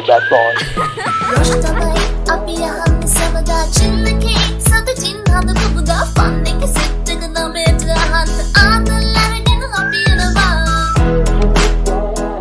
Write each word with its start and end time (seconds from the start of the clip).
a 0.00 0.06
bad 0.08 0.24
boy. 0.32 0.52
රොෂ් 1.30 1.50
තමයි 1.62 2.02
අපි 2.34 2.54
අහන්න 2.68 3.02
සමදා 3.08 3.64
චිල්ලකේ 3.76 4.36
සතුටින් 4.66 5.18
හඳ 5.30 5.48
පුබුදා 5.58 6.04
ෆන් 6.14 6.34
එක 6.52 6.62
සෙට් 6.74 7.10
එක 7.14 7.22
නමේට 7.34 7.82
අහන්න 7.96 8.30
ආතල් 8.62 9.06
ඇවිදින 9.22 9.62
අපි 9.80 10.00
එනවා 10.12 10.54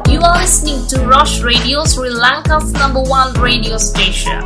You 0.07 0.19
are 0.21 0.37
listening 0.37 0.81
to 0.93 0.97
Rush 1.07 1.35
Radio, 1.41 1.77
Sri 1.85 2.09
Lanka's 2.17 2.69
number 2.73 3.03
one 3.11 3.31
radio 3.47 3.75
station. 3.89 4.41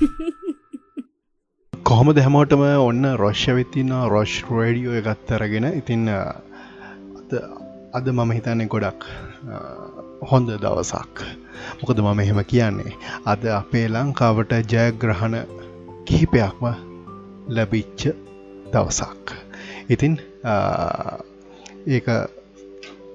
කොහොම 1.90 2.08
දැමෝටම 2.18 2.62
ඔන්න 2.80 3.04
රොශ්ෂවිතින්න 3.24 3.96
රොෂ් 4.12 4.34
රඩියෝ 4.50 5.00
එකත් 5.00 5.28
අරගෙන 5.38 5.66
ඉතින්න 5.72 6.06
අද 7.92 8.00
අද 8.00 8.08
මම 8.08 8.30
හිතන්නේ 8.32 8.66
ගොඩක් 8.66 9.02
අ, 9.48 9.56
හොඳ 10.22 10.48
දවසක්. 10.56 11.14
මොකද 11.80 11.98
මම 12.00 12.20
එහෙම 12.20 12.40
කියන්නේ. 12.44 12.92
අද 13.26 13.42
අපේ 13.52 13.86
ලංකාවට 13.88 14.52
ජයග්‍රහණ 14.72 15.36
කිහිපයක්ම 16.06 16.64
ලැබිච්ච 17.48 18.00
දවසක්. 18.72 19.26
ඉතින් 19.88 20.14
අ, 20.44 20.54
ඒක 21.86 22.06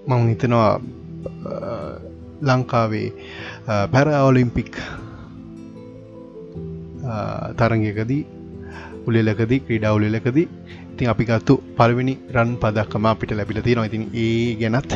මං 0.07 0.27
හිතනවා 0.29 0.71
අ, 1.45 1.55
ලංකාවේ 2.41 3.09
පැර 3.91 4.07
ඔලිම්පික් 4.21 4.73
තරගයකදී 7.57 8.23
උලෙලකදී 9.07 9.59
ක්‍රීඩා 9.59 9.91
උලෙලකදී 9.91 10.48
ඉතින් 10.95 11.09
අපි 11.12 11.23
ගත්තු 11.27 11.54
පළවෙනි 11.77 12.13
රන් 12.34 12.52
පදක්කම 12.62 13.05
අපිට 13.09 13.31
ලැබිල 13.38 13.58
තියෙනවා. 13.63 13.88
ඉතින් 13.90 14.04
ඒ 14.26 14.55
ගැනත් 14.59 14.94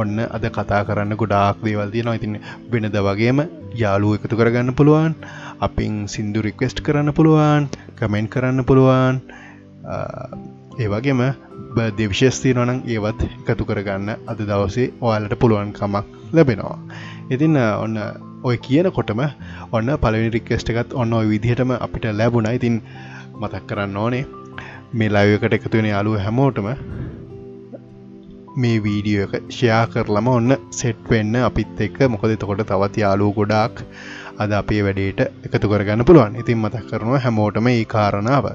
ඔන්න 0.00 0.16
අද 0.36 0.44
කතා 0.56 0.80
කරන්න 0.88 1.14
ගොඩාක් 1.20 1.58
දේවල් 1.66 1.90
තියෙනවා. 1.94 2.18
ඉතින් 2.20 2.32
වෙනද 2.72 2.96
වගේම 3.06 3.40
යාලුව 3.82 4.16
එකතු 4.16 4.38
කරගන්න 4.40 4.74
පුළුවන් 4.78 5.12
අපින් 5.66 5.94
සින්දු 6.14 6.42
රික්වෙස්ට් 6.46 6.82
කරන්න 6.86 7.14
පුළුවන් 7.18 7.68
කමෙන්ට් 8.00 8.32
කරන්න 8.34 8.66
පුළුවන්. 8.70 9.20
ඒ 10.82 10.88
වගේම 10.94 11.22
දෙවිශේස් 11.98 12.40
තියෙනවනම් 12.44 12.80
ඒවත් 12.94 13.22
එකතු 13.50 13.68
කරගන්න 13.68 14.10
අද 14.32 14.40
දවසේ 14.50 14.88
ඔයාලට 15.06 15.36
පුළුවන් 15.44 15.70
කමක් 15.78 16.06
ලැබෙනවා. 16.38 16.78
ඉතින් 17.34 17.54
ඔන්න 17.84 17.94
ඔය 18.48 18.56
කියනකොටම 18.66 19.22
ඔන්න 19.76 19.94
පලනි 20.02 20.34
රික්කෙස්ට 20.38 20.74
එකත් 20.74 20.98
ඔන්න 21.02 21.14
ඔය 21.20 21.26
විදිහටම 21.34 21.76
අපිට 21.78 22.10
ලැබුණ. 22.22 22.50
ඉතින් 22.58 22.82
මතක් 23.40 23.64
කරන්න 23.70 23.96
ඕනේ 24.02 24.26
මේ 24.92 25.08
ලයකට 25.08 25.54
එකතුවෙන 25.56 25.86
යාලුව 25.88 26.14
හැමෝටම 26.24 26.68
මේ 28.62 28.76
වීඩියෝ 28.84 29.24
එක 29.26 29.34
ෂයා 29.48 29.80
කරලම 29.92 30.28
ඔන්න 30.32 30.54
සෙට් 30.78 31.02
වෙන්න 31.10 31.34
අපිත් 31.48 31.80
එක්ක. 31.86 31.98
මොකද 32.12 32.32
එතකොට 32.34 32.62
තවත් 32.70 33.02
යාලූ 33.02 33.28
ගොඩාක් 33.38 33.82
අද 34.42 34.52
අපේ 34.60 34.80
වැඩේට 34.86 35.20
එකතු 35.46 35.70
කරගන්න 35.72 36.04
පුළුවන්. 36.08 36.38
ඉතින් 36.42 36.58
මතක් 36.62 36.88
කරනවා 36.90 37.20
හැමෝටම 37.24 37.68
ඒ 37.72 37.84
කාරණාව. 37.94 38.48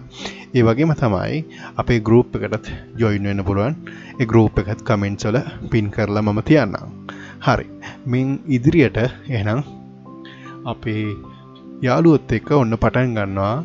ඒ 0.55 0.63
වගේම 0.67 0.95
තමයි 1.01 1.43
අපේ 1.77 1.99
ගරුප් 2.07 2.35
එකටත් 2.39 2.71
ජොයින් 3.03 3.29
වෙන්න 3.29 3.45
පුළුවන්. 3.49 3.77
ඒ 4.19 4.25
ගරුප් 4.25 4.57
එකත් 4.63 4.81
කමෙන්ට්සල 4.89 5.37
පින් 5.69 5.91
කරලා 5.91 6.25
මම 6.25 6.41
තියන්නම්. 6.49 6.89
හරි. 7.47 7.67
මින් 8.05 8.33
ඉදිරියට 8.57 8.99
එනම් 9.39 9.61
අපේ 10.65 11.05
යාළුවොත් 11.87 12.35
එක්ක 12.39 12.51
ඔන්න 12.59 12.81
පටන් 12.81 13.15
ගන්නවා 13.19 13.55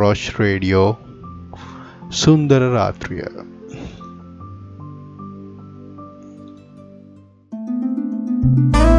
රෝෂ් 0.00 0.24
රේඩියෝ 0.40 0.88
සුන්දර 2.10 2.60
රාත්‍රිය 2.72 3.22
සිහිනෙන් 8.68 8.97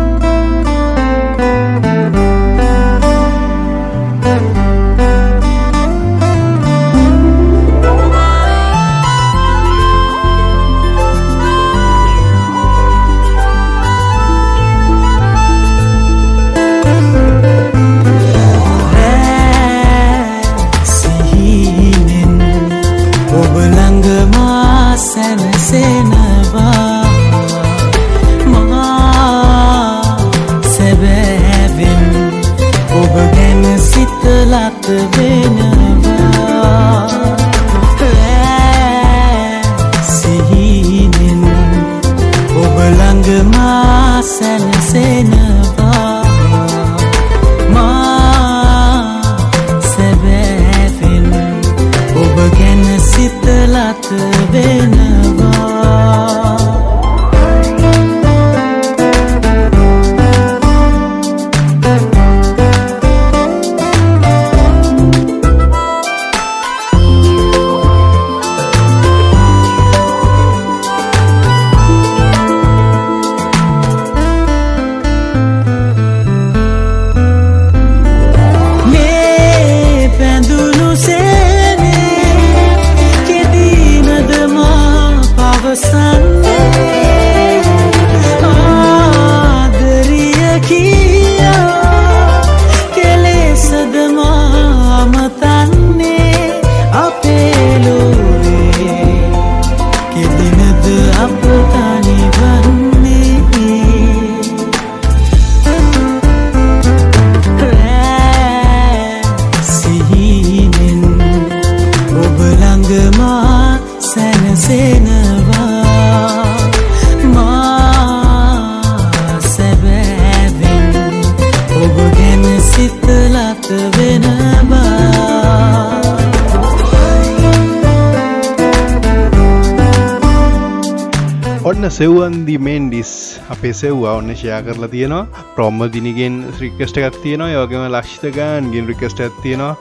අපේ 133.80 133.88
සෙව්වා 133.88 134.16
ඔන්න 134.20 134.36
ෂයා 134.36 134.62
කරලා 134.62 134.90
තියෙනවා. 134.90 135.28
ප්‍රොම්ම 135.56 135.80
දිනිගෙන් 135.94 136.36
රික්කස්ට 136.60 136.98
එකත් 136.98 137.22
තියෙනවා. 137.24 137.50
යෝගම 137.50 137.84
ලක්ෂිතගන් 137.96 138.72
ගෙන් 138.74 138.88
රිකස්ට 138.88 139.20
ඇත් 139.20 139.36
තියෙනවා. 139.44 139.76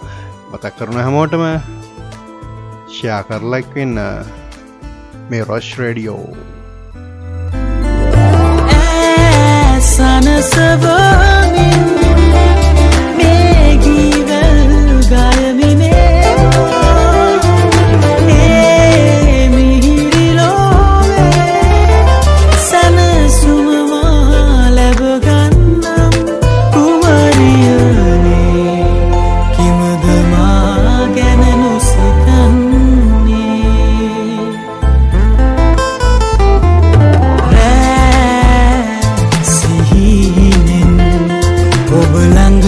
මතක් 0.52 0.74
කරන 0.78 0.98
හැමෝටම 1.02 1.42
ෂයා 2.94 3.22
කරලක් 3.28 3.74
වෙන්න 3.74 3.98
මේ 5.30 5.44
රොෂ් 5.44 5.70
රඩියෝ 5.78 6.36
සනසවමින් 9.90 11.87
몰란도 42.18 42.67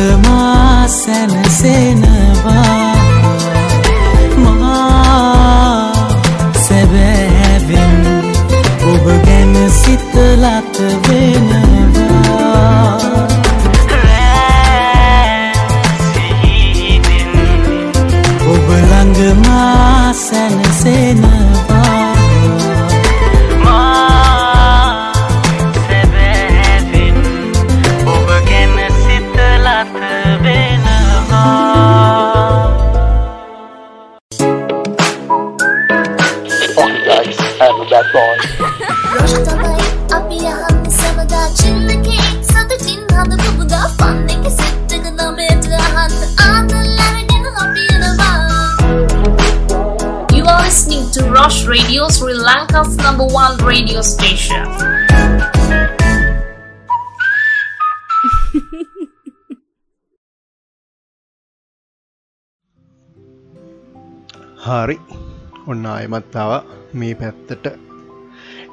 ඔන්න 66.00 66.06
අයමත්තාව 66.06 66.52
මේ 66.94 67.14
පැත්තට. 67.14 67.66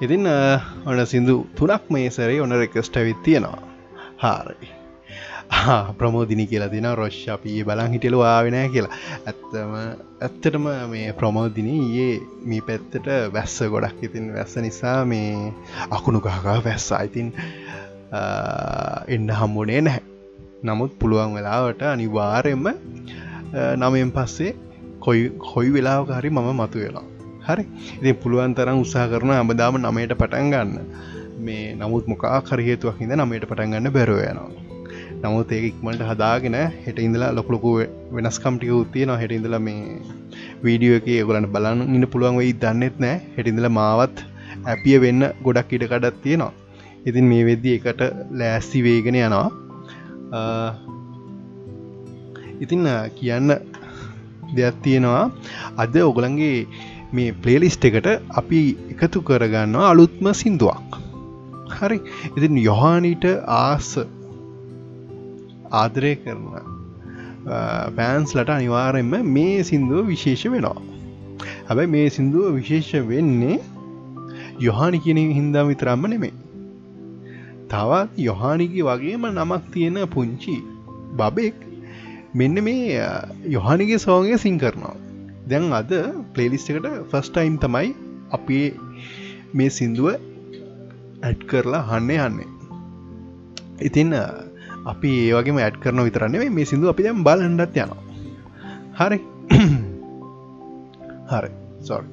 ඉතින් 0.01 0.27
අ, 0.27 0.59
ඔන්න 0.85 1.06
සිින්දු 1.06 1.45
තුනක් 1.56 1.91
මේ 1.91 2.09
සරේ 2.09 2.41
ඔන්න 2.41 2.51
රෙකස්ට 2.51 2.97
ඇවිත් 2.97 3.24
තියෙනවා. 3.24 3.62
හාරි. 4.18 4.69
ප්‍රමෝදිනි 5.97 6.45
කියලා 6.47 6.68
තින 6.69 6.88
රොෂ් 6.95 7.29
අපි 7.29 7.63
බලන් 7.63 7.91
හිටලු 7.91 8.19
ආවෙනෑ 8.21 8.69
කියලා. 8.69 8.91
ඇත්තම 9.27 9.74
ඇත්තටම 10.21 10.68
මේ 10.91 11.13
ප්‍රමෝදින 11.13 11.68
ඒ 11.68 12.19
මේ 12.45 12.62
පැත්තට 12.62 13.07
වැස්ස 13.33 13.57
ගොඩක් 13.71 14.03
ඉතින් 14.03 14.33
වැස්ස 14.35 14.57
නිසා 14.57 15.06
මේ 15.06 15.53
අකුණු 15.91 16.19
කහකා 16.19 16.62
වැස්සා. 16.65 17.01
ඉතින් 17.01 17.33
එන්න 19.07 19.30
හම්බුනේ 19.31 19.81
නැහැ. 19.81 20.03
නමුත් 20.63 21.00
පුළුවන් 21.00 21.35
වෙලාවට 21.35 21.81
අනිවාරෙන්ම 21.83 22.68
නමෙන් 23.77 24.12
පස්සේ 24.12 24.56
කොයි 25.00 25.30
කොයි 25.53 25.73
වෙලාවක 25.73 26.09
හරි 26.12 26.30
මම 26.30 26.50
මතු 26.62 26.80
වෙලා 26.80 27.03
හරි. 27.47 27.63
ඉති 27.99 28.13
පුළුවන් 28.23 28.53
තරම් 28.53 28.79
උත්සා 28.83 29.07
කරන 29.07 29.31
අමදාම 29.41 29.77
නමයට 29.81 30.13
පටන් 30.21 30.51
ගන්න. 30.53 30.71
මේ 31.39 31.65
නමුත් 31.81 32.07
මොකා 32.11 32.39
කරහේතුවක් 32.41 33.01
හිද 33.01 33.11
නමයට 33.15 33.45
පටන් 33.49 33.73
ගන්න 33.73 33.94
බැරුව 33.97 34.21
යනවා. 34.23 34.49
නමුත් 35.23 35.51
ඒ 35.51 35.61
ඉක්මට 35.69 36.01
හදාගෙන 36.09 36.55
හෙට 36.85 36.99
ඉඳලා 36.99 37.31
ලොකලොකු 37.38 37.69
වෙනස්කම්ටික 38.15 38.71
උත්තිය 38.79 39.05
න 39.05 39.13
හෙට 39.21 39.31
ඉඳලා 39.38 39.61
මේ 39.67 40.01
වීඩියෝ 40.65 40.97
එක 40.99 41.07
ගොලන්න 41.29 41.47
බලන්න 41.53 41.95
ඉන්න 41.97 42.07
පුළුවන් 42.13 42.38
වෙයි 42.41 42.53
දන්නෙත් 42.63 42.99
නෑ 43.03 43.15
හෙටිඳල 43.38 43.69
මාවත් 43.79 44.17
ඇපිය 44.71 44.97
වෙන්න 45.05 45.23
ගොඩක් 45.45 45.73
ඉට 45.77 45.85
කඩත් 45.91 46.21
තියෙනවා. 46.23 46.51
ඉතින් 47.07 47.25
මේ 47.31 47.45
වෙද්දි 47.49 47.73
එකට 47.77 48.01
ලෑස්ති 48.39 48.83
වේගෙන 48.88 49.17
යනවා. 49.21 49.47
අ, 50.38 50.41
ඉතින් 52.63 52.85
අ, 52.88 52.95
කියන්න 53.17 53.49
දෙයක් 54.55 54.77
තියෙනවා. 54.83 55.23
අද 55.77 55.95
ඔගලන්ගේ 56.09 56.67
මේ 57.12 57.31
ප්ලේලිස්ට 57.33 57.86
එකට 57.86 58.07
අපි 58.31 58.62
එකතු 58.94 59.21
කරගන්නවා 59.21 59.89
අලුත්ම 59.89 60.31
සිින්දුවක්. 60.33 60.98
හරි. 61.71 62.00
ඉතින් 62.38 62.57
යොහානීට 62.59 63.25
ආස 63.57 63.89
ආදරය 65.71 66.13
කරන 66.15 66.44
පෑන්ස්ලට 67.95 68.50
අනිවාරෙන්ම 68.50 69.13
මේ 69.30 69.63
සිින්දුව 69.63 70.04
විශේෂ 70.07 70.45
වෙනවා. 70.45 70.81
හැබැයි 71.68 71.94
මේ 71.95 72.09
සිින්දුව 72.09 72.51
විශේෂ 72.56 73.07
වෙන්නේ 73.07 73.57
යොහානි 74.59 75.00
කියන 75.00 75.21
හින්දා 75.31 75.63
විතරම්ම 75.63 76.06
නෙමේ 76.07 76.33
තවත් 77.69 78.09
යොහානිගේ 78.19 78.83
වගේම 78.83 79.25
නමක් 79.27 79.63
තියෙන 79.71 79.98
පුංචි 80.09 80.56
බබෙක් 81.13 81.56
මෙන්න 82.33 82.63
මේ 82.63 83.01
යොහනිගේ 83.48 84.00
සෝගේ 84.00 84.38
සිං 84.38 84.57
කරනවා. 84.59 84.95
දැන් 85.49 85.71
අද 85.73 85.91
ප්ලේලිස්ට 86.33 86.71
එකට 86.71 86.88
ෆස්ටයිම් 87.11 87.55
තමයි 87.57 87.89
අපි 88.31 88.59
මේ 89.53 89.69
සින්දුව 89.69 90.07
ඇඩ් 91.21 91.39
කරලා 91.49 91.83
හන්නේ 91.83 92.19
හන්නේ. 92.19 92.49
ඉතින් 93.79 94.13
අපි 94.85 95.11
ඒවගේ 95.27 95.61
ඇඩ් 95.61 95.79
කරන 95.79 96.03
විතරන්නේ 96.03 96.49
මේ 96.49 96.65
සිින්දු 96.65 96.89
අපි 96.89 97.03
දැම් 97.03 97.23
බලන්ඩත් 97.23 97.77
යනවා. 97.77 98.03
හරි. 98.99 99.19
හරි. 101.31 101.51
සොල් 101.81 102.05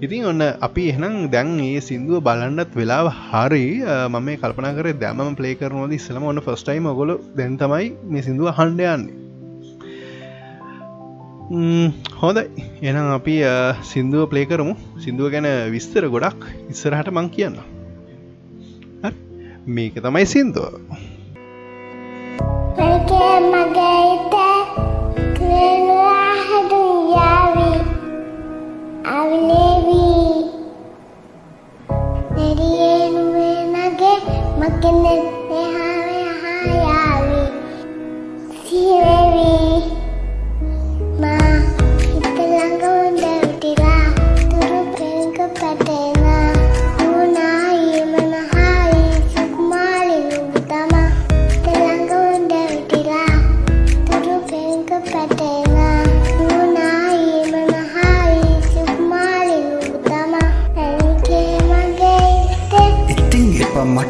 ඉතින් 0.00 0.24
ඔන්න 0.26 0.42
අපි 0.60 0.82
එහනම් 0.90 1.16
දැන් 1.30 1.50
ඒ 1.60 1.80
සිින්දුව 1.80 2.22
බලන්නත් 2.22 2.72
වෙලාව 2.74 3.06
හරි 3.22 3.64
මම 3.82 4.16
මේ 4.20 4.36
කල්පන 4.36 4.70
කර 4.78 4.88
දැම 4.96 5.20
පලේ 5.34 5.54
කරනවද 5.54 5.92
ඉස්සලම 5.92 6.24
ඔන්න 6.24 6.40
ෆස්ටයිම 6.40 6.88
ගොල 6.92 7.12
දැන් 7.36 7.54
තමයි 7.56 7.86
මේ 8.06 8.22
සිින්දුව 8.22 8.50
හන්ඩයන්නේ 8.52 9.23
හොඳයි. 12.20 12.44
එනම් 12.82 13.08
අපි 13.14 13.34
සිින්දුව 13.90 14.28
ප්ලේ 14.30 14.46
කරමු. 14.50 14.74
සිින්දුව 15.02 15.30
ගැන 15.34 15.46
විස්තර 15.74 16.04
ගොඩක් 16.14 16.40
ඉස්සරහට 16.72 17.10
මං 17.14 17.28
කියන්න 17.36 17.58
මේක 19.66 19.94
තමයි 20.04 20.26
සිින්දුව. 20.32 20.74
මගේත 23.52 24.34
හදුයාවි. 26.46 27.70
අවලේවී. 29.14 30.34
නැරියෙනුවේ 32.36 33.60
නගේ 33.74 34.18
මකනෙත 34.60 35.33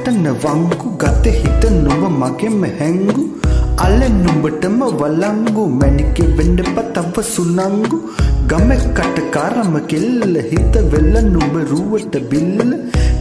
එපා 0.04 0.12
මටන 0.12 0.26
වංකු 0.42 0.88
ගත 1.02 1.26
හිත 1.40 1.62
නොව 1.84 2.02
මගෙම 2.20 2.62
හැංගු. 2.78 3.22
අල්ල 3.84 4.00
නුඹටම 4.22 4.80
වලංගු 5.00 5.64
මැනික 5.80 6.18
වෙන්ඩප 6.38 6.78
තව 6.94 7.22
සුනංගු. 7.34 7.98
ගම 8.50 8.68
කටකාරම 8.96 9.74
කෙල්ල 9.90 10.36
හිත 10.50 10.74
වෙල්ල 10.92 11.14
නුඹ 11.34 11.54
රුවට 11.70 12.14
බිල්ල. 12.30 12.72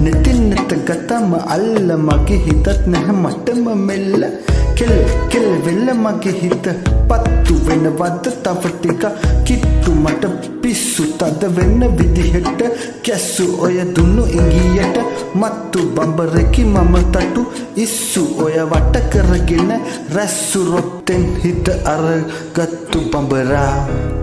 නැතින් 0.04 0.50
නැත 0.50 0.72
ගතම 0.88 1.32
අල්ල 1.56 1.90
මගේ 2.08 2.40
හිතත් 2.46 2.68
නැහැ 2.92 3.16
මටම 3.24 3.66
මෙල්ල. 3.88 4.24
කෙල් 4.78 4.94
කෙල් 5.32 5.48
වෙල්ල 5.66 5.88
මගේ 6.04 6.34
හිත 6.42 6.66
පත්තු 7.10 7.54
වෙනවද? 7.68 8.26
තව 8.44 8.64
ටික 8.80 9.04
කිට්ටු 9.46 9.92
මට 10.04 10.24
පිස්සු 10.62 11.04
තද 11.20 11.52
වෙන්න 11.58 11.82
විදිහට. 11.98 12.62
කැස්සු 13.06 13.46
ඔය 13.66 13.78
දුන්නු 13.96 14.26
ඉංගියට 14.40 14.98
මත්තු 15.36 15.80
බඹරකි 15.96 16.64
මම 16.66 16.96
තටු 17.14 17.46
ඉස්සු 17.86 18.26
ඔය 18.46 18.58
වට 18.72 19.06
කරගෙන. 19.12 19.72
රැස්සු 20.16 20.66
රොත්තෙන් 20.72 21.24
හිත 21.44 21.70
අරගත්තු 21.94 23.00
බඹරා. 23.12 24.23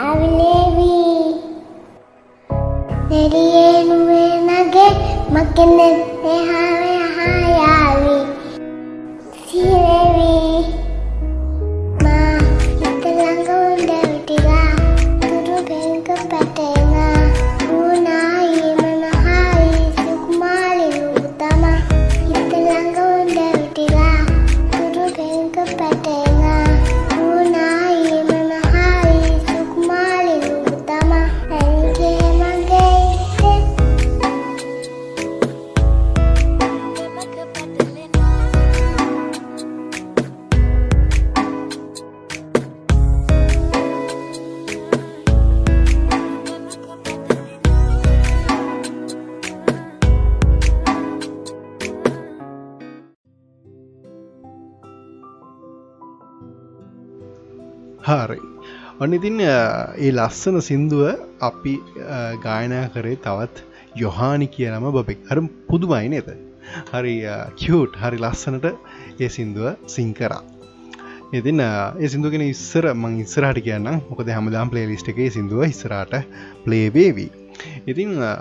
ಅವಳೇವಿ 0.00 0.92
ನಡಿಯೇನುವೆ 3.24 4.22
ನಗೆ 4.46 4.86
ಮಕ್ಕನೆ 5.34 5.88
ಹಾವೆ 6.48 7.01
ඉතින් 59.12 59.40
අ, 59.42 59.56
ඒ 59.96 60.10
ලස්සන 60.12 60.60
සින්දුව 60.60 61.02
අපි 61.40 61.74
අ, 62.08 62.36
ගායනා 62.36 62.86
කරේ 62.94 63.16
තවත් 63.18 63.56
යොහානි 63.96 64.46
කියනම 64.48 64.86
බබෙක්. 64.92 65.20
හර 65.30 65.38
පුදුමයි 65.68 66.08
නේද? 66.08 66.28
හරි 66.92 67.14
කියට් 67.56 67.96
හරි 68.02 68.18
ලස්සනට 68.18 68.66
ඒ 69.20 69.28
සින්දුව 69.28 69.66
සිංකරා 69.88 70.40
ඉතින් 71.32 71.60
අ, 71.60 71.68
ඒ 72.00 72.08
සිදුගෙන 72.08 72.44
ඉස්සර 72.46 72.84
මං 72.94 73.20
ඉස්සරහට 73.24 73.60
කියන්න 73.66 73.88
මොකද 74.10 74.28
හැමදාම් 74.28 74.70
පලේලිස්ට 74.72 75.08
එකේ 75.12 75.30
සිදුව 75.30 75.64
ඉස්සරට 75.66 76.14
පලේබේවී 76.64 77.30
ඉතින් 77.86 78.10
අ, 78.22 78.32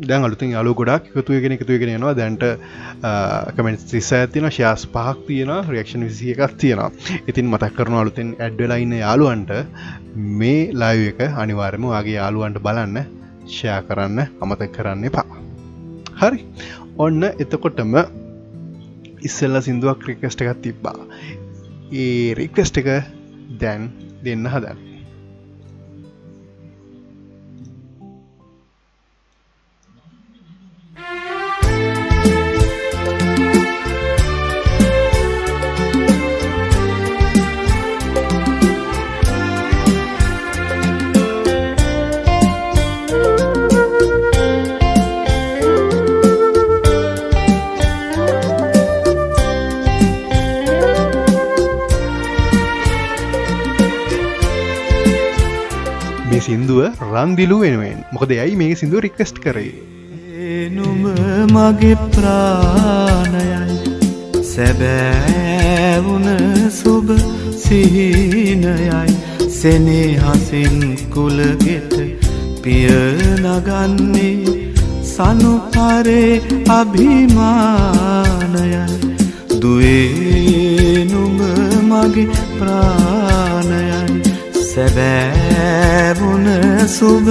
දැන් 0.00 0.24
අලුතින් 0.24 0.52
යාලු 0.52 0.72
ගොඩක් 0.74 1.08
එකතුවගෙන 1.12 1.54
එකතුවගෙන 1.56 1.92
යනවා. 1.94 2.14
දැන්ට 2.14 2.44
කමෙන්ට් 3.56 3.84
තිස්ස 3.90 4.10
ඇතින 4.12 4.48
ශයාස් 4.50 4.86
පහක් 4.86 5.26
තියෙන 5.26 5.52
රක්ෂණ 5.64 6.06
විසි 6.06 6.32
එකක් 6.34 6.56
තියෙනවා. 6.56 6.90
ඉතින් 7.26 7.50
මතක් 7.50 7.72
කරන 7.76 7.98
අලුතෙන් 8.02 8.34
ඇඩ්ඩලයින්න 8.38 8.96
යාලුවන්ට 8.96 9.52
මේ 10.38 10.62
ලයිව 10.74 11.06
එක 11.12 11.20
අනිවාර්යම 11.36 11.88
වගේ 11.90 12.16
යාලුවන්ට 12.16 12.62
බලන්න 12.62 12.98
ෂයා 13.46 13.80
කරන්න 13.82 14.20
අමතක් 14.40 14.72
කරන්න 14.72 15.04
එපා. 15.04 15.28
හරි. 16.16 16.44
ඔන්න 16.98 17.22
එතකොටම 17.34 17.96
ඉස්සල්ල 19.22 19.62
සිින්දුවක් 19.62 20.04
ක්‍රිකස්ට 20.04 20.44
එකත් 20.44 20.62
තිබ්බා. 20.62 21.00
ඒ 21.94 22.34
රික්වස්ට 22.34 22.80
එක 22.82 22.94
දැන් 23.60 23.90
දෙන්න 24.24 24.46
හදන්න. 24.46 24.89
මේ 56.40 56.46
සින්දුව 56.46 56.80
රන්දිලු 57.12 57.56
වෙනුවෙන්. 57.62 57.98
මොකද 58.12 58.30
යයි 58.32 58.54
මේ 58.60 58.74
සිින්දුව 58.80 59.00
රික්වස්ට් 59.04 59.36
කරේ. 59.44 59.74
නුම 60.76 61.02
මගේ 61.54 61.96
ප්‍රාණයයි. 62.14 63.76
සැබෑවුන 64.52 66.26
සුබ 66.80 67.08
සිහිනයයි. 67.64 69.10
සෙනෙහසින් 69.58 70.76
කුලගෙට 71.14 71.94
පිය 72.62 72.88
නගන්නේ 73.44 74.40
සනුපරේ 75.12 76.30
අභිමානයයි. 76.78 78.84
දුවේ 79.60 81.00
නුම 81.12 81.38
මගේ 81.90 82.28
ප්‍රාණයයි. 82.58 84.09
සැබෑවුන 84.80 86.46
සුබ 86.88 87.26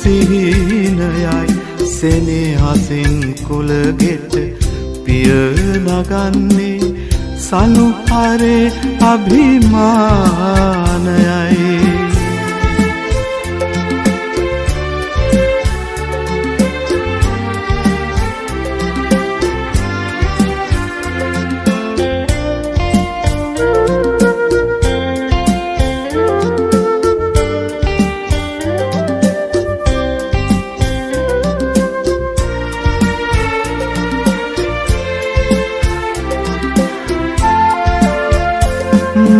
සිහිනයයි. 0.00 1.52
සෙනෙහසින් 1.96 3.14
කුලගෙට 3.46 4.34
පිය 5.04 5.30
නගන්නේ 5.84 6.80
සනුහරේ 7.46 8.64
අභිමානයයි. 9.10 10.06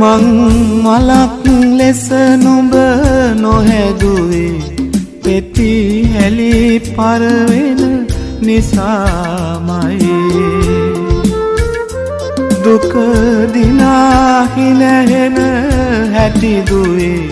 මං 0.07 0.25
මලක් 0.85 1.45
ලෙස 1.79 2.03
නුඹ 2.43 2.75
නොහැදුවේ. 3.43 4.59
පෙති 5.25 5.71
හැලි 6.13 6.53
පරවෙන 6.97 7.81
නිසාමයි. 8.47 10.19
දුක 12.65 12.93
දිනාහිනහෙන 13.55 15.39
හැටිදුවේ 16.15 17.27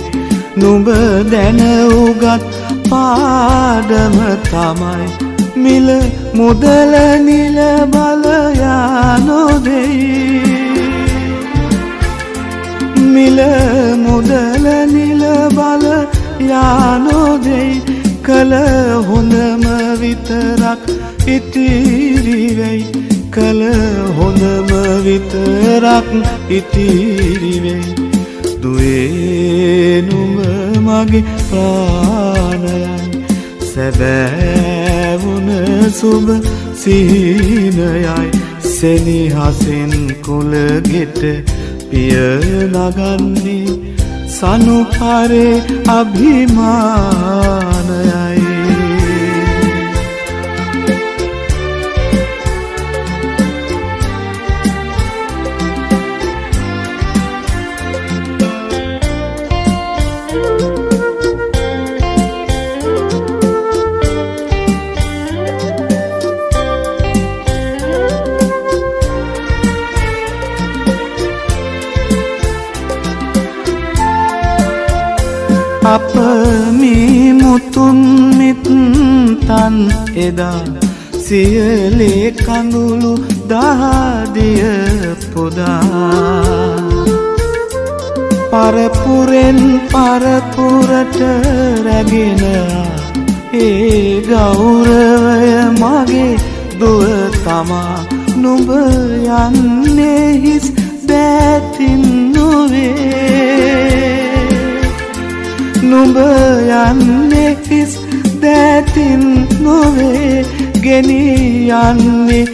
නුඹ 0.57 0.89
දැන 1.33 1.63
උගත් 2.01 2.45
පාඩම 2.91 4.19
තමයි. 4.51 5.09
මිල 5.63 5.89
මුදල 6.39 6.95
නිල 7.29 7.59
බලයා 7.95 9.19
නොදෙයි. 9.27 10.64
මිල 13.15 13.39
මුදල 14.05 14.67
නිල 14.95 15.23
බල 15.57 15.85
යානෝදෙයි 16.51 17.77
කළ 18.27 18.53
හොඳම 19.09 19.65
විතරක් 20.01 20.83
ඉතිරිවෙයි. 21.35 22.85
කළ 23.35 23.63
හොඳම 24.19 24.71
විතරක් 25.07 26.09
ඉතිරිවෙයි. 26.59 27.91
දුවේනුම 28.63 30.35
මගේ 30.87 31.25
ප්‍රාණයයි 31.49 33.23
සැබෑවුන 33.73 35.49
සුබ 36.01 36.27
සිහිනයයි. 36.83 38.31
සෙනිහසෙන් 38.77 39.93
කුලගෙට 40.23 41.21
පිය 41.91 42.17
නගන්නේ 42.73 43.73
සනුහරේ 44.37 45.55
අභිමානයයි. 45.99 47.35
අප 75.85 76.13
මේ 76.79 77.33
මුතුන් 77.33 77.99
මිත්තන් 78.39 79.75
එදා 80.17 80.65
සියලේ 81.25 82.33
කඳුළු 82.39 83.13
දහදිය 83.51 84.63
පුදා. 85.33 85.81
පරපුරෙන් 88.51 89.61
පරපුරට 89.93 91.19
රැගෙන 91.87 92.43
ඒ 93.53 94.23
ගෞරවය 94.29 95.53
මගේ 95.81 96.33
දුව 96.81 97.05
තමා. 97.45 97.99
නුඹ 98.37 98.71
යන්නේ 98.71 100.29
හිස් 100.45 100.67
දැතින් 101.09 102.05
නොවේ. 102.33 104.24
නුඹ 105.91 106.17
යන්නේ 106.17 107.53
හිස් 107.69 107.93
දැතින් 108.43 109.25
නොවේ 109.65 110.45
ගෙනී 110.85 111.71
යන්නේ 111.71 112.45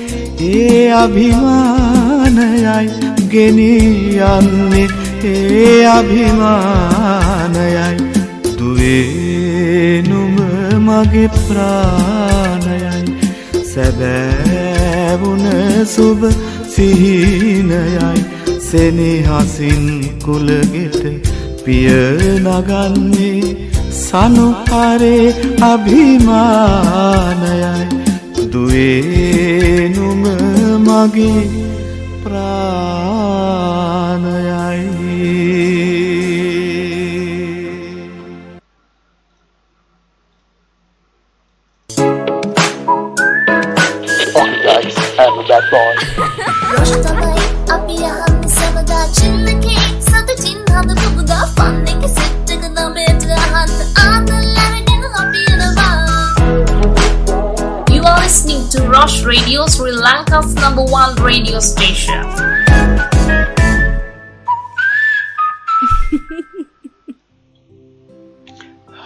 ඒ 0.40 0.92
අභිමානයයි. 1.02 2.86
ගෙනී 3.32 4.20
යන්නේ 4.32 4.88
ඒ 5.24 5.86
අභිමානයයි. 5.96 7.88
දුවේ 8.58 10.02
නුඹ 10.08 10.38
මගේ 10.86 11.28
ප්‍රාණයයි. 11.46 13.02
සැබෑවුන 13.72 15.44
සුබ 15.94 16.20
සිහිනයයි. 16.74 18.10
සෙනෙහසින් 18.70 19.84
කුලගෙට 20.24 21.29
පිය 21.64 21.90
නගන්නේ 22.44 23.56
සනුහරේ 24.04 25.26
අභිමානයයි. 25.70 26.82
දුවේ 28.52 29.88
නුම 29.94 30.22
මගේ 30.86 31.42
ප්‍රාණයයි 32.22 33.99
radio 61.60 61.68
station. 61.68 62.26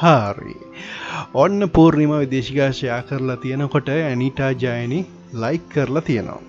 හාරි. 0.01 0.55
ඔන්න 1.35 1.69
පූර්ණිම 1.69 2.13
විදේශිකාශයා 2.23 3.01
කරලා 3.03 3.37
තියෙනකොට 3.37 3.89
ඇනිටා 3.89 4.51
ජයනි 4.63 5.01
ලයික් 5.35 5.69
කරලා 5.75 6.01
තියෙනවා. 6.01 6.41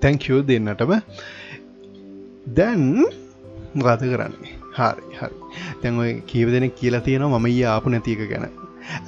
තැංකෝ 0.00 0.40
දෙන්නටම. 0.48 0.92
දැන් 2.56 2.84
ගත 3.76 4.00
කරන්නේ? 4.12 4.56
හරි 4.78 5.04
හරි. 5.20 5.36
තැන් 5.82 5.98
ඔය 5.98 6.12
කීව 6.32 6.48
දෙන 6.50 6.70
කියලා 6.80 7.00
තියෙනවා 7.00 7.38
මම 7.38 7.46
ඒ 7.52 7.64
ආපු 7.74 7.88
නැතික 7.90 8.24
ගැන. 8.32 8.48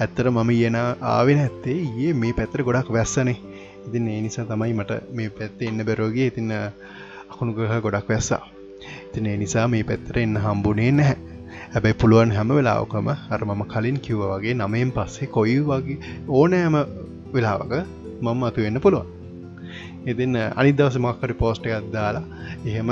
ඇත්තර 0.00 0.30
මම 0.30 0.50
යන 0.50 0.76
ආවෙන 1.14 1.44
ඇත්තේ 1.46 1.80
ඒ 2.04 2.12
මේ 2.12 2.32
පැත්තර 2.32 2.62
ගොඩක් 2.62 2.90
වැස්සනේ. 2.98 3.53
ඉතින් 3.86 4.08
ඒ 4.08 4.20
නිසා 4.20 4.44
තමයි 4.44 4.72
මට 4.72 4.92
මේ 5.16 5.28
පැත්තේ 5.38 5.68
එන්න 5.68 5.86
බැරෝගේ 5.88 6.26
ඉතින්න 6.26 6.52
අකුණු 7.30 7.52
ගහ 7.52 7.80
ගොඩක් 7.80 8.08
වැස්සා. 8.08 8.42
ඉතින් 9.08 9.26
ඒ 9.26 9.36
නිසා 9.36 9.66
මේ 9.68 9.82
පැත්තර 9.82 10.18
එන්න 10.18 10.38
හම්බුනේ 10.38 10.90
නැහැ. 10.90 11.16
හැබැයි 11.74 11.98
පුළුවන් 12.00 12.32
හැම 12.32 12.54
වෙලාවකම 12.58 13.08
අර 13.34 13.44
මම 13.44 13.62
කලින් 13.72 13.98
කිව්ව 13.98 14.22
වගේ 14.32 14.54
නමයෙන් 14.54 14.90
පස්සේ 14.90 15.26
කොයි 15.26 15.58
වගේ 15.60 15.98
ඕනෑම 16.28 16.76
වෙලාවක 17.34 17.72
මම 18.22 18.44
අතු 18.44 18.60
වෙන්න 18.60 18.80
පුළුවන්. 18.80 19.06
ඉතින් 20.06 20.36
අනි 20.56 20.72
දවස 20.72 20.98
මක්කරි 20.98 21.34
පෝස්ට 21.34 21.66
එකත් 21.66 21.92
දාලා 21.92 22.24
එහෙම 22.66 22.90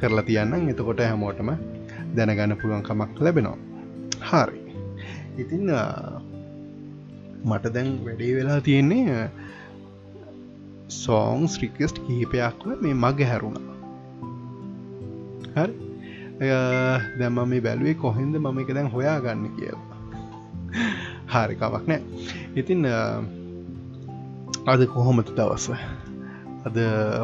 කරලා 0.00 0.22
තියන්නම්. 0.22 0.68
එතකොට 0.68 1.00
හැමෝටම 1.00 1.50
දැනගන්න 2.16 2.56
පුළුවන්කමක් 2.56 3.20
ලැබෙනවා. 3.20 3.58
හරි. 4.30 4.60
ඉතින් 5.38 5.70
අ, 5.70 5.82
මට 7.44 7.74
දැන් 7.74 7.88
වැඩේ 8.04 8.32
වෙලා 8.36 8.60
තියෙන්නේ 8.60 9.30
සෝංස් 10.88 11.58
රිකස්ට් 11.62 11.98
කිහිපයක්ව 12.06 12.66
මේ 12.82 12.94
මග 12.94 13.20
හැරුණා. 13.30 13.74
හරි? 15.56 15.74
දැම 17.18 17.38
මේ 17.48 17.60
බැලුවේ 17.60 17.94
කොහෙන්ද 17.94 18.36
මම 18.36 18.58
එක 18.62 18.70
දැන් 18.74 18.88
හොයා 18.94 19.18
ගන්න 19.20 19.48
කියලා 19.56 19.86
හරිකවක් 21.32 21.88
නෑ 21.88 22.00
ඉතින් 22.56 22.86
අ, 22.86 22.98
අද 24.66 24.80
කොහොමතු 24.94 25.32
දවස? 25.38 25.66
අද 26.66 26.76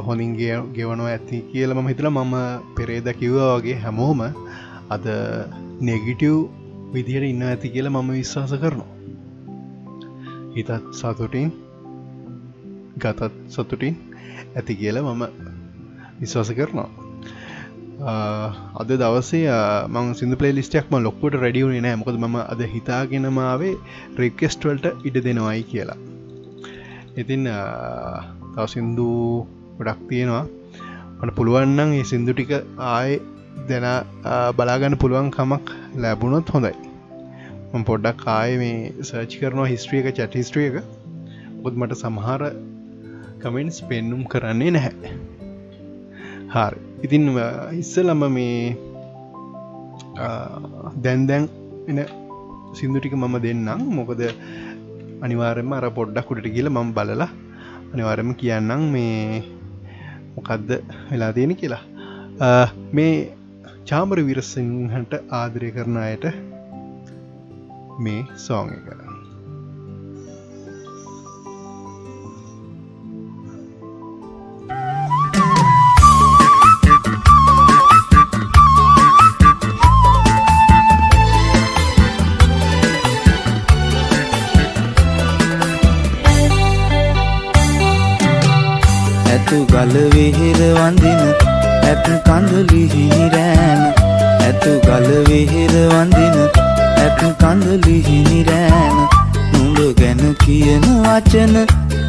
හොඳින්ගේ 0.06 0.56
ගෙවනෝ 0.76 1.06
ඇති 1.06 1.40
කියල 1.52 1.74
ම 1.74 1.88
හිතල 1.88 2.08
මම 2.10 2.34
පෙරේද 2.76 3.08
කිව්ව 3.20 3.38
වගේ 3.56 3.76
හැමෝම 3.84 4.20
අද 4.90 5.04
නෙගිටව් 5.80 6.36
විදිහට 6.94 7.24
ඉන්න 7.32 7.42
ඇති 7.42 7.68
කියලා 7.74 7.94
මම 7.96 8.10
විශ්වාස 8.18 8.52
කරනවා. 8.62 8.90
හිතත් 10.56 10.70
සතුටින් 10.92 11.50
ගතත් 13.02 13.32
සතුටින් 13.54 13.96
ඇති 14.56 14.74
කියලා 14.80 15.04
මම 15.14 15.24
විශ්වාස 16.20 16.50
කරනවා. 16.58 16.88
ආ, 18.10 18.48
අද 18.80 18.90
දවසේ 19.02 19.44
ආ, 19.56 19.88
මං 19.94 20.14
සිදු 20.20 20.36
පලේ 20.40 20.54
ලිස්ටක්ම 20.58 20.94
ලොක්කොට 21.06 21.36
රඩියුනේ 21.42 21.82
නෑ. 21.86 21.98
මොකද 22.00 22.18
ම 22.22 22.36
අද 22.52 22.60
හිතාගෙනමාවේ 22.74 23.74
රික්කෙස්ටවල්ට 24.22 24.86
ඉඩ 25.08 25.16
දෙනවයි 25.26 25.62
කියලා. 25.72 25.98
ඉතින් 27.22 27.42
ආ, 27.56 28.18
තව 28.54 28.66
සින්දු 28.74 29.08
ගොඩක් 29.78 30.02
තියෙනවා. 30.10 30.44
මට 31.20 31.36
පුළුවන්නන් 31.38 31.94
ඒ 32.00 32.08
සින්දු 32.12 32.32
ටික 32.34 32.52
ආය 32.94 33.12
දෙන 33.68 33.86
බලාගන්න 34.58 35.00
පුළුවන් 35.02 35.30
කමක් 35.36 35.66
ලැබුණොත් 36.02 36.48
හොඳයි. 36.54 36.74
මම 37.72 37.84
පොඩ්ඩක් 37.90 38.28
ආය 38.36 38.52
මේ 38.62 38.92
සර්ච් 39.08 39.32
කරනවා 39.40 39.68
හිස්ට්‍රිය 39.72 40.00
එක 40.02 40.16
චැට 40.18 40.34
හිස්ට්‍රිය 40.40 40.66
එක. 40.70 40.76
ඔත් 41.66 41.74
මට 41.80 41.98
සමහර 42.02 42.42
කමෙන්ට්ස් 43.42 43.82
පෙන්නුම් 43.84 44.22
කරන්නේ 44.22 44.70
නැහැ. 44.70 44.90
හරි. 46.54 46.78
ඉතින් 47.04 47.24
ඉස්සලම 47.72 48.20
මේ 48.32 48.76
දැන් 51.02 51.26
දැන් 51.26 51.48
එන 51.88 51.98
සිින්දු 52.74 52.98
ටික 53.00 53.14
මම 53.14 53.38
දෙන්නම්. 53.38 53.80
මොකද 53.96 54.20
අනිවාරෙන්ම 55.22 55.72
අර 55.72 55.88
පොඩ්ඩක් 55.88 56.30
උඩට 56.30 56.48
කියල 56.54 56.68
මම 56.68 56.92
බලලා 56.94 57.28
අනිවාරම 57.94 58.32
කියන්නම් 58.32 58.82
මේ 58.92 59.42
මොකක්ද 60.36 60.68
වෙලා 61.10 61.32
තියෙන 61.32 61.52
කියලා. 61.56 61.82
අ, 62.44 62.66
මේ 62.94 63.32
චාමර 63.86 64.20
විරසිංහට 64.20 65.14
ආදරය 65.30 65.70
කරන 65.70 65.96
අයට 65.96 66.24
මේ 68.00 68.24
සෝං 68.36 68.68
එක. 68.70 69.03
ගල 89.84 89.96
වෙහෙර 90.12 90.60
වඳින 90.76 91.22
ඇත් 91.88 92.06
කඳලිහිනි 92.26 93.24
රෑන 93.32 93.80
ඇතු 94.44 94.70
ගල 94.84 95.08
වෙහෙර 95.26 95.74
වඳින 95.90 96.36
ඇත් 97.02 97.20
කඳලිහිනි 97.40 98.38
රෑන 98.46 98.96
නුඹ 99.50 99.80
ගැන 99.98 100.22
කියන 100.44 100.86
වචන 101.02 101.56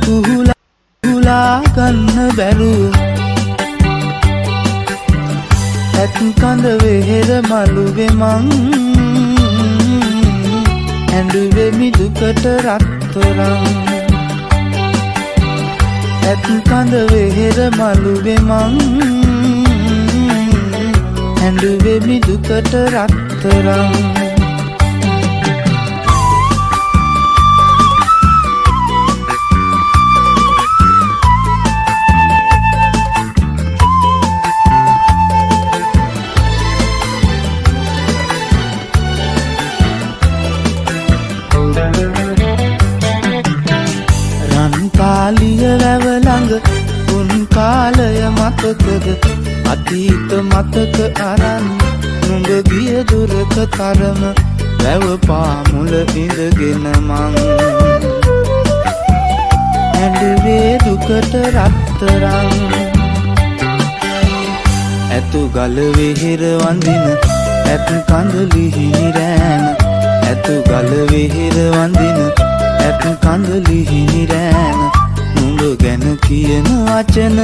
කුහුලා 0.05 0.55
කුලා 1.03 1.55
ගන්න 1.75 2.31
බැරුව. 2.37 2.95
ඇත් 6.03 6.21
කඳ 6.39 6.65
වෙහෙර 6.83 7.29
මළුවේ 7.49 8.11
මං. 8.21 8.47
ඇඩුවෙමි 11.17 11.91
දුකට 11.99 12.47
රත්තරම් 12.55 13.94
ඇත් 16.25 16.45
කඳ 16.67 16.93
වෙහෙර 17.11 17.57
මළුවේ 17.77 18.37
මං 18.41 18.73
හැඩුවෙමි 21.39 22.17
දුකට 22.27 22.73
රත්තරම් 22.93 24.24
දුකට 61.45 61.53
රත්තරං 61.53 62.53
ඇතු 65.15 65.41
ගල 65.55 65.77
වෙහෙර 65.97 66.41
වඳින 66.61 67.05
ඇත් 67.73 67.89
කඳලිහිනි 68.07 69.11
රෑන 69.17 69.63
ඇතු 70.29 70.55
ගල 70.69 70.89
වෙහෙර 71.11 71.57
වඳින 71.75 72.19
ඇත් 72.85 73.05
කඳලිහිනි 73.25 74.23
රෑන 74.31 74.79
නුඹ 75.35 75.61
ගැන 75.83 76.05
කියන 76.25 76.67
වචන 76.87 77.37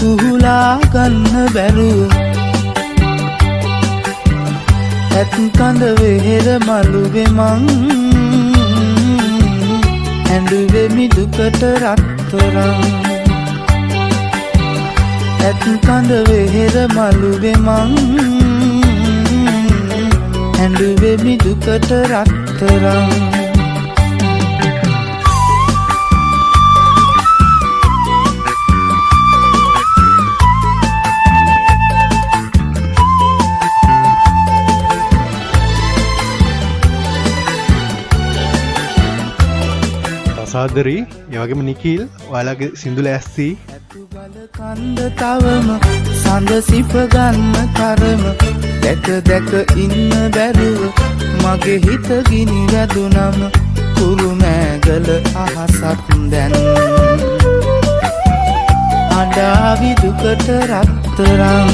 කුහුලා 0.00 0.78
ගන්න 0.92 1.50
බැරුව. 1.56 2.10
ඇත් 5.18 5.36
කඳ 5.58 5.82
වෙහෙර 6.00 6.46
මළුවේ 6.68 7.28
මං. 7.38 7.62
ඇඩුවෙමි 10.32 11.06
දුකට 11.16 11.62
රත්තරං 11.84 13.17
ඇත් 15.46 15.64
කඳ 15.86 16.10
වෙහෙර 16.28 16.74
මළුවේ 16.96 17.56
මං. 17.66 17.90
ඇඩුවෙමි 20.60 21.34
දුකට 21.44 21.90
රත්තරං 22.10 23.36
සාදරී 40.52 41.00
යවගේම 41.32 41.60
නිකිල් 41.66 42.00
ඔයාලගේ 42.30 42.70
සිින්දුල 42.80 43.08
ඇස්සී. 43.10 43.50
ඇතුගල 43.56 43.67
කන්ද 44.58 45.00
තවම 45.18 45.68
සඳ 46.20 46.50
සිපගන්න 46.68 47.58
තරම. 47.76 48.22
දැක 48.82 49.06
දැක 49.28 49.50
ඉන්න 49.74 50.10
බැරුව 50.34 50.80
මගේ 51.42 51.76
හිත 51.84 52.08
ගිනි 52.28 52.62
වැදුනම. 52.72 53.38
කුරුමෑගල 53.98 55.06
අහසත් 55.44 56.10
දැන්. 56.32 56.56
අඩාවිදුකට 59.20 60.50
රත්තරං 60.72 61.72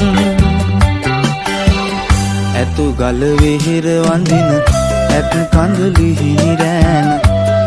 ඇතු 2.55 2.87
ගල 3.01 3.21
වෙහෙර 3.41 3.87
වඳින 4.05 4.49
ඇත් 5.11 5.33
කඳලිහිනි 5.53 6.51
රෑන. 6.61 7.13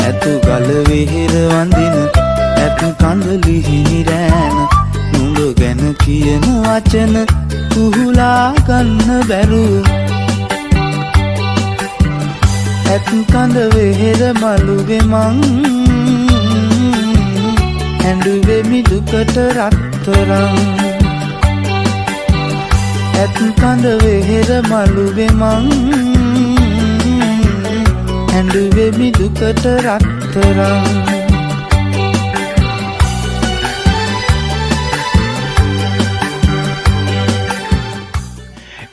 ඇතු 0.06 0.40
ගල 0.48 0.68
වෙහෙර 0.90 1.38
වඳින 1.52 1.96
ඇත් 2.56 2.90
කඳලිහිනි 3.02 4.04
රෑන. 4.10 4.77
නුඹ 5.38 5.58
ගැන 5.58 5.82
කියන 6.02 6.44
වචන 6.62 7.14
කුහුලා 7.72 8.46
ගන්න 8.68 9.10
බැරුව. 9.28 9.84
ඇත් 12.92 13.10
කඳ 13.30 13.56
වෙහෙර 13.74 14.22
මළුවේ 14.40 15.02
මං 15.12 15.36
ඇඩුවෙමි 18.08 18.80
දුකට 18.90 19.36
රත්තරං 19.58 20.58
ඇත් 23.20 23.38
කඳ 23.60 23.86
වෙහෙර 24.02 24.50
මළුවේ 24.70 25.30
මං 25.40 25.70
ඇඩුවෙමි 28.34 29.12
දුකට 29.20 29.64
රත්තරං 29.76 31.27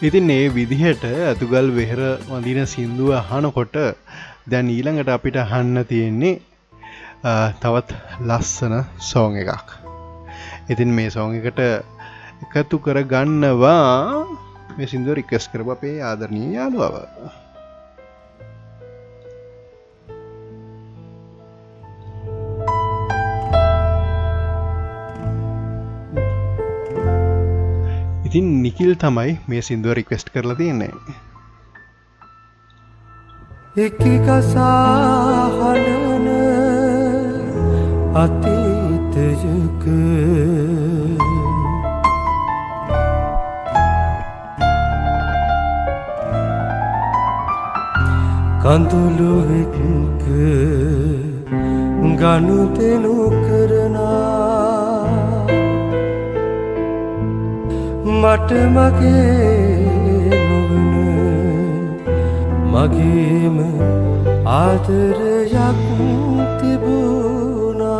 ඉතින් 0.01 0.29
ඒ 0.29 0.49
විදිහට 0.49 1.03
ඇතුගල් 1.07 1.67
වෙහෙර 1.71 1.99
වඳින 2.27 2.67
සින්දුව 2.67 3.11
අහනකොට 3.15 3.75
දැන් 4.45 4.67
ඊළඟට 4.67 5.07
අපිට 5.07 5.37
අහන්න 5.37 5.85
තියෙන්නේ 5.85 6.41
තවත් 7.55 7.95
ලස්සන 8.21 8.75
සෝං 9.01 9.37
එකක්. 9.37 9.69
ඉතින් 10.67 10.91
මේ 10.91 11.09
සෝං 11.09 11.39
එකට 11.39 11.61
එකතු 12.43 12.75
කර 12.79 12.99
ගන්නවා 13.05 14.27
මේ 14.75 14.87
සිින්දුව 14.87 15.15
රික්කස් 15.15 15.47
කරප 15.47 15.71
අපේ 15.71 16.03
ආදරණී 16.03 16.53
යාළුවව. 16.55 16.95
ඉතින් 28.35 28.63
නිකිල් 28.63 28.99
තමයි 28.99 29.39
මේ 29.47 29.61
සිින්දුව 29.63 29.95
රික්වෙස්ට් 29.95 30.27
කරලා 30.33 30.57
තියන්නේ. 30.59 30.91
එකි 33.77 34.13
කසාහඩන 34.25 36.27
අතීතයක 38.23 39.85
කඳුළුවෙක්ක 48.63 50.25
ගනුතෙනු 52.19 53.15
කරනා 53.45 54.44
මට 58.23 58.51
මගේ 58.75 60.39
නොවන 60.49 60.93
මගේම 62.73 63.57
ආදරයක් 64.57 65.81
තිබුණා. 66.59 67.95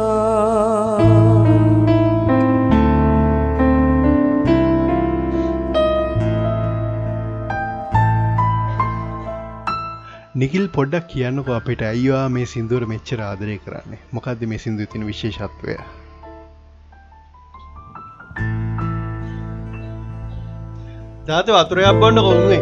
නිකිල් 10.35 10.65
පොඩ්ඩක් 10.77 11.05
කියන්නක 11.11 11.47
අපිට. 11.57 11.81
අයිවා 11.91 12.25
මේ 12.37 12.47
සිින්දුවර 12.53 12.83
මෙච්චර 12.93 13.19
ආදරය 13.27 13.59
කරන්නේ. 13.67 14.01
මොකක්ද 14.15 14.41
මේ 14.53 14.63
සිින්දු 14.65 14.83
තින 14.95 15.07
විශේෂත්වය? 15.11 15.75
ජාත 21.27 21.47
වතුරයක් 21.49 21.95
බොන්න 22.01 22.17
කොන්ගේ 22.25 22.61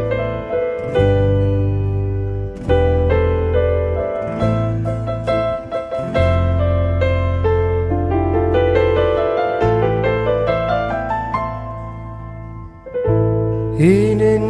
හීනෙන් 13.80 14.46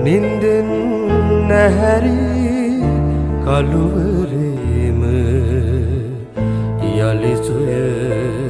නින්දෙන් 0.05 0.68
නැහැරි 1.48 2.18
කළුවරේම 3.44 5.00
යළිසුයනා 7.00 8.40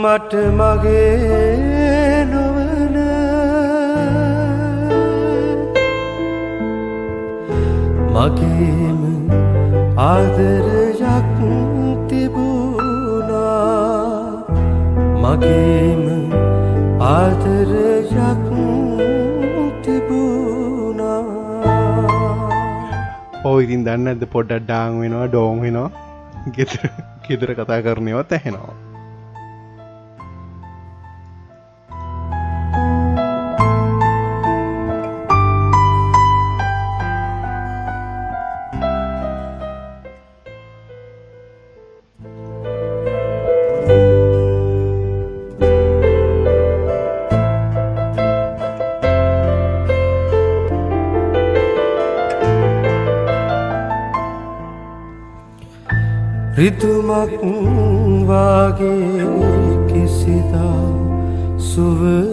මට 0.00 0.32
මගේ 0.58 1.79
මගේම 8.14 9.02
ආදරයක් 10.04 11.38
තිබුණා. 12.10 13.44
මගේම 15.24 16.04
ආදරයක් 17.12 18.50
තිබුණා. 19.84 21.22
ඕ 23.44 23.56
ඉතින් 23.64 23.86
දන්න 23.88 24.12
ඇද 24.14 24.24
පොඩ්ඩ 24.36 24.68
ඩාං 24.68 25.00
වෙනවා 25.02 25.26
ඩෝන් 25.32 25.64
වෙනවා? 25.64 25.88
ගෙතර 26.58 26.80
ගෙදර 27.28 27.50
කතා 27.58 27.82
කරනයවත් 27.88 28.38
ඇහෙනවා. 28.38 28.89
que 59.88 60.08
se 60.08 60.32
dá 60.52 61.58
soberano. 61.58 62.29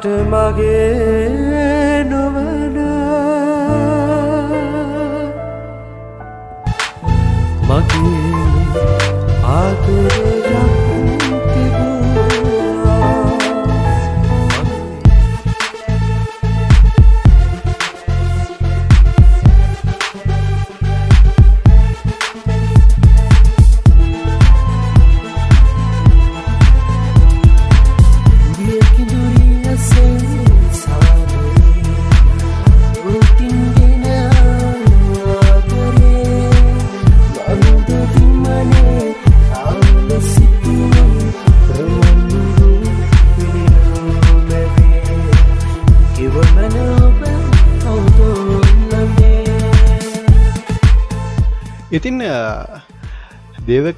මට 0.00 0.06
මගේ 0.24 1.49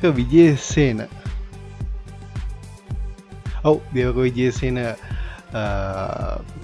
දේවක 0.03 0.17
විජේසේන. 0.17 1.07
ඔව් 3.65 3.81
දේවක 3.95 4.17
විජේසේන 4.19 4.79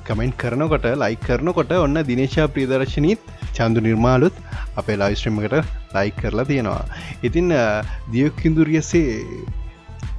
කමෙන්ට් 0.04 0.36
කරනකොට 0.36 0.86
ලයි 0.96 1.16
කරනකොට 1.18 1.72
ඔන්න 1.74 2.02
දිනේශා 2.02 2.48
ප්‍රියදර්ශනීත් 2.48 3.22
චන්දු 3.54 3.80
නිර්මාලුත් 3.80 4.34
අපේ 4.76 4.96
ලයිස්ට්‍රීමකට 4.96 5.54
ලයි 5.94 6.10
කරලා 6.12 6.44
තියෙනවා. 6.44 6.84
ඉතින් 7.22 7.54
දියක්කින්දුරියසේ 8.12 9.22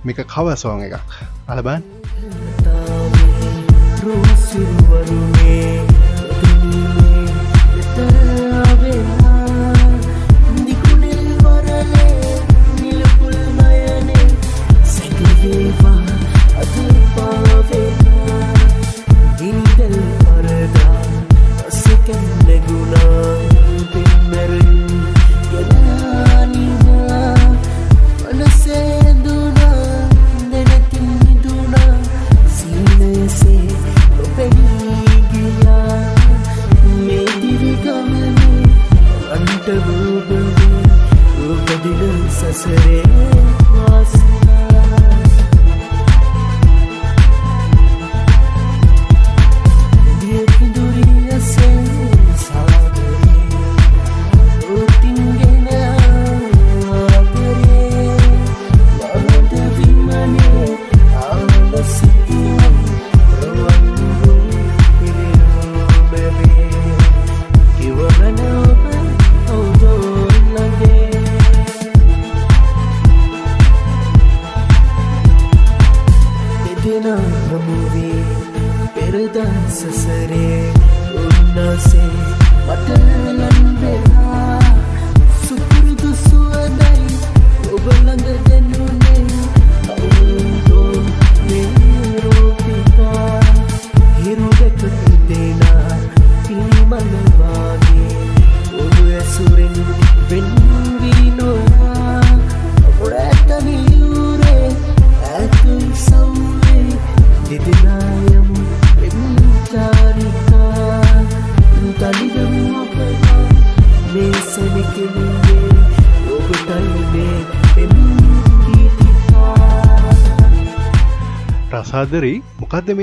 මේක 0.05 0.23
කව 0.25 0.55
සෝන් 0.55 0.83
එකක්. 0.83 0.95
අලබන්. 1.47 1.83
සසරේ 4.39 5.98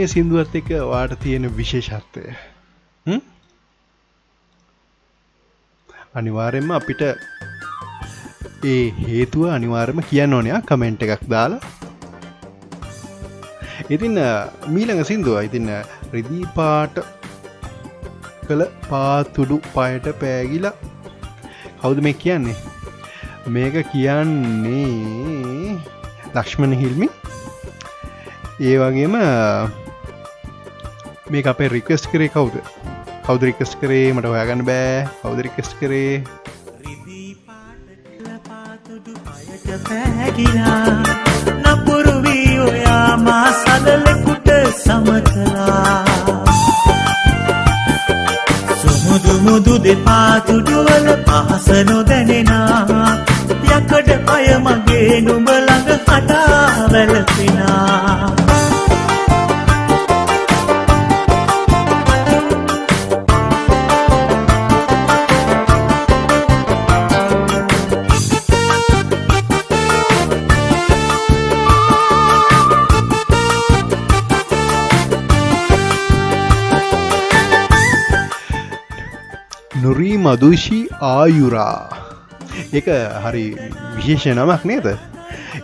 මේ 0.07 0.13
සිින්දුවත් 0.13 0.55
එක 0.59 0.69
වාට 0.87 1.13
තියෙන 1.23 1.47
විශේෂත්වය? 1.57 2.23
හ්ම්? 3.07 3.21
අනිවාරෙන්ම 6.15 6.69
අපිට 6.71 7.01
ඒ 8.65 8.77
හේතුව 8.99 9.49
අනිවාර්යම 9.51 10.01
කියන්න 10.11 10.37
ඕනයා 10.39 10.61
කමෙන්ට් 10.69 11.03
එකක් 11.07 11.25
දාලා. 11.33 11.59
ඉතින් 13.91 14.15
අ, 14.19 14.29
මීළඟ 14.69 15.03
සිින්දුව. 15.09 15.41
ඉතින්න 15.43 15.71
රිදී 16.13 16.47
පාට 16.55 17.01
කළ 18.47 18.63
පාතුඩු 18.91 19.59
පයට 19.75 20.07
පෑගිලා 20.21 20.75
කවුද 21.81 21.99
මේ 22.07 22.13
කියන්නේ? 22.15 22.57
මේක 23.49 23.81
කියන්නේ 23.91 25.75
ලක්ෂ්මණ 26.35 26.79
හිල්මි. 26.83 27.11
ඒ 28.61 28.77
වගේම 28.79 29.19
මේ 31.31 31.43
අපේ 31.53 31.69
රික්වස්ට 31.69 32.07
කරේ 32.13 32.29
කවුද? 32.29 32.57
කවද 33.27 33.43
රිකස් 33.49 33.73
කරේ? 33.81 34.13
මට 34.13 34.27
හොයාගන්න 34.33 34.65
බෑ. 34.69 35.09
කවද 35.23 35.39
රිකස් 35.47 35.71
කරේ? 35.81 36.23
පැහැගිලා 39.89 40.93
නපුරුවී 41.63 42.59
ඔයා 42.67 43.17
මා 43.17 43.49
සදලෙකුට 43.61 44.49
සමතලා 44.79 46.05
සුමුදු 48.83 49.35
මුදු 49.47 49.75
දෙපාතුඩුවල 49.85 51.09
පහස 51.27 51.69
නොදැනෙනා. 51.91 53.13
යකඩ 53.77 54.11
පය 54.27 54.47
මගේ 54.65 55.21
නුඹ 55.29 55.49
ළඟ 55.59 55.93
හටා 56.09 56.91
වැළපෙනා. 56.93 58.36
මදුෂී 80.27 80.85
ආයුරා. 81.09 81.81
එක 82.73 82.89
හරි 83.25 83.45
විශේෂ 83.97 84.35
නමක් 84.35 84.65
නේද? 84.65 84.87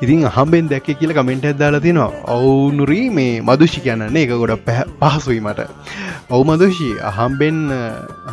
ඉතින් 0.01 0.25
අහම්බෙන් 0.31 0.69
දැක්ක 0.69 0.89
කියල 0.99 1.13
කමෙන්ට 1.13 1.47
ඇදදාලා 1.51 1.81
තිනවා. 1.81 2.11
ඔවුනුරී 2.29 3.07
මේ 3.11 3.33
මදුෂි 3.43 3.85
කියන්නන්නේ 3.87 4.25
එක 4.27 4.35
ගොඩ 4.35 4.55
පහසුයි 5.01 5.41
මට. 5.41 5.69
ඔවු 6.31 6.45
මදුෂී 6.45 6.93
අහම්බෙන් 7.11 7.59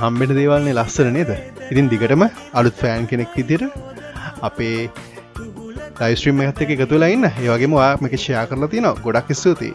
හම්බෙට 0.02 0.36
දේවල්න්නේ 0.40 0.76
ලස්සන 0.76 1.14
නේද? 1.14 1.32
ඉතින් 1.72 1.90
දිගටම 1.94 2.26
අලුත් 2.54 2.78
ෆෑන් 2.82 3.08
කෙනෙක් 3.08 3.36
විදිර 3.38 3.66
අපේ 4.42 4.90
ලයිස්ට්‍රීම් 6.00 6.44
එකත් 6.44 6.62
එක 6.62 6.76
එකතුලා 6.78 7.12
ඉන්න. 7.16 7.32
ඒවගේම 7.38 7.74
වාමක 7.74 8.16
ෂයා 8.16 8.46
කරලා 8.52 8.72
තිනවා. 8.76 8.96
ගොඩක් 9.06 9.34
ස්තුතියි. 9.36 9.74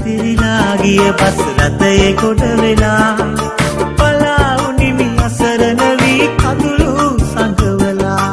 තිරිලාගිය 0.00 1.08
පස් 1.14 1.40
රථයේ 1.58 2.12
කොට 2.16 2.44
වෙලා 2.60 3.00
පලාඋනිමි 3.12 3.49
අසරණ 5.60 5.98
වී 6.00 6.26
කඳුළු 6.40 6.92
සඟවලා. 7.30 8.28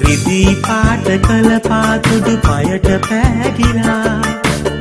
රිදී 0.00 0.52
පාට 0.66 1.08
කළ 1.26 1.48
පාතුඩු 1.68 2.34
පයට 2.46 2.88
පෑගිලා. 3.06 4.12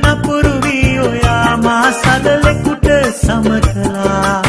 නපුරු 0.02 0.54
වී 0.66 0.92
ඔයා 1.06 1.54
මා 1.66 1.88
සදලෙකුට 2.02 2.90
සම 3.14 3.50
කලා 3.68 4.42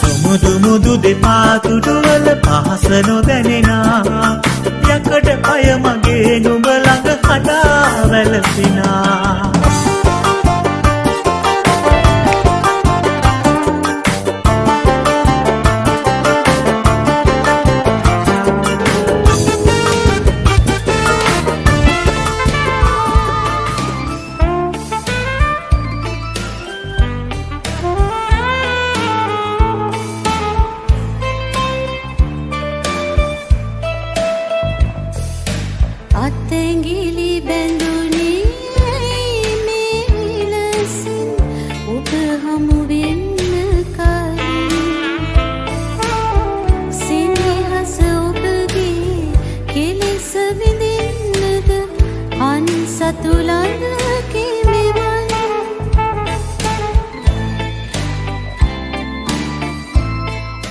සුමුදු 0.00 0.52
මුදු 0.66 0.98
දෙපාතුඩුවල 1.06 2.28
පහස 2.44 2.88
නොදැනෙනා. 3.08 4.34
යකඩ 4.94 5.32
පය 5.46 5.64
මගේ 5.86 6.38
නුඹ 6.44 6.70
ළඟ 6.76 7.26
හඩා 7.26 8.06
වැළපෙනා. 8.12 9.51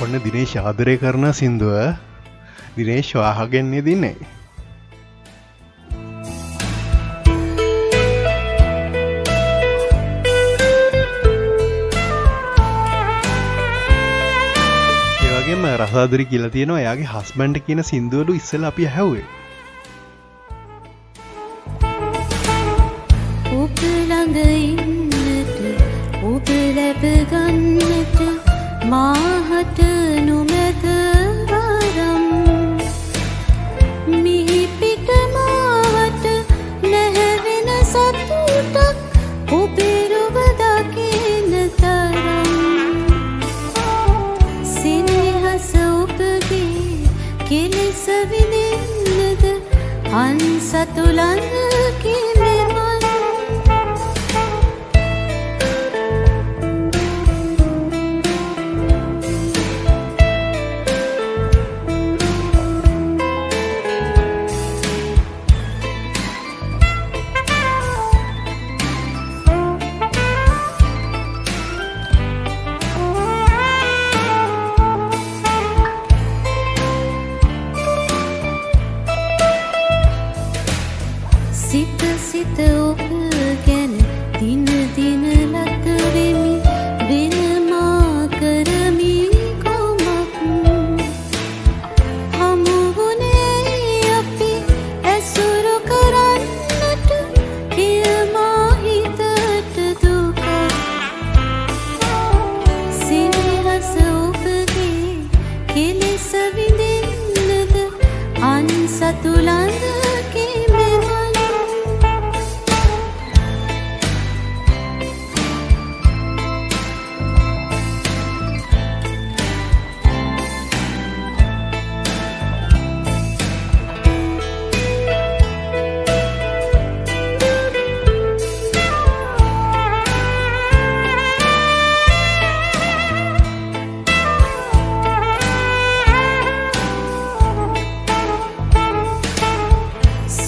ඔන්න 0.04 0.20
දිනේශ 0.22 0.54
ආදරය 0.60 0.94
කරන 0.98 1.26
සින්දුව 1.34 1.76
දිනේශ් 2.76 3.12
වාහගෙන්නේ 3.16 3.84
දින්නේ 3.86 4.16
ඒවගේම 15.22 15.64
රසාදරි 15.76 16.26
කියලා 16.26 16.52
තියෙනවා 16.52 16.82
යාගේ 16.82 17.12
හස්බන්ඩ් 17.12 17.62
කියන 17.68 17.84
සිින්දුවලු 17.84 18.36
ඉස්සල 18.36 18.68
අපි 18.68 18.90
හැවේ 18.96 19.41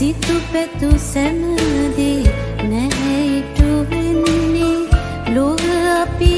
සිතු 0.03 0.33
පැතු 0.53 0.87
සැමදේ 0.99 2.23
නැහැයිටු 2.69 3.67
වෙන්නේ. 3.91 4.79
ලොව 5.35 5.61
අපි 5.91 6.31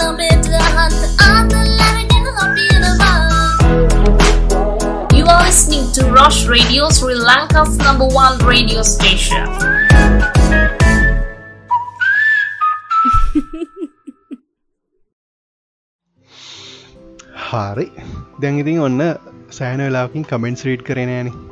නමේට 0.00 0.46
අහන්ත 0.52 1.02
ආතල් 1.20 1.80
අරගෙන 1.88 2.26
අපි 2.44 2.64
යනවා 2.76 3.10
Josh 6.20 6.48
Radio, 6.48 6.88
Sri 6.90 7.14
Lanka's 7.14 7.76
number 7.78 8.06
one 8.06 8.38
radio 8.46 8.82
station. 8.82 9.46
හාරි. 17.50 17.90
දැන්ඉතින් 18.42 18.80
ඔන්න 18.80 19.00
සෑන 19.50 19.80
වෙලාකින් 19.80 20.22
කමෙන්ට්ස් 20.22 20.64
රීඩ් 20.64 20.82
කරනෑන 20.82 21.49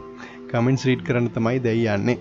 කමෙන්ට්ස් 0.53 0.85
රීඩ් 0.89 1.03
කරන්න 1.07 1.31
තමයි 1.37 1.59
දැයි 1.67 1.87
යන්නේ. 1.95 2.19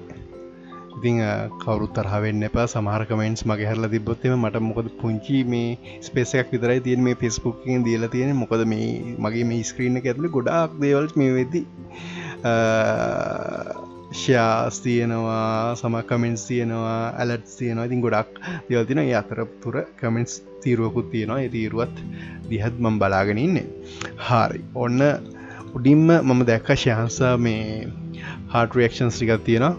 ඉතිං 0.97 1.17
කවරුත් 1.63 1.91
තරහවෙන්න 1.97 2.47
එපා. 2.47 2.65
සමහර 2.73 3.03
කමෙන්ට්ස් 3.09 3.45
මගේ 3.49 3.69
හරලා 3.71 3.91
තිබොත්තම 3.93 4.37
මට 4.37 4.63
මොකද 4.69 4.87
පුංචි 5.01 5.39
මේ 5.53 5.97
ස්පේසයක් 6.07 6.47
විතරයි 6.53 6.79
තියෙන 6.87 7.03
මේ 7.07 7.19
පෙස්බුක්කින් 7.23 7.85
දීලා 7.87 8.13
තියෙන 8.15 8.35
මොකද 8.43 8.63
මේ 8.73 8.87
මගේ 9.25 9.45
මේ 9.51 9.67
ස්ක්‍රීන 9.71 9.99
ඇතුළි 10.01 10.33
ගොඩාක් 10.37 10.79
දේවල් 10.83 11.07
මේ 11.21 11.35
වෙද්දි 11.37 11.61
ෂයාස් 14.13 14.75
තියෙනවා 14.83 15.75
සම 15.75 15.95
කමෙන්ස් 16.09 16.47
තියෙනවා 16.49 16.99
ඇලට් 17.21 17.47
තියෙනවා. 17.57 17.87
ඉතින් 17.89 18.03
ගොඩක් 18.05 18.41
දෙවල්තින 18.69 19.03
ඒ 19.03 19.15
අතර 19.21 19.39
තුර 19.63 19.75
කමෙන්ස් 20.01 20.33
තීරුවකුත් 20.63 21.11
තියෙනවා. 21.13 21.39
ඒ 21.43 21.49
තීරුවත් 21.55 21.95
දිහත් 22.49 22.75
මම් 22.79 22.99
බලාගෙන 23.01 23.43
ඉන්නේ. 23.45 23.67
හාරි. 24.27 24.61
ඔන්න 24.83 24.99
උඩින්ම 25.75 26.07
මම 26.19 26.41
දැක්ක 26.49 26.69
ශයහන්සා 26.83 27.33
මේ 27.37 27.63
හාට 28.53 28.77
රක්ෂන්ස් 28.77 29.17
ටිකක් 29.17 29.45
තියෙනවා. 29.47 29.75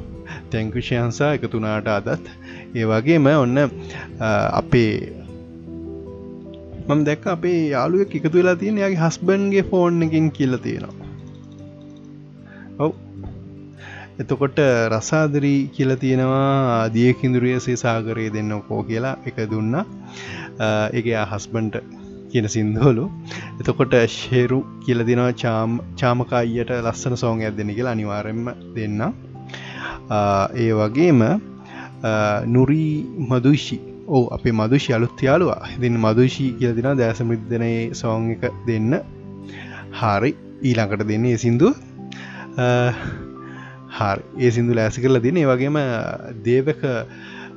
තැංකු 0.52 0.84
ශයහන්සා 0.88 1.30
එකතුනාට 1.36 1.88
අදත්. 1.96 2.24
ඒ 2.76 2.86
වගේම 2.90 3.28
ඔන්න 3.34 3.58
අපේ 4.60 4.92
මම 6.88 7.00
දැක්ක 7.06 7.26
අපේ 7.32 7.58
යාළුව 7.74 8.16
එකතු 8.18 8.36
වෙලා 8.36 8.56
තියෙන 8.62 8.80
යාගේ 8.82 9.02
හස්බන්ගේ 9.02 9.64
ෆෝන් 9.70 10.02
එකින් 10.06 10.30
කියල 10.38 10.56
තියෙනවා. 10.58 11.08
ඔව්. 12.78 12.92
එතකොට 14.22 14.58
රසාදරී 14.94 15.60
කියල 15.76 15.94
තියෙනවා 16.04 16.88
දියකින්දුරියසේ 16.94 17.76
සාගරය 17.84 18.26
දෙන්නකෝ 18.36 18.82
කියලා 18.90 19.16
එක 19.28 19.38
දුන්නා. 19.52 19.84
එක 20.92 21.06
හස්බන්ට 21.32 21.76
කියන 22.30 22.48
සින්දෝලු 22.48 23.04
එතකොට 23.60 23.94
ශේරු 24.12 24.58
කියල 24.84 25.06
දෙනවා 25.06 25.32
චාම් 25.34 25.78
චාමකායියට 25.96 26.72
ලස්සන 26.78 27.16
සෝං 27.16 27.42
ඇදෙන 27.42 27.74
කියලා 27.74 27.92
අනිවාරෙන්ම 27.92 28.48
දෙන්න 28.74 29.00
ඒ 30.56 30.72
වගේම 30.72 31.22
නුරී 32.46 33.06
මදුෂි. 33.30 33.80
ඕ 34.08 34.24
අපේ 34.28 34.52
මදුෂි 34.52 34.94
අලුත් 34.94 35.22
යාලුවා 35.22 35.68
දෙන්න 35.80 35.96
මදුෂී 35.98 36.50
කියල 36.52 36.76
දෙෙන 36.76 36.98
දෑසමිදනයේ 36.98 37.94
සෝං 37.94 38.30
එක 38.30 38.44
දෙන්න. 38.66 39.00
හාරි 39.92 40.36
ඊළඟට 40.62 41.08
දෙන්නේ 41.08 41.36
සිින්දුව. 41.36 41.74
හරි. 43.90 44.22
ඒ 44.38 44.50
සිින්දු 44.50 44.74
ලෑසි 44.74 45.02
කරලා 45.02 45.22
දින 45.22 45.40
වගේම 45.44 45.80
දේවක 46.44 46.82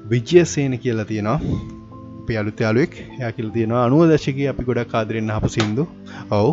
විජ්‍යසේන 0.10 0.80
කියලා 0.80 1.06
තියෙනවා. 1.06 1.40
අපේ 2.22 2.38
අලුත් 2.42 2.60
යාලුවෙක් 2.66 2.94
යා 3.22 3.32
කියල 3.38 3.50
තියෙනවා 3.56 3.86
අනුව 3.88 4.04
දශක 4.12 4.40
අපි 4.52 4.68
ගොඩක් 4.70 4.92
කාදරෙන්න්න 4.94 5.34
හප 5.36 5.46
සිින්දු. 5.56 5.84
ඔවු. 6.32 6.52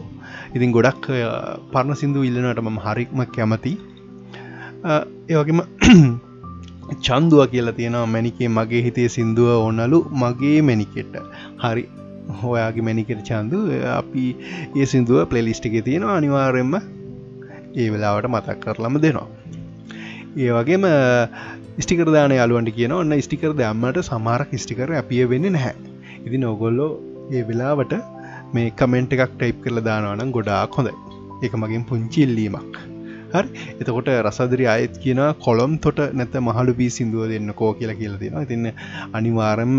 ඉතින් 0.57 0.73
ගොඩක් 0.77 1.05
පරණ 1.73 2.01
සිින්දු 2.03 2.25
ඉල්ලනට 2.29 2.63
මම 2.65 2.79
හරික්ම 2.87 3.21
කැමති 3.37 3.75
ඒවගේම 5.29 5.63
චන්දුව 7.07 7.41
කියලා 7.53 7.77
තියෙනවා 7.79 8.07
මැනිකේ 8.15 8.49
මගේ 8.59 8.83
හිතේ 8.87 9.09
සිින්දුව 9.17 9.49
ඕනලු 9.55 9.99
මගේ 10.23 10.59
මැනිකෙට්ට 10.63 11.17
හරි. 11.65 11.85
හොයාගේ 12.43 12.85
මැනිකට 12.89 13.23
චන්දු. 13.23 13.59
අපි 13.95 14.25
ඒ 14.77 14.87
සිින්දුව 14.87 15.27
පලෙලිස්ටික 15.33 15.77
තියෙනවා. 15.85 16.17
අනිවාරෙන්ම 16.17 16.75
ඒ 17.77 17.89
වෙලාවට 17.93 18.31
මතක් 18.33 18.59
කරලම 18.65 19.01
දෙනවා. 19.05 19.29
ඒ 20.39 20.51
වගේම 20.53 20.85
ස්ටිකර 21.79 22.09
දාන 22.15 22.33
යාලුවන්ට 22.37 22.71
කියන 22.77 22.93
ඔන්න 22.95 23.15
ස්ටිකර 23.25 23.53
දැම්මට 23.59 23.99
සමාරක් 24.07 24.53
ස්ටිකර 24.63 24.91
අපිය 25.01 25.23
වෙන්න 25.33 25.47
නැහැ. 25.57 25.75
ඉති 26.27 26.39
නොගොල්ලෝ 26.45 26.91
ඒ 27.33 27.43
වෙලාවට 27.49 27.93
මේ 28.55 28.71
කමෙන්ට් 28.81 29.15
එකක් 29.17 29.35
ටයිප් 29.35 29.59
කරල 29.65 29.79
දානවනම් 29.89 30.33
ගොඩාක් 30.37 30.79
හොඳයි. 30.79 30.95
එක 31.45 31.55
මගින් 31.63 31.85
පුංචිල්ලීමක් 31.91 32.75
හරි? 33.35 33.49
එතකොට 33.81 34.11
රසදරි 34.17 34.67
අයත් 34.75 34.99
කියන 35.05 35.21
කොළොම් 35.45 35.79
තොට 35.85 36.01
නැත 36.21 36.35
මහලු 36.41 36.75
පී 36.81 36.91
සිින්දුව 36.97 37.31
දෙන්න 37.33 37.55
කෝ 37.61 37.71
කියලා 37.79 37.99
කියලා 38.01 38.21
දෙෙන 38.25 38.49
තින්න 38.51 38.67
අනිවාරෙන්ම 39.13 39.79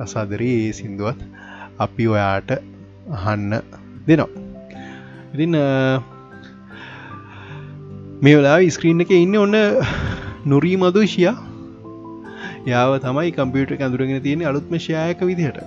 රසාදරී 0.00 0.54
ඒ 0.60 0.70
සිින්දුවත් 0.80 1.20
අපි 1.86 2.12
ඔයාට 2.14 2.50
අහන්න 3.18 3.50
දෙනවා. 4.06 4.30
ඉතින් 5.34 5.56
මේ 8.22 8.38
වෙලා 8.38 8.58
ස්ක්‍රීන් 8.76 9.04
එක 9.04 9.12
ඉන්න 9.18 9.42
ඔන්න 9.46 9.60
නොරී 10.44 10.76
මදුෂයා 10.76 11.36
යාව 12.66 12.92
තමයි 12.98 13.32
කම්පියට 13.32 13.72
ඇඳුරගෙන 13.76 14.22
තියෙන 14.22 14.42
අලුත්ම 14.42 14.74
ෂයායක 14.76 15.20
විදිහට. 15.20 15.58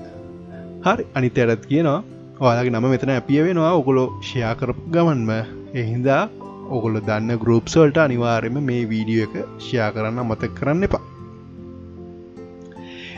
හරි 0.86 1.05
අනිත 1.15 1.38
ඇරත් 1.38 1.65
කියනවා. 1.65 1.99
ඔයාලගේ 2.39 2.74
නම 2.74 2.88
මෙතන 2.89 3.11
ඇපිය 3.15 3.41
වෙනවා. 3.43 3.74
ඔකොලො 3.74 4.05
ෂයා 4.21 4.53
කරපු 4.55 4.89
ගමන්ම. 4.91 5.32
එහින්දා 5.74 6.24
ඔගොල 6.69 6.99
දන්න 6.99 7.38
ගරුප්සල්ට 7.38 7.97
අනිවාර්යම 7.97 8.57
මේ 8.69 8.84
වීඩියෝ 8.89 9.28
එක 9.28 9.36
ෂයා 9.59 9.89
කරන්න 9.91 10.26
මතක් 10.26 10.51
කරන්න 10.59 10.88
එපා. 10.88 11.03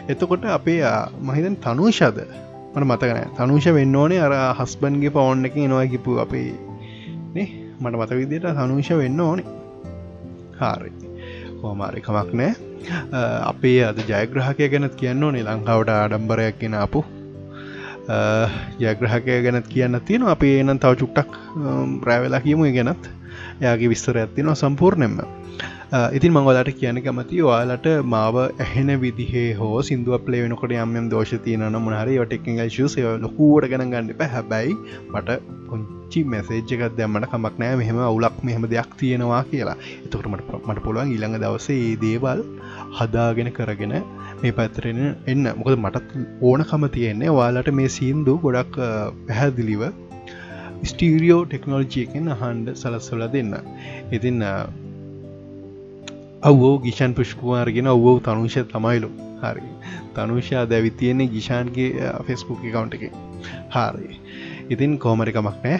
එතකොට 0.09 0.45
අපේ 0.57 0.81
මහිතන් 1.21 1.57
තනුෂද? 1.57 2.19
මට 2.75 2.85
මතකන 2.85 3.33
තනුෂ 3.37 3.67
වෙන්න 3.79 3.95
ඕනේ. 3.95 4.19
අර 4.19 4.35
හස්බන්ගේ 4.59 5.15
පවන්් 5.17 5.45
එක 5.45 5.57
එනවා 5.57 5.87
කිපු 5.87 6.19
අපේ 6.19 6.49
මට 7.33 7.95
මත 7.95 8.11
විදියට 8.21 8.53
තනුෂ 8.53 8.89
වෙන්න 9.03 9.19
ඕනේ. 9.21 9.51
හාරි. 10.61 11.04
හෝමාරිකමක් 11.66 12.32
නෑ. 12.39 12.51
අපේ 13.51 13.78
අද 13.89 13.99
ජයග්‍රහකය 14.11 14.70
ගැනත් 14.74 14.95
කියන්න 15.01 15.28
ඕනේ. 15.28 15.45
ලංකාවට 15.49 15.93
ආඩම්බරයක් 15.97 16.59
ගෙන 16.63 16.76
අපපු 16.86 17.03
ජයග්‍රහකය 18.84 19.38
ගැනත් 19.45 19.68
කියන්න 19.74 20.01
තියෙන 20.07 20.28
අපේ 20.36 20.55
එනම් 20.63 20.80
තව 20.84 20.93
චුට්ටක් 21.01 21.32
රෑවෙලා 22.09 22.45
කියමු 22.47 22.72
ගැනත්. 22.78 23.03
යාගේ 23.66 23.89
විස්තර 23.93 24.18
ඇත්තිනවා 24.22 24.61
සම්පූර්ණයෙන්ම. 24.61 25.18
ඉතින් 25.95 26.33
මංගලට 26.33 26.69
කියන 26.79 26.97
කැමති 27.03 27.37
ඔයාලට 27.47 27.85
මාව 28.13 28.37
ඇහෙන 28.37 28.89
විදිහේ 29.01 29.45
හෝ 29.59 29.75
සිින්දුව 29.87 30.15
පලේ 30.25 30.41
වෙනකොට 30.43 30.73
යම්යම් 30.75 31.05
දෝෂ 31.09 31.31
තියන 31.45 31.63
මොහරි 31.77 32.15
ටෙක්නිල් 32.23 32.61
ශස 32.67 32.95
ලොකූට 33.23 33.67
ගැන 33.71 33.83
ගන්න 33.93 34.09
පැ 34.21 34.27
හැබැයි 34.27 34.73
මට 35.11 35.37
පුංචි 35.67 36.23
මැසේජ්ජකත් 36.33 36.97
දැම්මට 36.99 37.29
කමක් 37.31 37.61
නෑ 37.63 37.79
මෙහෙම 37.81 37.99
අවුලක් 38.09 38.43
මෙහෙම 38.43 38.67
දෙයක් 38.73 38.91
තියෙනවා 39.01 39.41
කියලා. 39.51 39.77
එතකට 40.05 40.27
මට 40.31 40.61
මට 40.61 40.85
පුළුවන් 40.85 41.13
ඊළඟ 41.13 41.37
දවසේ 41.43 41.79
ඒ 41.83 41.95
දේවල් 42.03 42.41
හදාගෙන 42.99 43.51
කරගෙන 43.57 43.95
මේ 44.41 44.55
පැත්තරෙන 44.59 45.03
එන්න. 45.33 45.51
මොකද 45.59 45.77
මටත් 45.77 46.25
ඕනකම 46.49 46.87
තියෙන්නේ 46.97 47.37
වාලට 47.39 47.71
මේ 47.81 47.93
සීන්දු 47.97 48.35
ගොඩක් 48.45 48.81
පැහැදිලිව 49.27 49.85
ස්ටීරියෝ 50.85 51.43
ටෙක්නෝලජියකෙන් 51.45 52.33
අහන්ඩ 52.35 52.73
සලස්වල 52.75 53.29
දෙන්න. 53.37 53.55
ඉතින් 54.11 54.43
අවෝ 56.45 56.73
ගිෂන් 56.79 57.13
පුෂ්කුමාර්ගෙන 57.17 57.87
ඔවෝ 57.87 58.17
තනුෂ 58.25 58.57
තමයිලු. 58.73 59.09
හරි. 59.43 59.63
තනුෂා 60.15 60.65
දැවි 60.71 60.91
තියෙන්නේ 60.99 61.31
ගිෂාන්ගේ 61.35 62.11
ෆෙස්බුක් 62.27 62.59
කවුන්ට 62.65 62.97
එක. 62.97 63.05
හරි. 63.75 64.19
ඉතින් 64.73 64.97
කෝමරිකමක් 64.97 65.57
නෑ 65.63 65.79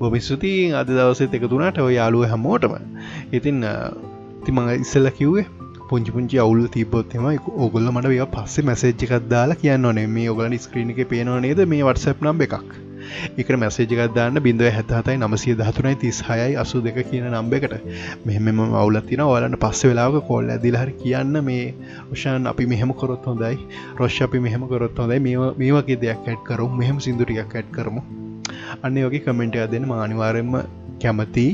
බොමි 0.00 0.20
ස්තුති 0.20 0.52
අද 0.80 0.90
දවසෙත් 0.90 1.36
එක 1.38 1.46
තුනට 1.52 1.78
ඔය 1.84 1.92
යාලුව 1.98 2.26
හැමෝටම. 2.32 2.74
ඉතින් 3.32 3.62
තිමඟ 4.46 4.72
ඉස්සල්ල 4.74 5.10
කිව්වේ 5.20 5.46
පුංචි 5.90 6.16
පුංචි 6.16 6.42
අවුල් 6.44 6.66
තිබොත්ම 6.68 7.30
ඔගොල්ල 7.66 7.92
මට 7.92 8.12
ව 8.12 8.26
පස්සේ 8.34 8.66
මැසේජ්ජකක් 8.70 9.30
දාලා 9.34 9.60
කියන්න 9.62 9.90
ඕනේ. 9.90 10.06
මේ 10.16 10.28
ඔගලන් 10.34 10.58
ස්ක්‍රීණ 10.66 10.92
එක 10.94 11.08
පේනවා 11.14 11.40
නේද? 11.46 11.62
මේ 11.74 11.86
වටසප් 11.88 12.26
නම් 12.26 12.44
එකක්. 12.48 12.85
එක 13.38 13.52
මැසේජකක් 13.56 14.02
දාන්න 14.14 14.40
බිඳුව 14.40 14.70
හැත්තහතයි 14.70 15.16
නමසිය 15.18 15.54
දහතුනයි 15.54 15.96
තිස් 15.96 16.20
හයයි 16.28 16.56
අසු 16.56 16.82
දෙක 16.86 16.98
කියන 17.10 17.28
නම්බ 17.30 17.54
එකට. 17.54 17.74
මෙහෙම 18.26 18.60
අවුලත්තින 18.74 19.24
ඔලන්න 19.26 19.56
පස්ස 19.56 19.88
වෙලාක 19.90 20.18
කොල්ල 20.28 20.50
ඇදිලහර 20.50 20.90
කියන්න 21.00 21.40
මේ 21.44 21.64
රෂාන් 22.12 22.46
අපි 22.46 22.66
මෙහෙම 22.66 22.92
කොරොත් 22.94 23.24
හොඳයි. 23.24 23.56
රොෂ් 23.96 24.20
අපි 24.22 24.38
මෙහෙම 24.40 24.68
කොරොත් 24.68 24.98
හොඳයි. 24.98 25.20
මේ 25.58 25.72
වගේ 25.72 26.00
දෙයක් 26.04 26.26
ඇට් 26.26 26.44
කරු 26.44 26.68
මෙහෙම 26.80 27.00
සිදුටියක් 27.00 27.56
ඇට් 27.56 27.72
කරමු. 27.72 28.02
අන්න 28.82 29.02
වගේ 29.04 29.24
කමෙන්ටය 29.24 29.66
දෙන්න. 29.72 29.86
මානිවාරෙන්ම 29.86 30.54
කැමති 31.02 31.48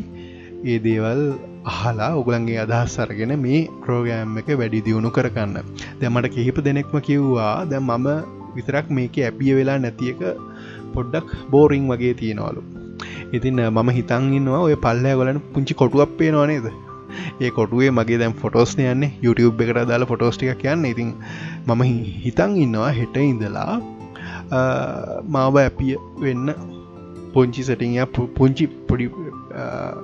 ඒ 0.65 0.79
දේවල් 0.79 1.23
අහලා 1.65 2.13
ඔගලන්ගේ 2.15 2.61
අදහස් 2.65 2.95
අරගෙන 2.99 3.33
මේ 3.39 3.61
ප්‍රෝගෑම් 3.83 4.39
එක 4.41 4.49
වැඩි 4.61 4.85
දියුණු 4.87 5.11
කරගන්න. 5.11 5.57
දැමට 6.01 6.29
කිහිප 6.35 6.59
දෙනෙක්ම 6.67 6.95
කිව්වා 7.01 7.57
දැ 7.71 7.81
මම 7.81 8.09
විතරක් 8.57 8.87
මේක 8.91 9.17
ඇපිය 9.19 9.53
වෙලා 9.59 9.79
නැතියක 9.79 10.21
පොඩ්ඩක් 10.97 11.35
බෝරිං 11.53 11.85
වගේ 11.93 12.15
තියෙනවලු. 12.21 12.63
ඉතින් 13.37 13.61
මම 13.67 13.91
හිතන් 13.99 14.33
ඉන්නවා 14.39 14.63
ඔය 14.69 14.77
පල්ලෑ 14.87 15.15
ගොලන 15.21 15.41
පුංචි 15.55 15.75
කොටුවක් 15.83 16.13
පේනවා 16.19 16.47
නේද? 16.53 16.67
ඒ 17.45 17.51
කොටුවේ 17.59 17.91
මගේ 17.99 18.19
දැම් 18.23 18.35
ෆොටෝස් 18.43 18.75
යන්නේ. 18.79 19.11
YouTube 19.25 19.65
එකට 19.65 19.81
දාලා 19.91 20.11
ෆොටෝස්ටික 20.13 20.55
කියන්න 20.63 20.85
ඉතින් 20.93 21.11
මම 21.67 21.83
හිතන් 22.25 22.57
ඉන්නවා 22.67 22.93
හෙට 23.01 23.17
ඉඳලා 23.25 23.75
මාව 25.35 25.59
ඇපිය 25.65 25.95
වෙන්න 26.25 26.55
පුංචි 27.35 27.63
සටිය 27.69 28.07
පුංචි 28.39 28.67
පොඩි 28.89 29.07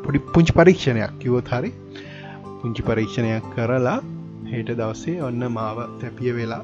පොඩි 0.05 0.19
පුංචි 0.35 0.53
පරීක්ෂණයක් 0.59 1.19
කිවොත් 1.23 1.51
හරි. 1.55 1.73
පුංචි 2.61 2.83
පරීක්ෂණයක් 2.83 3.45
කරලා 3.57 3.99
හෙට 4.53 4.71
දවසේ 4.79 5.17
ඔන්න 5.29 5.43
මාව 5.57 5.79
තැපිය 6.01 6.33
වෙලා 6.39 6.63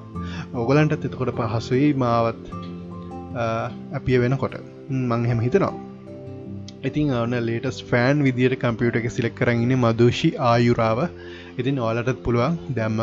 ඔගලන්ටත් 0.63 1.05
එතකොට 1.09 1.31
පහසුයි 1.39 1.89
මාවත් 2.05 2.43
අපිය 3.35 4.19
වෙනකොට 4.21 4.57
මං 4.91 5.27
හැම 5.27 5.41
හිතනවා 5.41 5.73
ඉතින් 6.85 7.13
ඔන්න 7.15 7.37
ලේටස් 7.47 7.79
ෆෑන් 7.85 8.23
විදියට 8.27 8.59
කම්පියුට 8.61 8.99
එක 9.01 9.09
සිලෙක් 9.11 9.35
කරන්න 9.39 9.73
මදෂි 9.77 10.31
ආයුරාව 10.49 11.01
ඉතින් 11.59 11.81
ඕලටත් 11.81 12.21
පුළුවන් 12.25 12.59
දැම්ම 12.77 13.01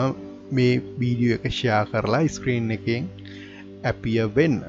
මේ 0.51 0.73
වීඩියෝ 0.99 1.39
එක 1.39 1.47
ෂයා 1.49 1.81
කරලා 1.89 2.23
ස්ක්‍රීන් 2.29 2.71
එකෙන් 2.77 3.09
ඇපිය 3.83 4.19
වෙන්න 4.35 4.61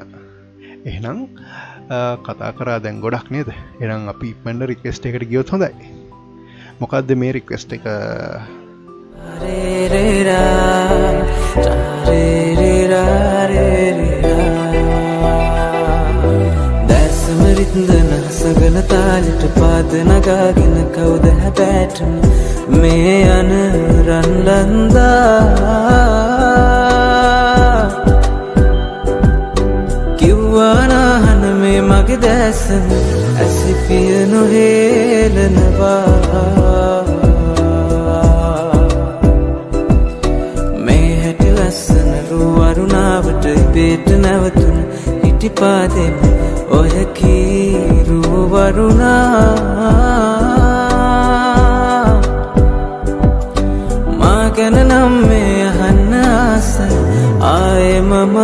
එහෙනම් 0.84 1.20
කතා 2.26 2.52
කරා 2.58 2.78
දැන් 2.80 3.00
ගොඩක් 3.00 3.30
නේද 3.30 3.52
එනම් 3.80 4.08
අපි 4.08 4.34
පෙන්ඩ 4.44 4.68
රික්වෙස්ට 4.70 5.06
එකට 5.06 5.28
ගියොත් 5.30 5.52
හොඳයි 5.52 5.92
මොකක්ද 6.80 7.14
මේ 7.14 7.36
රික්වෙස්ට 7.38 7.76
එක 7.76 7.86
දැසමරිත්දන 17.72 18.10
හසගන 18.22 18.76
තාලිට 18.84 19.42
පාද 19.54 19.92
නගාගෙන 20.04 20.74
කවුද 20.92 21.24
හැබෑටම 21.34 22.12
මේ 22.72 23.14
යන 23.30 23.52
රන්ලන්දා. 24.06 25.42
කිව්වානාහන 30.18 31.42
මේ 31.56 31.80
මගේ 31.82 32.18
දැසන 32.18 32.86
ඇසිපිය 33.38 34.26
නොහේලනවා. 34.26 35.94
මේ 40.78 41.10
හැටි 41.22 41.50
ලස්සන 41.50 42.12
රුවරුණාවට 42.30 43.44
ඉබේට 43.54 44.08
නැවතුන 44.18 44.78
හිටිපාදෙම 45.22 46.16
ඔය 46.78 46.94
කීරුවරුණා 47.16 48.62
මා 54.20 54.44
ගැන 54.56 54.76
නම් 54.88 55.12
මේ 55.28 55.56
අහන්න 55.70 56.12
ආස. 56.20 56.70
ආයෙ 57.52 57.94
මම 58.00 58.36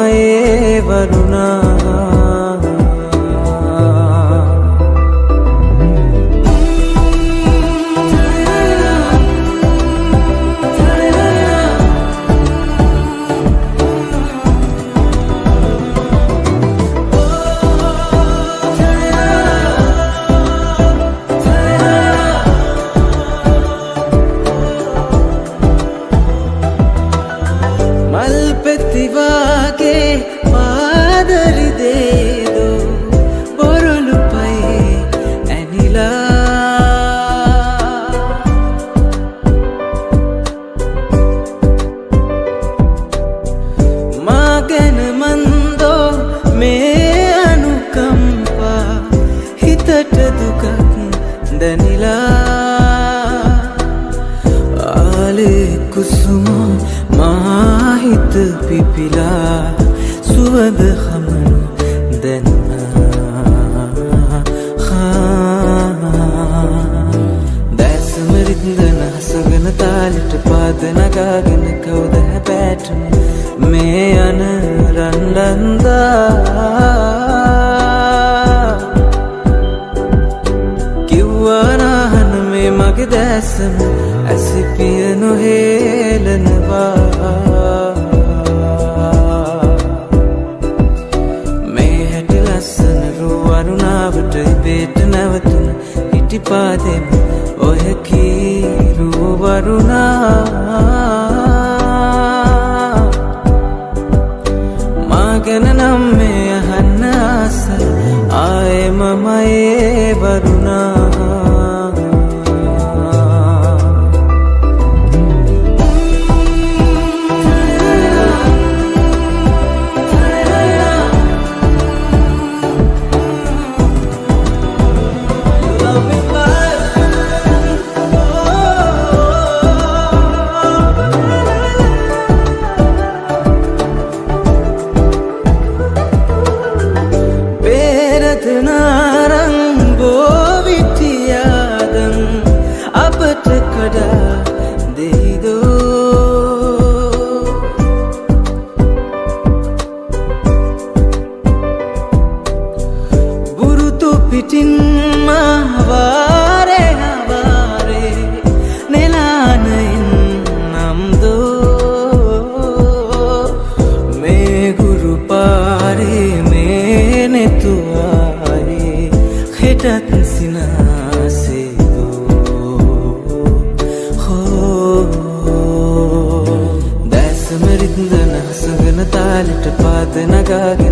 පාද 180.49 180.88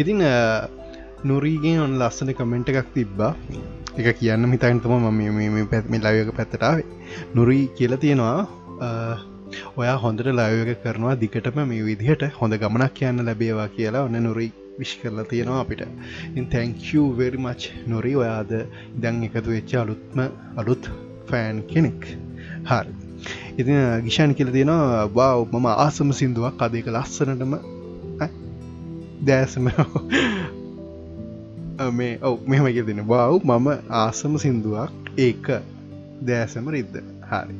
ඉතින් 0.00 0.22
නොරීගෙන් 1.24 1.82
ඔන්න 1.84 1.98
ලස්සන 1.98 2.30
කමෙන්ට් 2.34 2.70
එකක් 2.72 2.92
තිබ්බා. 2.94 3.32
එක 3.98 4.08
කියන්න 4.18 4.48
මිතන්තම 4.52 4.92
මම 4.98 5.66
පැත්මි 5.72 5.98
ලයක 5.98 6.30
පැත්තටාවේ 6.36 6.86
නොරී 7.34 7.64
කියල 7.78 7.96
තියෙනවා 7.96 8.38
ඔයා 9.76 9.96
හොඳට 10.04 10.30
ලයක 10.32 10.70
කරනවා 10.84 11.14
දිකටම 11.22 11.58
මේ 11.64 11.82
විදිහට. 11.88 12.24
හොඳ 12.40 12.56
ගමනක් 12.62 12.94
කියන්න 12.94 13.24
ලැබේවා 13.28 13.68
කියලා 13.70 14.04
ඔන්න 14.04 14.22
නොරී 14.26 14.50
විශ් 14.78 14.94
කරලා 15.02 15.26
තියෙනවා 15.32 15.60
අපිට. 15.64 15.82
ඉන් 16.36 16.46
තැංකවරි 16.54 17.38
මච් 17.38 17.62
නොරී. 17.86 18.16
ඔයාද 18.22 18.52
ඉදං 18.96 19.22
එකතු 19.28 19.48
වෙච්ච 19.50 19.74
අලුත්ම 19.82 20.24
අලුත් 20.56 20.90
ෆෑන් 21.28 21.62
කෙනෙක්. 21.64 22.08
හරි. 22.64 22.94
ඉතින 23.58 23.78
ගිෂාන් 24.06 24.34
කියල 24.34 24.54
තියෙනවා 24.56 25.04
බව් 25.10 25.52
මම 25.52 25.68
ආසම 25.76 26.16
සිින්දුවක් 26.20 26.66
අදක 26.66 26.90
ලස්සනටම 26.94 27.54
දෑසම 29.20 29.68
මේ 31.90 32.18
ඔව 32.22 32.38
මෙහම 32.46 32.66
එක 32.66 32.80
දෙන 32.86 33.02
බව් 33.04 33.40
මම 33.44 33.68
ආසම 33.98 34.32
සිින්දුවක් 34.38 35.12
ඒක 35.18 35.46
දෑසම 36.22 36.68
රිද්ද. 36.68 36.94
හරි. 37.24 37.56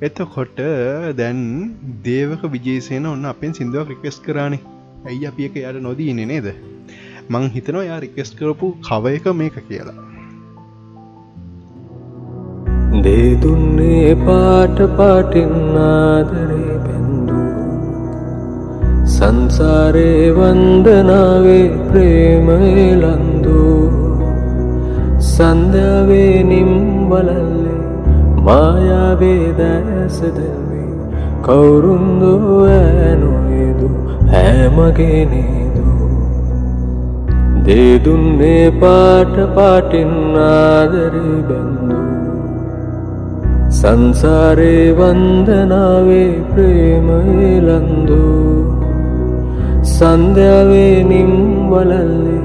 එතකොට 0.00 0.58
දැන් 1.16 1.40
දේවක 2.04 2.42
විජේසයන 2.54 3.06
ඔන්න 3.06 3.24
අපෙන් 3.26 3.52
සිින්දුවක් 3.52 3.88
රිකෙස් 3.88 4.16
කරානේ. 4.20 4.62
ඇයි 5.06 5.26
අපි 5.26 5.46
එක 5.48 5.56
යට 5.58 5.82
නොදීනෙ 5.82 6.24
නේද? 6.26 6.48
මං 7.28 7.50
හිතනවා 7.50 7.84
යා 7.84 8.00
රිකෙස් 8.00 8.30
කරපු 8.32 8.72
කව 8.82 9.14
එක 9.16 9.26
මේක 9.34 9.56
කියලා. 9.68 10.00
දේදුන්නේ 13.04 14.12
පාට 14.20 14.78
පාටින්නාදරේ 14.98 16.74
පැන්දු 16.78 16.93
සංසාරේ 19.24 20.24
වන්දනාවේ 20.36 21.66
ප්‍රේමලන්දු 21.88 23.60
සන්ධාවේ 25.28 26.34
නිම්වලල්ලේ 26.42 27.78
මායාවේ 28.46 29.46
දැසදැවේ 29.60 30.90
කවුරුන්දු 31.46 32.32
ඇනොයදු 32.74 33.88
හැමගෙනේදු 34.32 35.86
දේදුන්නේ 37.66 38.66
පාට 38.82 39.36
පාටින්නාදරේ 39.56 41.36
බැන්දු. 41.48 42.00
සංසාරේ 43.72 44.88
වන්දනාවේ 44.98 46.32
ප්‍රේමලන්දු 46.52 48.43
සන්ධ්‍යාවේ 49.96 51.04
නිම්වලල්ලේ 51.10 52.40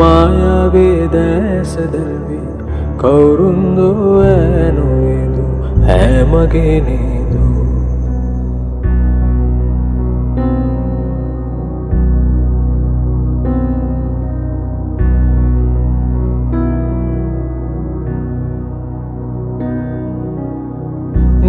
මායාවේ 0.00 1.08
දැසදැල්වී 1.14 2.46
කවුරුන්දෝ 3.00 4.20
ඇනොයදු 4.28 5.44
හැමගෙනේදු. 5.88 7.42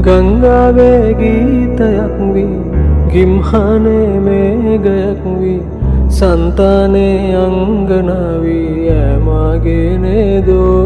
ගංගාවේ 0.07 1.07
ගීතයක් 1.21 2.19
වී 2.33 2.78
ගිම්හනේ 3.11 4.19
මේගයක් 4.19 5.21
වී 5.39 5.61
සන්තානේ 6.09 7.35
අංගනාවී 7.37 8.89
ඇමගෙනේදෝ 8.95 10.83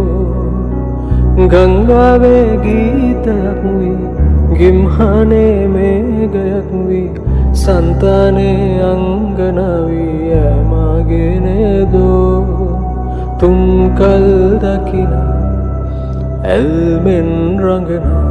ගංගාවේ 1.54 2.48
ගීතයක් 2.64 3.62
වී 3.72 4.00
ගිම්හනේ 4.60 5.60
මේගයක් 5.68 6.70
වී 6.88 7.10
සන්තානේ 7.56 8.68
අංගනාවී 8.84 10.34
ඇමගෙනේදෝ 10.44 12.14
තුම්කල් 13.40 14.28
දකිනා 14.64 15.40
ඇල්මෙන් 16.46 17.32
රඟනා 17.60 18.24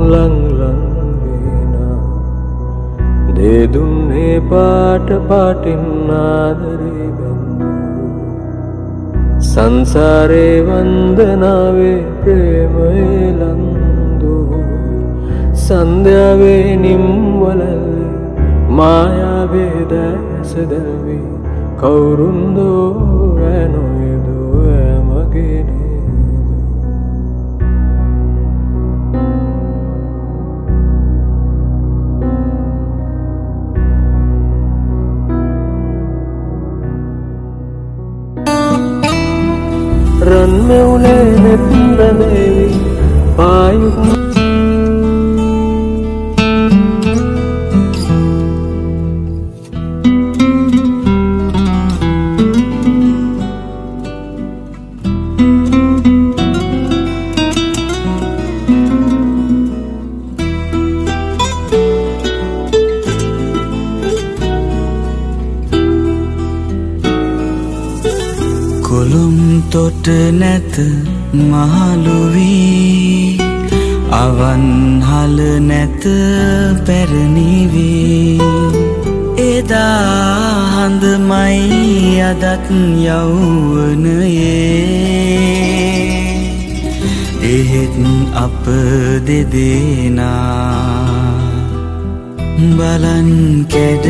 තන්හාකින් 0.00 0.08
ලංලංවෙන 0.08 1.74
දෙදුන්නේ 3.36 4.40
පාට 4.50 5.08
පාටින්නාදරේ 5.28 7.08
බැඳු. 7.18 7.68
සංසාරේ 9.40 10.64
වන්දනාවේ 10.68 12.00
ප්‍රේමලන්දු 12.22 14.36
සන්ධ්‍යාවේ 15.56 16.76
නිම්වලල්ලේ 16.76 18.08
මායාවේ 18.70 19.86
දැසදැවී 19.90 21.26
කවුරුන්දෝ 21.76 23.36
ඇනොයදු 23.50 24.38
ඇමගෙනේ. 24.70 25.79
රන්මැවුලේ 40.28 41.26
නෙත්බැමේවි 41.44 42.66
පායු 43.36 43.90
කොළුම් 43.92 44.29
නැත 70.70 70.78
මහලුවී 71.34 73.38
අවන්හල 74.12 75.60
නැත 75.60 76.04
පැරණිවී. 76.86 78.40
එදා 79.46 80.70
හඳමයි 80.74 82.22
අදත් 82.22 82.70
යෞවනයේ. 83.06 84.66
එහෙත් 87.50 87.94
අප 88.36 88.64
දෙදෙනා 89.26 91.00
බලන් 92.78 93.30
කැඩපත 93.72 94.09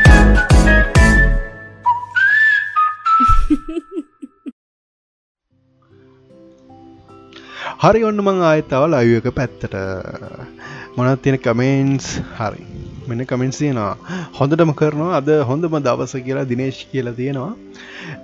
හරි 7.81 8.03
ඔන්න 8.05 8.21
මං 8.21 8.39
ආයතාව 8.47 8.83
ලයිව 8.93 9.15
එක 9.19 9.27
පැත්තට. 9.37 9.75
මොනත් 10.95 11.21
තියෙන 11.25 11.37
කමෙන්ස් 11.45 12.09
හරි. 12.37 12.61
මෙන්න 13.07 13.25
කමෙන්ස් 13.25 13.57
තියෙනවා. 13.61 13.95
හොඳටම 14.39 14.73
කරනවා. 14.81 15.15
අද 15.19 15.31
හොඳම 15.49 15.77
දවස 15.87 16.13
කියලා 16.27 16.45
දිනේශ් 16.51 16.81
කියලා 16.91 17.15
තියෙනවා. 17.19 17.55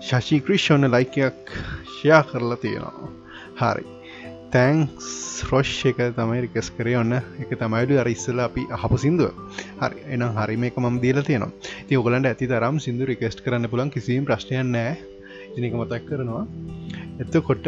ශශී 0.10 0.44
ක්‍රිෂ් 0.46 0.68
ඔන්න 0.76 0.90
ලයිකයක් 0.96 1.50
ෂයා 1.96 2.22
කරලා 2.30 2.60
තියෙනවා. 2.66 3.10
හරි. 3.62 3.86
තැන්ක්ස් 4.54 5.10
රොෂ් 5.50 5.74
එක 5.90 6.06
තමයි 6.20 6.46
රිකස් 6.46 6.70
කරේ. 6.78 6.98
ඔන්න 7.02 7.18
එක 7.18 7.58
තමයිඩු 7.58 7.98
අර 8.04 8.14
ඉස්සල 8.14 8.46
අපි 8.48 8.70
අහපු 8.78 9.02
සිින්දුව. 9.06 9.34
හරි. 9.82 10.06
එනම් 10.14 10.38
හරි 10.38 10.62
මේක 10.66 10.78
මම් 10.78 11.02
දීල 11.02 11.26
තියෙනවා. 11.32 11.54
ති 11.90 11.98
ඔගලන්ට 11.98 12.30
ඇති 12.30 12.54
තරම් 12.54 12.78
සිින්දු 12.86 13.10
රිකෙස්ට 13.10 13.42
කරන්න 13.42 13.72
පුලන් 13.74 13.90
කිසිීම 13.90 14.30
ප්‍රශ්නයන් 14.30 14.76
නෑ 15.58 15.64
ජනික 15.64 15.76
මතක් 15.76 16.04
කරනවා. 16.08 16.44
එතකොට 17.22 17.68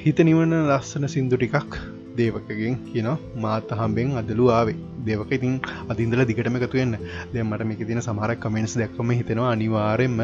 හිත 0.00 0.18
නිවන 0.28 0.52
ලස්සන 0.68 1.04
සිින්දු 1.12 1.36
ටිකක් 1.36 1.76
දේවකගෙන් 2.18 2.74
කියන 2.88 3.08
මාත 3.44 3.70
හම්බෙන් 3.78 4.10
අදලු 4.20 4.48
ආවේ. 4.56 4.76
දෙවක 5.06 5.30
ඉතින් 5.36 5.54
අදින්දල 5.92 6.22
දිගටම 6.30 6.58
එකතුවෙන්න 6.58 6.92
දෙ 7.32 7.38
මට 7.42 7.68
මේක 7.68 7.82
තින 7.90 8.02
සමහර 8.02 8.32
කමෙන්ස් 8.42 8.74
දැක්කම 8.80 9.12
හිතෙනවා 9.12 9.52
අනිවාරෙන්ම 9.54 10.20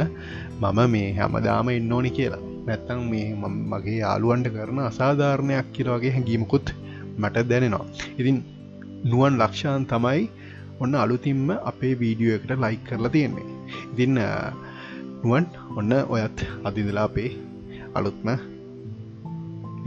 මම 0.62 0.80
මේ 0.94 1.08
හැමදාම 1.18 1.70
එන්න 1.70 1.92
ඕනි 1.92 2.10
කියලා. 2.18 2.42
නැත්තං 2.66 3.00
මේ 3.12 3.26
මගේ 3.72 3.98
යාලුවන්ට 4.02 4.52
කරන 4.56 4.80
අසාධාරණයක් 4.90 5.72
කියලවගේ 5.74 6.14
හැඟීමකුත් 6.16 6.74
මට 7.18 7.46
දැනෙනවා. 7.52 7.86
ඉතින් 8.20 8.44
නුවන් 9.10 9.40
ලක්ෂාන් 9.42 9.88
තමයි 9.92 10.22
ඔන්න 10.82 11.00
අලුතින්ම 11.04 11.46
අපේ 11.72 11.94
වීඩියෝ 12.02 12.36
එකට 12.38 12.58
ලයික් 12.64 12.84
කරලා 12.90 13.14
තියෙන්නේ. 13.16 13.48
ඉතින් 13.92 14.20
නුවන් 15.22 15.46
ඔන්න 15.78 15.92
ඔයත් 16.08 16.38
අදිදලා 16.64 17.06
අපේ 17.08 17.30
අලුත්ම 17.94 18.28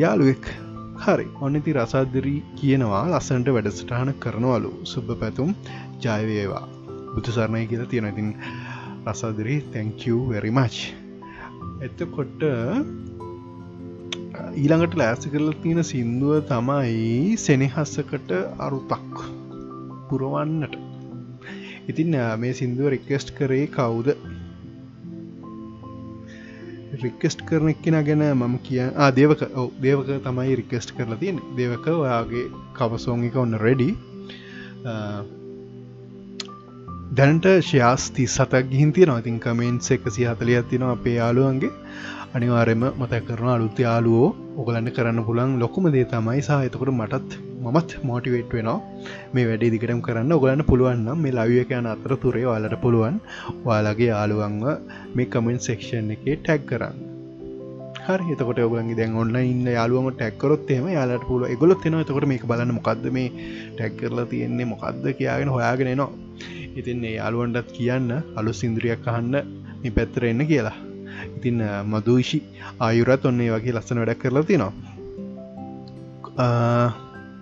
යාළුවෙක්. 0.01 0.45
හරි. 1.03 1.25
ඔන්නති 1.41 1.73
රසාදරී 1.73 2.39
කියනවා 2.59 3.03
ලස්සන්ට 3.11 3.49
වැඩසටහන 3.55 4.11
කරනවලු. 4.23 4.71
සුබ 4.91 5.07
පැතුම්. 5.21 5.49
ජයවේවා 6.03 6.65
බුදු 7.13 7.29
සරණය 7.31 7.61
කියලා 7.67 7.91
තියෙන 7.91 8.09
ඉතින් 8.11 8.29
රසාදරී 9.07 9.59
තැංකූ 9.73 10.19
වෙරිමච් 10.31 10.77
එතකොට 11.87 12.41
ඊළඟට 14.55 14.97
ලෑසි 15.01 15.31
කරල 15.33 15.49
තියෙන 15.63 15.83
සින්දුව 15.83 16.35
තමයි 16.49 17.37
සෙනෙහස්සකට 17.45 18.31
අරුතක් 18.59 19.15
පුරවන්නට. 20.09 20.75
ඉතින් 21.87 22.19
මේ 22.41 22.53
සින්දුව 22.53 22.91
රික්වෙස්ට් 22.95 23.33
කරේ 23.37 23.65
කවුද? 23.77 24.09
රික්කෙස්ට් 26.97 27.41
කරන 27.45 27.69
එක්කෙන 27.69 27.99
ගැන 28.03 28.23
මම 28.27 28.55
කිය 28.63 28.85
දේවක 29.15 29.43
දේවක 29.81 30.13
තමයි 30.25 30.55
රික්කෙස්ට් 30.55 30.95
කරලා 30.97 31.19
තියෙන 31.19 31.41
දේවක 31.57 31.91
ඔයාගේ 31.95 32.45
කවසෝංගික 32.77 33.35
ඔන්න 33.37 33.59
රෙඩි 33.59 33.89
දැනට 37.11 37.45
ශයාස් 37.63 38.03
ති 38.11 38.25
සතක් 38.27 38.63
ගිහින් 38.71 38.93
තියෙන 38.93 39.11
ඉතින් 39.15 39.37
කමෙන්ට් 39.39 39.91
එකසි 39.91 40.25
හතලියත් 40.25 40.69
තින 40.69 40.83
අපේ 40.85 41.15
යාළුවන්ගේ. 41.15 41.71
අනිවාරෙම 42.35 42.83
මත 42.91 43.13
කරන 43.27 43.49
අලුත් 43.49 43.79
යාලුවෝ 43.79 44.35
ඔගලන්න 44.57 44.91
කරන්න 44.91 45.25
පුළන් 45.25 45.59
ලොකුම 45.59 45.91
දේ 45.91 46.05
තමයි. 46.05 46.41
සහ 46.41 46.65
එතකොට 46.67 46.91
මටත් 46.91 47.48
මමත් 47.63 47.91
මෝටිවේට් 48.09 48.53
වෙනවා. 48.57 48.79
මේ 49.33 49.45
වැඩේ 49.49 49.71
දිගටම 49.75 50.01
කරන්න. 50.07 50.33
ඔගලන්න 50.37 50.63
පුළුවන්නම් 50.71 51.21
මේ 51.25 51.35
ලවිය 51.37 51.61
යන 51.77 51.91
අතර 51.93 52.13
තුරේ 52.23 52.47
වාලට 52.49 52.75
පුළුවන් 52.83 53.21
වාලගේ 53.67 54.09
යාළුවන්ව 54.13 54.65
මේ 55.15 55.31
කමෙන්ට් 55.33 55.67
සෙක්ෂන් 55.69 56.11
එකේ 56.15 56.37
ටැක් 56.39 56.65
කරන්න. 56.71 56.97
හරි 58.07 58.33
එතකොට 58.33 58.59
ඔගලන්ගේ 58.65 58.97
දැන් 58.99 59.17
ඔන්න 59.21 59.35
ඉන්න 59.41 59.65
යාලුවම 59.77 60.07
ටැක්කරොත් 60.13 60.69
එම 60.75 60.87
යාලට 60.95 61.25
පුළුව 61.29 61.53
එගොලොත් 61.55 61.85
එෙන 61.85 61.97
එතකොට 61.99 62.27
මේක 62.31 62.45
බලන්න 62.51 62.71
මොකක්ද 62.77 63.05
මේ 63.17 63.29
ටැක් 63.75 63.97
කරලා 63.99 64.27
තියෙන්නේ 64.31 64.69
මොකක්ද 64.71 65.03
කියාගෙන 65.19 65.51
හොයාගෙන 65.55 65.91
නවා 65.93 66.11
ඉතින් 66.79 67.03
ඒ 67.03 67.15
යාලුවන්ටත් 67.17 67.73
කියන්න 67.77 68.09
අලු 68.39 68.51
සිින්දුරියක් 68.59 69.09
අහන්න 69.13 69.35
මේ 69.81 69.95
පැත්තර 69.97 70.25
එන්න 70.31 70.43
කියලා. 70.51 70.77
ඉතින් 71.37 71.57
මදූෂි 71.91 72.39
ආයුරත් 72.85 73.23
ඔන්නේ 73.29 73.51
වගේ 73.53 73.75
ලස්සන 73.75 74.01
වැඩක් 74.01 74.21
කරලා 74.23 74.47
තිනවා 74.49 74.73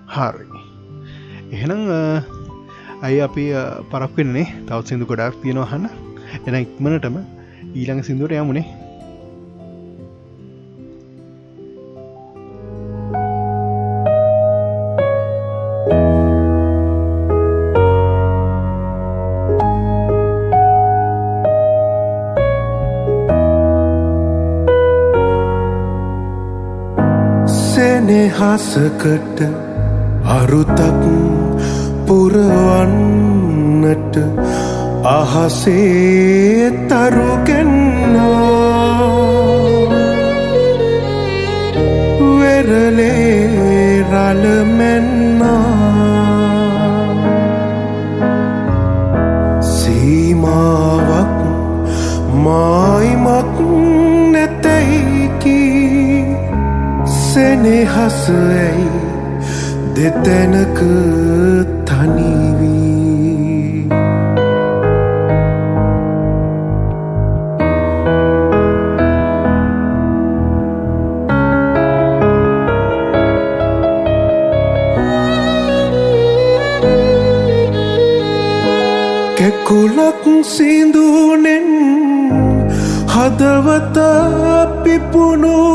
හාරි. 0.07 0.47
එහෙනම් 1.51 1.81
ඇයි 3.03 3.21
අපි 3.27 3.45
පරක්වෙන්නේ 3.91 4.47
තවත් 4.67 4.87
සිදු 4.89 5.05
ගොඩක් 5.05 5.39
තියෙනවාහන්න 5.41 5.87
එන 6.47 6.55
ඉක්මනටම 6.57 7.15
ඊළඟ 7.73 8.03
සිදුවට 8.03 8.37
යමුණේ 8.41 8.67
හසකට 28.37 29.66
අරුතක් 30.27 31.03
පුරවන්නට 32.07 33.45
අහසේ 35.09 36.71
තරුගෙන්නා 36.89 38.27
වෙරලේ 42.39 44.03
රලමෙන්නා 44.11 45.63
සීමාවක් 49.71 51.39
මායිමක් 52.43 53.57
නැතැයිකි 54.33 55.61
සෙනෙහසඇයි 57.21 58.96
දෙතැනක 59.97 60.79
තනිවී. 61.87 63.87
කැකුලක් 79.37 80.23
සිින්දුනෙන් 80.53 81.67
හදවත 83.13 83.97
පිපුුණු 84.83 85.66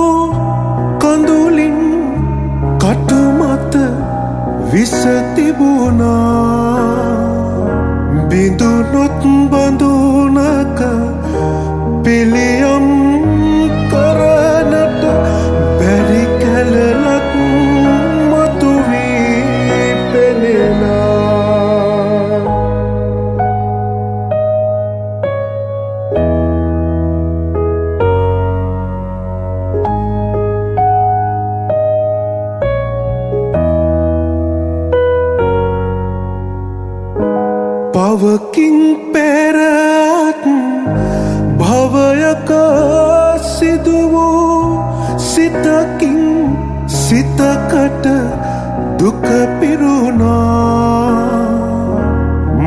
විසතිබුණා 4.72 6.32
බිඳුනොත් 8.28 9.22
බඳුනක 9.52 10.80
පිළියම් 12.04 12.61
සිතකින් 45.52 46.56
සිතකට 46.88 48.06
දුක 48.98 49.24
පිරුණා. 49.60 51.12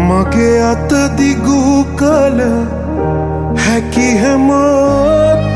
මගේ 0.08 0.58
අතදිගු 0.64 1.86
කල 1.96 2.40
හැකි 3.58 4.10
හැම 4.18 4.50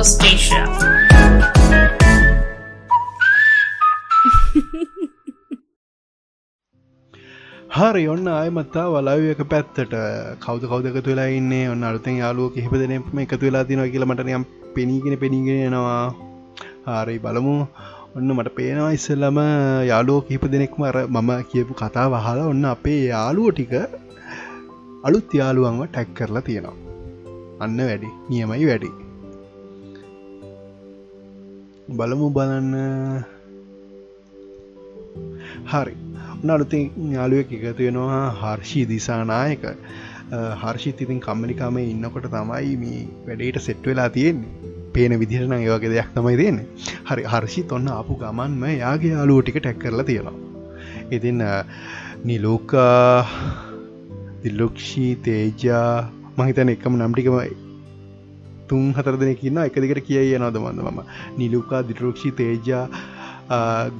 one 0.00 0.06
radio 0.06 0.08
station. 0.12 0.68
හරි 7.76 8.04
ඔන්න 8.12 8.28
අයමත්තා 8.34 8.86
වලව 8.94 9.24
එක 9.34 9.42
පැත්තට. 9.52 9.94
කවද 10.44 10.62
කවදක 10.70 11.04
තුලා 11.08 11.28
ඉන්න? 11.38 11.52
ඔන්න 11.72 11.82
අලුතෙන් 11.90 12.16
යාලුව 12.22 12.48
කිහිප 12.56 12.74
දෙනෙම 12.82 13.02
එකතු 13.24 13.44
වෙලා 13.46 13.64
තිනව 13.70 13.86
කියලා 13.94 14.10
මටනයම් 14.10 14.44
පෙනීගෙන 14.76 15.16
පෙනීගෙනවා 15.24 16.00
හරි 16.86 17.16
බලමු. 17.26 17.56
ඔන්න 18.16 18.30
මට 18.36 18.54
පේනවා 18.58 18.92
ඉස්සල්ලම 18.98 19.38
යාලුවෝ 19.90 20.26
කිහිප 20.30 20.46
දෙනෙක්ම 20.54 20.82
අර 20.92 20.96
මම 21.16 21.30
කියපු 21.52 21.78
කතා 21.82 22.06
වහලා 22.14 22.48
ඔන්න 22.54 22.64
අපේ 22.74 23.00
යාලුව 23.12 23.52
ටික 23.52 23.76
අලුත් 25.08 25.28
යාළුවන්ව 25.40 25.84
ටැක් 25.92 26.16
කරලා 26.20 26.46
තියෙනවා. 26.48 26.76
අන්න 27.64 27.78
වැඩි 27.90 28.10
නියමයි 28.30 28.66
වැඩි. 28.72 28.99
බලමු 31.98 32.28
බලන්න. 32.36 32.74
හරි. 35.66 35.94
නඩුතින් 36.44 37.12
යාලුවෙක් 37.16 37.50
එකතු 37.56 37.82
වෙනවා 37.86 38.20
හර්ෂී 38.40 38.84
දිසානායක. 38.90 39.64
හර්ෂිත් 40.62 41.00
ඉතින් 41.04 41.20
කම්මනිකාම 41.26 41.78
ඉන්නකොට 41.82 42.28
තමයි 42.34 42.74
මේ 42.82 43.00
වැඩේට 43.26 43.64
සෙට් 43.66 43.88
වෙලා 43.90 44.08
තියෙන්නේ. 44.16 44.52
පේන 44.94 45.12
විදිහටන 45.22 45.56
ඒවගේ 45.56 45.90
දෙයක් 45.94 46.12
තමයි 46.14 46.36
දෙන්න 46.40 46.60
හරි 47.08 47.24
හර්ෂි 47.32 47.64
ඔන්න 47.76 47.90
අපපු 47.94 48.18
ගමන්ම 48.22 48.62
යාගේ 48.74 49.12
යාලුව 49.16 49.40
ටික 49.42 49.58
ටැක් 49.58 49.80
කරලා 49.82 50.06
තියෙනවා. 50.10 50.36
ඉතින් 51.16 51.42
නිලෝකා 52.24 53.26
දිල්ලොක්ෂී 54.42 55.12
තේජා 55.26 55.90
මහිතන 56.38 56.72
එකම 56.74 56.94
නම්ටිකමයි 56.98 57.50
තුන් 58.70 58.90
හතර 58.96 59.16
දෙනෙකින්න 59.22 59.62
එක 59.64 59.78
දිකට 59.84 60.02
කියයි 60.08 60.36
යනවද 60.38 60.58
මන්ද? 60.62 60.80
මම 60.88 61.00
නිලුකා 61.38 61.82
දිටරක්ෂි 61.90 62.32
තේජා 62.40 62.84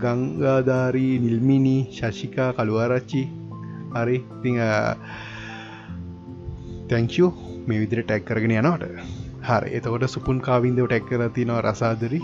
ගංගාධාරී 0.02 1.14
නිල්මිනි 1.24 1.76
ශශිකා 1.98 2.50
කළුවාරච්චි 2.58 3.22
හරි. 3.94 4.18
ති 4.42 4.50
තැංකෝ 6.90 7.30
මේ 7.68 7.80
විදිර 7.82 8.02
ටැක් 8.04 8.28
කරගෙන 8.28 8.54
යනවට. 8.60 8.84
හරි. 9.48 9.74
එතකොට 9.78 10.06
සුපුන් 10.14 10.38
කාවින්දව 10.48 10.86
ටැක් 10.86 11.08
කර 11.10 11.26
තියෙනවා 11.38 11.64
රසාදරි. 11.66 12.20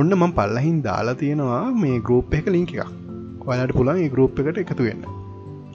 ඔන්න 0.00 0.18
මං 0.18 0.36
පල්ලහින් 0.38 0.78
දාලා 0.88 1.20
තියෙනවා 1.22 1.64
මේ 1.82 1.98
ගරෝප් 2.08 2.34
එක 2.40 2.46
ලිංක 2.56 2.74
එකක්. 2.74 2.92
ඔයාලට 3.46 3.76
පුළන් 3.78 4.02
ඒ 4.04 4.12
ගරෝප් 4.14 4.40
එකට 4.40 4.62
එකතු 4.64 4.88
වෙන්න. 4.88 5.04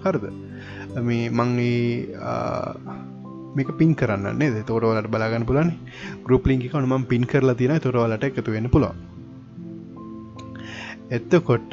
හරිද? 0.06 0.26
මේ 1.08 1.30
මංගේ 1.30 1.80
මේක 3.56 3.70
පින් 3.80 3.92
කරන්න 3.96 4.38
නේ 4.40 4.64
තෝරවලට 4.70 5.10
බලාගන්න 5.14 5.48
පුලන් 5.50 5.72
ගරුප් 6.26 6.44
ලින්කි 6.50 6.72
කනුම 6.74 7.06
පින් 7.12 7.24
කරලා 7.26 7.56
තියෙන 7.56 7.80
තොරවලට 7.80 8.24
එකතු 8.24 8.52
වෙන 8.52 8.70
පුළුවන්. 8.70 8.98
එත්තකොට 11.10 11.72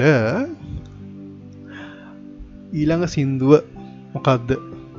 ඊළඟ 2.72 3.04
සින්දුව 3.14 3.52
මොකක්ද 4.14 4.48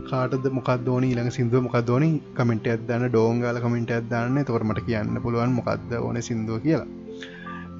කාටද 0.10 0.46
මොකක්ද 0.58 0.88
ඕන? 0.88 1.04
ඊළඟ 1.04 1.32
සිින්දුව 1.32 1.64
මොකක්ද 1.66 1.90
ඕනි? 1.90 2.10
කමෙන්ට 2.38 2.68
ඇදන්න 2.74 3.08
ඩෝංගල 3.10 3.58
කමෙන්ට 3.64 3.92
ඇදන්න 3.92 4.46
තොර 4.50 4.64
මට 4.64 4.86
කියන්න 4.88 5.22
පුළුවන් 5.24 5.56
මොකක්ද 5.58 5.92
ඕන 6.00 6.22
සිින්දුව 6.28 6.62
කියලා. 6.66 6.88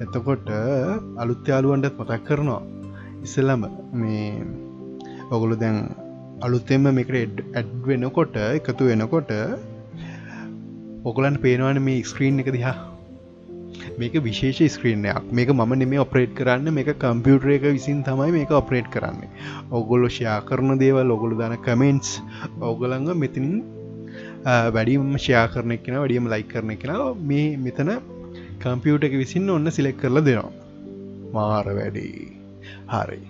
එතකොට 0.04 0.48
අලුත් 1.22 1.48
යාලුවන්ටත් 1.50 1.96
මතක් 2.00 2.20
කරනවා. 2.28 2.62
ඉස්සල්ලම 3.24 3.62
මේ 4.00 4.28
ඔගුලු 5.30 5.56
දැන් 5.62 5.78
අලුත්තෙම 6.46 6.84
මේකට 6.96 7.40
ඇඩ් 7.58 7.70
වෙනකොට 7.88 8.36
එකතු 8.58 8.84
වෙනකොට 8.90 9.30
ඔගලන් 11.10 11.36
පේනවන 11.44 11.80
මේ 11.86 12.04
ස්ක්‍රීන් 12.10 12.38
එක 12.42 12.50
දිහා. 12.56 12.76
මේක 14.00 14.14
විශේෂ 14.26 14.74
ස්ක්‍රීනයක් 14.74 15.32
මේක 15.38 15.50
මම 15.54 15.72
නෙමේ 15.80 16.02
ඔපරේට් 16.04 16.36
කරන්න. 16.38 16.68
මේක 16.76 16.90
කම්පියුටර 17.04 17.50
එක 17.56 17.66
විසින් 17.76 18.04
තමයි 18.08 18.30
මේක 18.36 18.52
ඔපරේට් 18.60 18.90
කරන්න. 18.94 19.18
ඔගොල්ලො 19.78 20.08
ෂයා 20.16 20.38
කරන 20.50 20.78
දේවල් 20.84 21.10
ඔගොලු 21.16 21.40
දන 21.40 21.56
කමෙන්ට්ස් 21.66 22.12
ඔගලඟ 22.70 23.10
මෙතිනින් 23.24 23.58
වැඩියම 24.76 25.10
ෂයා 25.24 25.44
කරන 25.54 25.74
කෙන 25.84 25.98
වැඩියම 26.02 26.30
ලයි 26.34 26.46
කරන 26.52 26.72
කෙන 26.84 26.94
මේ 27.32 27.50
මෙතන 27.66 27.92
කම්පියුට 28.62 29.08
එක 29.10 29.18
විසින්න 29.24 29.50
ඔන්න 29.56 29.74
සිලෙක් 29.78 29.98
කරලා 30.04 30.26
දෙනවා. 30.30 30.54
මාර 31.34 31.66
වැඩි. 31.80 32.06
හරි. 32.94 33.20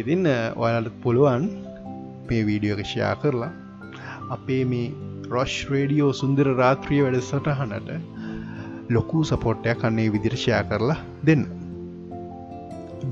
ඉතින් 0.00 0.26
ඔයාලට 0.64 0.96
පුළුවන් 1.04 1.44
මේ 2.30 2.42
වීඩියෝ 2.48 2.78
ෂයා 2.82 3.14
කරලා 3.22 3.52
අපේ 4.36 4.62
මේ 4.72 4.86
රොෂ් 5.34 5.56
රේඩියෝ 5.72 6.12
සුන්දර 6.20 6.48
රාත්‍රිය 6.62 7.02
වැඩ 7.04 7.20
සටහනට 7.30 7.90
ලොකු 8.96 9.24
සපෝට්ටයක් 9.30 9.78
කන්නේ 9.82 10.12
විදිරෂයා 10.14 10.62
කරලා 10.70 10.98
දෙන්න. 11.26 11.44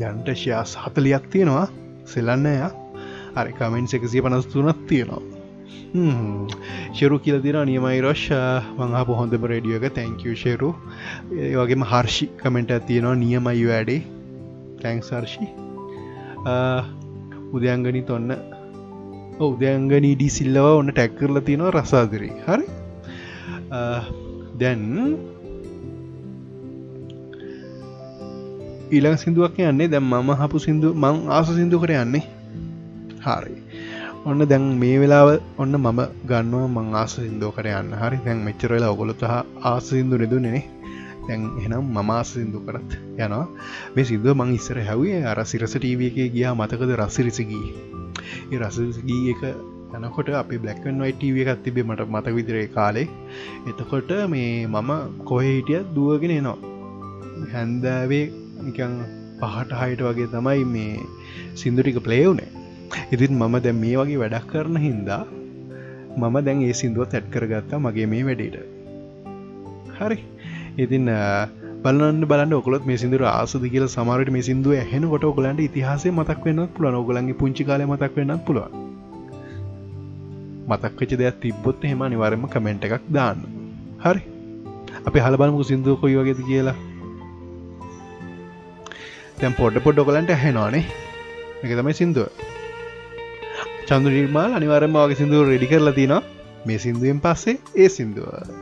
දැන්ට 0.01 0.29
ෂයා 0.35 0.65
සහතලියක් 0.73 1.29
තියෙනවා. 1.35 1.67
සෙලන්නය 2.13 2.57
අරි 3.41 3.53
කමෙන්ට් 3.59 3.95
එකසිය 3.99 4.23
පනස්තුනත් 4.25 4.83
තියෙනවා. 4.91 5.23
ශරු 6.99 7.19
කියල 7.25 7.39
දින 7.47 7.59
නියමයි 7.71 8.01
රෝෂ් 8.07 8.25
මංහා 8.79 9.05
පොහොඳම 9.11 9.45
රඩියෝ 9.53 9.81
එක. 9.81 9.95
තැංකව 9.99 10.35
ශරු 10.43 10.71
ඒ 11.43 11.55
වගේම 11.61 11.85
හර්ෂි 11.93 12.27
කමෙන්ට 12.43 12.73
තියෙනවා 12.89 13.21
නියමයි 13.25 13.67
වැඩේ. 13.71 14.01
තැංක් 14.83 15.05
සර්ෂි 15.11 15.47
උදයංගනි 17.57 18.03
තොන්න 19.39 19.55
උදයංගනී 19.55 20.15
ඩි 20.17 20.29
සිල්ලව 20.29 20.67
ඔන්න 20.79 20.91
ටැක්කරල 20.93 21.41
තියෙනවා 21.41 21.73
රසාදරී. 21.77 22.33
හරි? 22.47 22.67
දැන් 24.61 24.83
ඊළඟ 28.93 29.19
සිින්දුවක් 29.23 29.59
යන්නේ 29.59 29.89
දැම් 29.89 30.07
මම 30.11 30.31
හපු 30.41 30.59
සිින්දු 30.59 30.95
මං 30.95 31.31
ආස 31.31 31.49
සිින්දු 31.59 31.81
කර 31.81 31.93
යන්නේ. 31.97 32.25
හරි. 33.27 33.57
ඔන්න 34.25 34.47
දැන් 34.47 34.69
මේ 34.83 34.99
වෙලාව 35.03 35.29
ඔන්න 35.59 35.75
මම 35.79 36.01
ගන්නවා 36.31 36.69
මං 36.69 36.95
ආස 36.95 37.17
සිින්දෝ 37.17 37.53
කර 37.57 37.67
යන්න. 37.73 37.97
හරි? 38.03 38.19
දැන් 38.27 38.45
මෙච්චරලා 38.47 38.93
ඔගොලොත් 38.95 39.25
ආස 39.25 39.89
සිින්දු 39.89 40.21
නෙදුනෙනේ 40.23 40.65
දැන් 41.27 41.43
එනම් 41.65 41.89
මම 41.97 42.11
ආස 42.11 42.35
සිින්දු 42.37 42.61
කරත් 42.67 42.91
යනවා. 43.17 43.47
මේ 43.95 44.05
සිින්දුව 44.05 44.37
මං 44.37 44.55
ඉස්සර 44.59 44.79
හැවේ 44.91 45.25
අර 45.33 45.39
සිරස 45.47 45.75
ටීව 45.77 46.07
එක 46.11 46.17
ගියා 46.37 46.55
මතකද 46.61 46.91
රස්සිරිසගී 47.01 47.92
ඒ 48.53 48.61
රසගී 48.61 49.23
එක 49.33 49.43
යනකොට 49.97 50.31
අපි 50.35 50.59
බ්ලක්න් 50.59 51.03
වයිටව 51.05 51.41
එකත් 51.45 51.65
තිබේ 51.65 51.89
මට 51.89 52.09
මත 52.09 52.37
විදිරේ 52.39 52.67
කාලේ. 52.69 53.09
එතකොට 53.69 54.13
මේ 54.29 54.67
මම 54.67 54.91
කොහ 55.25 55.43
හිටිය 55.43 55.83
දුවගෙන 55.95 56.35
එනවා. 56.39 56.59
හැන්දෑවේ 57.53 58.25
නිකං 58.63 58.99
පහට 59.41 59.79
හයට 59.83 60.03
වගේ 60.09 60.33
තමයි 60.35 60.65
මේ 60.75 61.07
සිින්දුටික 61.55 61.99
ප්ලේවුනේ 62.01 62.51
ඉතින් 63.13 63.33
මම 63.35 63.55
දැ 63.59 63.75
මේ 63.75 63.97
වගේ 63.97 64.21
වැඩක් 64.23 64.47
කරන 64.47 64.77
හින්දා 64.79 65.25
මම 66.17 66.37
දැන් 66.45 66.63
ඒ 66.63 66.73
සිින්දුව 66.73 67.09
තැට් 67.09 67.27
කරගත්තා 67.33 67.79
මගේ 67.79 68.07
මේ 68.07 68.25
වැඩට. 68.25 68.57
හරි. 69.99 70.19
ඉතින් 70.79 71.09
බලන්න 71.85 72.27
බලන්න 72.31 72.53
ඔකොත් 72.55 72.85
මේ 72.89 72.99
සිදුර 73.03 73.23
ආසද 73.29 73.65
කියල 73.71 73.85
සමරට 73.87 74.29
මේ 74.35 74.45
සිදුව 74.49 74.75
හැන 74.91 75.07
කොට 75.13 75.25
ඔගලන්ට 75.25 75.63
ඉතිහාස 75.65 76.05
මතක් 76.11 76.45
වෙන්නත් 76.47 76.71
පුළන 76.77 76.99
ඔගලන්ගේ 77.01 77.39
පුංචි 77.41 77.67
කාල 77.69 77.83
මතක් 77.87 78.13
වෙන්නත් 78.19 78.45
පුළුවන්. 78.47 78.73
මතක්වෙච 80.69 81.17
දෙයක් 81.21 81.41
තිබ්බොත් 81.43 81.85
එහෙම 81.85 82.05
නිවරම 82.07 82.47
කමෙන්ට් 82.55 82.87
එකක් 82.87 83.11
දාන්න. 83.11 83.43
හරි. 84.05 84.23
අපි 85.07 85.27
හලබලමු 85.27 85.65
සිින්දුව 85.65 85.99
කොයි 86.01 86.17
වගේද 86.21 86.47
කියලා. 86.47 86.79
තැම් 89.39 89.59
පොඩ්ඩ 89.61 89.85
පොඩ් 89.85 89.99
ඔකලන්ට 89.99 90.35
හැනවානේ 90.37 90.85
එක 91.63 91.71
තමයි 91.73 91.99
සිින්දුව. 92.01 92.29
චන්දු 93.89 94.09
නිර්මාල් 94.11 94.59
අනිවාරම 94.59 94.95
වගේ 94.97 95.19
සිින්දුව 95.21 95.49
රෙඩි 95.51 95.73
කරලා 95.73 95.99
තිනවා. 95.99 96.23
මේ 96.67 96.79
සිින්දුවෙන් 96.79 97.25
පස්සේ 97.25 97.59
ඒ 97.77 97.89
සිින්දුව. 97.89 98.62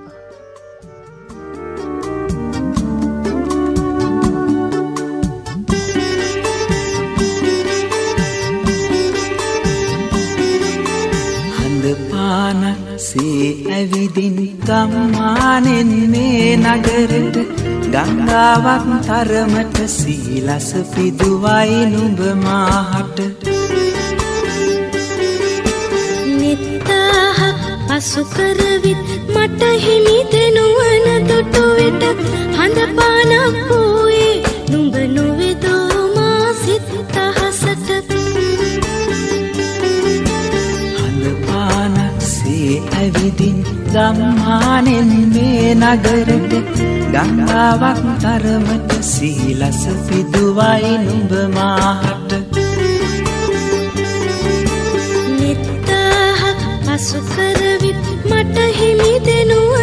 සේ 13.10 13.46
ඇවිදින් 13.70 14.36
ගම්මානෙන් 14.60 15.90
මේ 16.12 16.50
නගරට 16.56 17.36
ගංගාවක් 17.94 18.84
තරමට 19.06 19.78
සීලස 19.88 20.68
පිදුවයි 20.92 21.80
නුඹ 21.92 22.20
මාහට. 22.44 23.18
නිත්තාහක් 26.40 27.64
පසුකරවිත් 27.88 29.00
මට 29.34 29.62
හිමි 29.84 30.18
දෙනුවන 30.32 31.06
දොටු 31.28 31.64
වෙට 31.76 32.02
හඳ 32.56 32.78
පානක් 32.96 33.79
ඇවිදින් 43.00 43.58
ගම්මානෙන් 43.92 45.10
මේ 45.32 45.74
නගරට 45.74 46.52
ගංගාවක් 47.14 48.00
තරමට 48.22 48.90
සීලස 49.02 49.80
පිදුවයි 50.06 50.92
නුඹ 51.04 51.32
මාහට. 51.56 52.30
නිත්තාහක් 55.38 56.60
පසුකරවිත් 56.86 58.00
මට 58.30 58.56
හිමි 58.78 59.12
දෙනුවන 59.26 59.79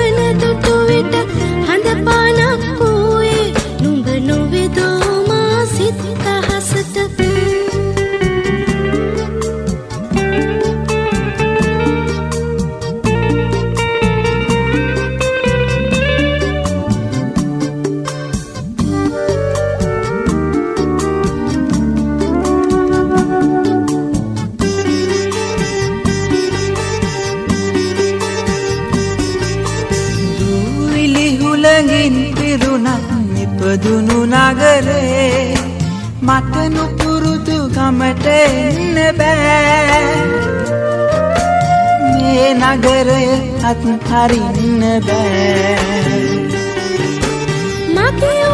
නගරේ 34.78 35.58
මට 36.22 36.56
නුපුරුදු 36.74 37.58
ගමට 37.76 38.26
එන්න 38.28 38.98
බෑ. 39.20 40.02
මේ 42.14 42.50
නගරය 42.60 43.26
අත් 43.70 43.84
හරින්න 44.10 44.84
බෑ. 45.08 45.74
මගේ 47.96 48.47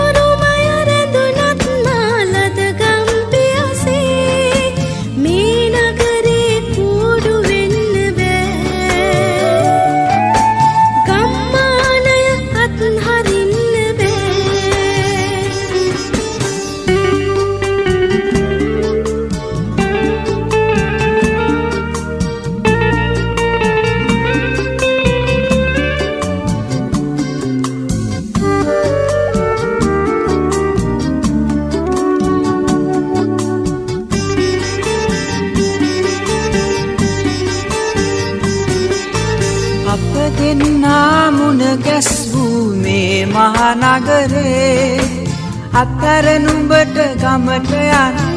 ගමට 47.53 47.73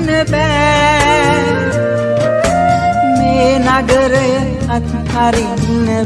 යන්න 0.05 0.31
බෑ. 0.31 1.45
මේ 3.17 3.55
නගරය 3.64 4.33
අත්හරින්න 4.77 6.05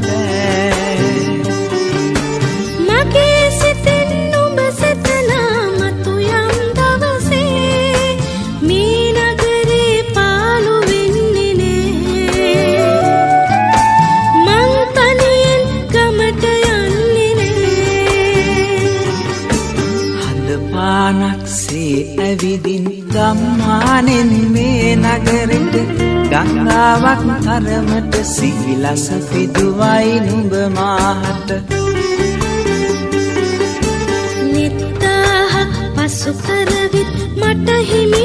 ගම්මානෙන් 23.90 24.30
මේ 24.52 24.96
නගරෙට 24.96 25.74
ගංගාවක් 26.30 27.22
තරමට 27.44 28.14
සිවිලස 28.24 29.06
පිදුවයි 29.28 30.20
නුඹ 30.26 30.54
මාහට. 30.76 31.48
නිත්තාහක් 34.52 35.74
පසු 35.96 36.32
කරවිත් 36.44 37.10
මට 37.40 37.68
හිමි 37.90 38.24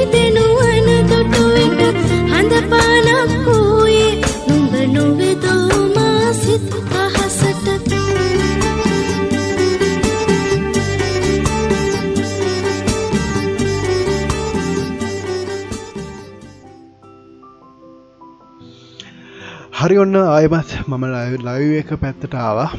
හරි 19.95 20.01
ඔන්න 20.03 20.17
අයමත් 20.19 20.71
මම 20.89 21.03
ලයිව 21.47 21.73
එක 21.81 21.91
පැත්තට 22.01 22.33
ආවා. 22.37 22.71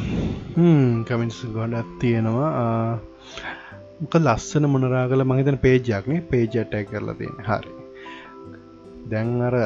කමින්ස් 1.09 1.39
ගොඩත් 1.55 1.93
තියෙනවා. 2.01 2.51
මොක 4.01 4.15
ලස්සන 4.19 4.65
මොනරාගල 4.73 5.23
මහිතන 5.25 5.57
පේජයක්නේ 5.57 6.21
පේජට්ටයි 6.31 6.83
කරලා 6.91 7.17
තියෙන 7.21 7.39
හරි. 7.49 7.73
දැන් 9.11 9.31
අර 9.49 9.57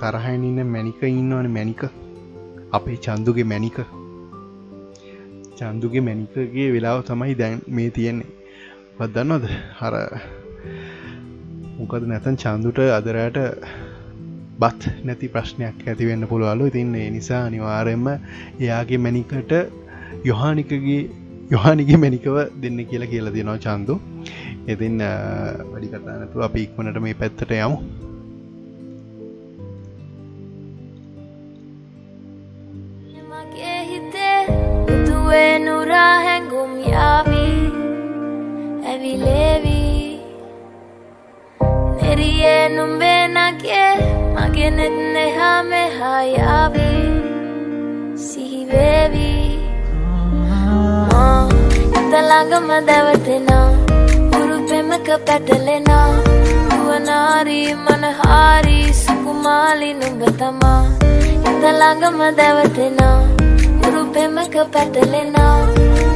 තරහයිනන්න 0.00 0.62
මැනික 0.66 1.02
ඉන්නවන 1.10 1.50
මැනික 1.58 1.82
අපේ 2.72 2.98
චන්දුගේ 3.06 3.46
මැනික 3.52 3.78
චන්දුගේ 5.58 6.06
මැනිකගේ 6.08 6.68
වෙලාව 6.74 7.04
තමයි 7.04 7.34
දැන් 7.34 7.62
මේ 7.68 7.90
තියෙන්නේ. 7.90 8.32
පදන්නොද 8.96 9.44
හර 9.80 9.94
මොකද 11.78 12.02
නැතන් 12.10 12.42
චන්දුට 12.44 12.84
අදරයට 12.98 13.42
බත් 14.62 14.92
නැති 15.08 15.32
ප්‍රශ්නයක් 15.34 15.88
ඇතිවෙන්න 15.92 16.28
පුළුවලු 16.32 16.70
ඉතින්නේ 16.72 17.08
නිසා 17.16 17.42
අනිවාරෙන්ම 17.48 18.06
එයාගේ 18.12 19.00
මැනිකට 19.06 19.52
යොහානිකගේ 20.30 21.02
යොහානිගේ 21.54 21.98
මැනිකව 22.02 22.36
දෙන්න 22.62 22.78
කියලා 22.90 23.10
කියලා 23.12 23.34
දෙනවා 23.34 23.58
චන්දු. 23.64 23.94
ඉතින් 24.72 24.94
වැඩි 25.70 25.88
කතානතු 25.92 26.44
අප 26.46 26.54
ඉක්මනට 26.62 26.98
මේ 27.06 27.14
පැත්තට 27.20 27.52
යමු. 27.56 27.76
මගේ 33.32 33.80
හිතේ 33.90 34.38
උතුවේ 34.94 35.52
නුරා 35.66 36.14
හැඟුම් 36.26 36.72
යාවී 36.92 37.66
ඇවිලේවී. 38.90 40.08
නෙරියේ 42.00 42.62
නුම්බේ 42.76 43.20
නගේ 43.28 43.41
මගේ 44.62 44.70
නෙත් 44.70 44.96
neහා 45.14 45.62
මෙහා 45.64 46.22
යාවී 46.24 47.06
සිහිවේවී 48.16 49.58
මා 51.10 51.48
හිත 51.92 52.12
ළඟම 52.20 52.68
දැවටෙනා 52.88 53.68
උරු 54.38 54.58
පෙමක 54.68 55.08
පැටලෙනා 55.26 56.10
නුවනාරී 56.68 57.74
මනහාරී 57.76 58.86
සුකුමාලි 58.94 59.90
නුඹ 59.94 60.22
තමා 60.38 60.80
හිත 61.44 61.64
ළඟම 61.72 62.20
දැවටෙනා 62.38 63.18
උරු 63.84 64.04
පෙමක 64.14 64.54
පැටලෙනා 64.74 65.58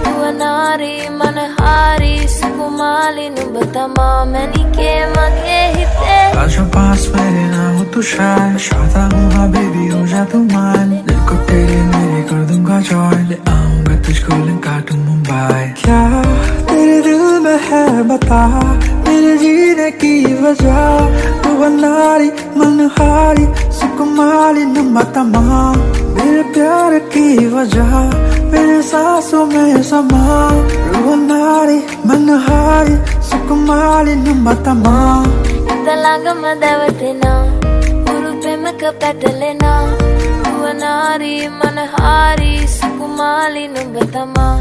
නුවනාරී 0.05 1.03
මනහාරී 1.11 2.23
සුකුමාලි 2.29 3.27
නුඹ 3.31 3.57
තමා 3.75 4.19
මැනිකේ 4.27 5.01
මගේ 5.09 5.37
හිතේ 5.37 5.46
आज 5.77 6.57
पास 6.59 7.13
मेरे 7.17 7.45
ना 7.51 7.79
हो 7.79 7.85
तू 7.85 8.03
शायद 8.03 8.59
चाहता 8.59 9.17
हूँ 9.17 9.33
हाँ 9.33 9.51
बेबी 9.51 9.89
हो 9.89 10.07
जा 10.07 10.25
तू 10.25 10.39
मान। 10.39 10.91
दिल 10.91 11.19
को 11.19 11.37
तेरे 11.37 11.83
मेरे 11.83 12.23
कर 12.23 12.37
दूँगा 12.37 12.81
जॉय 12.81 13.23
ले 13.23 13.39
आऊँगा 13.49 13.97
तुझको 13.97 14.37
लंका 14.37 14.81
टू 14.81 14.97
मुंबई। 14.97 15.83
क्या 15.83 16.23
तेरे 16.65 17.03
दिल 17.03 17.21
में 17.21 17.59
है 17.63 18.03
बता? 18.03 18.63
मेरे 19.09 19.37
जीने 19.37 19.91
की 19.91 20.43
वजह। 20.43 20.81
तू 21.43 21.51
बनारी 21.57 22.31
मनहारी, 22.57 23.47
सुकुमारी 23.73 24.65
नम्बा 24.65 25.03
तमाम। 25.03 25.77
मेरे 26.17 26.43
प्यार 26.43 26.99
की 26.99 27.47
वजह, 27.47 27.99
मेरे 28.53 28.83
सांसों 28.83 29.47
में 29.47 29.83
समा। 29.83 30.51
रुवनारी 30.93 31.79
मनहारी, 32.07 32.97
सुकुमारी 33.23 34.15
नम्बा 34.15 34.55
तमाम। 34.55 35.46
හිත 35.87 35.95
ළඟම 36.05 36.45
දැවටෙනා. 36.63 37.43
උරු 38.13 38.31
පෙමක 38.43 38.83
පැටලෙනා. 39.01 39.83
නුවනාරී 40.43 41.49
මනහාරී 41.59 42.67
සුකුමාලි 42.77 43.63
නුඹ 43.75 43.97
තමා. 44.15 44.57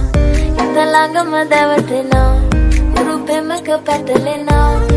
හිත 0.57 0.77
ළඟම 0.93 1.33
දැවටෙනා. 1.53 2.31
උරු 2.99 3.15
පෙමක 3.27 3.67
පැටලෙනා. 3.85 4.94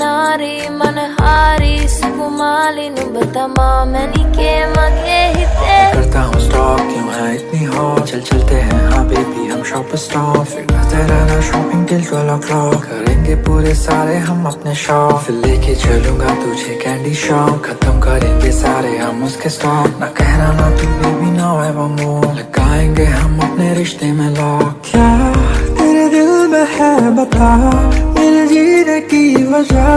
नारी 0.00 0.56
मन 0.78 0.98
हारी 1.20 1.76
सुकुमाली 1.88 2.88
बतमा 3.16 3.68
मैंने 3.92 4.24
के 4.36 4.50
मगे 4.70 5.20
हिते 5.38 5.76
करता 5.94 6.22
हूँ 6.22 6.40
स्टॉप 6.46 6.80
क्यों 6.90 7.12
है 7.14 7.34
इतनी 7.36 7.64
हो 7.64 7.84
चल 8.06 8.20
चलते 8.30 8.54
हैं 8.68 8.82
हाँ 8.90 9.06
बेबी 9.08 9.46
हम 9.48 9.62
शॉप 9.70 9.94
स्टॉप 10.04 10.44
फिर 10.52 10.64
करते 10.72 11.02
रहना 11.12 11.40
शॉपिंग 11.50 11.86
टिल 11.88 12.04
ट्वेल्व 12.08 12.38
क्लॉक 12.46 12.74
करेंगे 12.84 13.34
पूरे 13.46 13.74
सारे 13.74 14.16
हम 14.28 14.46
अपने 14.52 14.74
शॉप 14.84 15.18
फिर 15.26 15.36
लेके 15.46 15.74
चलूँगा 15.84 16.34
तुझे 16.44 16.78
कैंडी 16.84 17.14
शॉप 17.24 17.62
खत्म 17.66 18.00
करेंगे 18.00 18.52
सारे 18.60 18.96
हम 18.98 19.24
उसके 19.24 19.48
स्टॉप 19.58 19.98
ना 20.00 20.06
कहना 20.20 20.52
ना 20.60 20.70
तू 20.78 20.88
बेबी 21.02 21.30
ना 21.36 21.52
वो 21.52 22.32
लगाएँगे 22.32 23.04
हम 23.04 23.40
अपने 23.50 23.74
रिश्ते 23.74 24.12
में 24.12 24.28
लॉक 24.36 24.82
क्या 24.90 25.06
दिल 26.16 26.46
में 26.48 26.66
है 26.74 26.92
बता 27.16 27.48
मेरे 28.16 28.46
जीने 28.48 29.00
की 29.08 29.24
वजह 29.46 29.88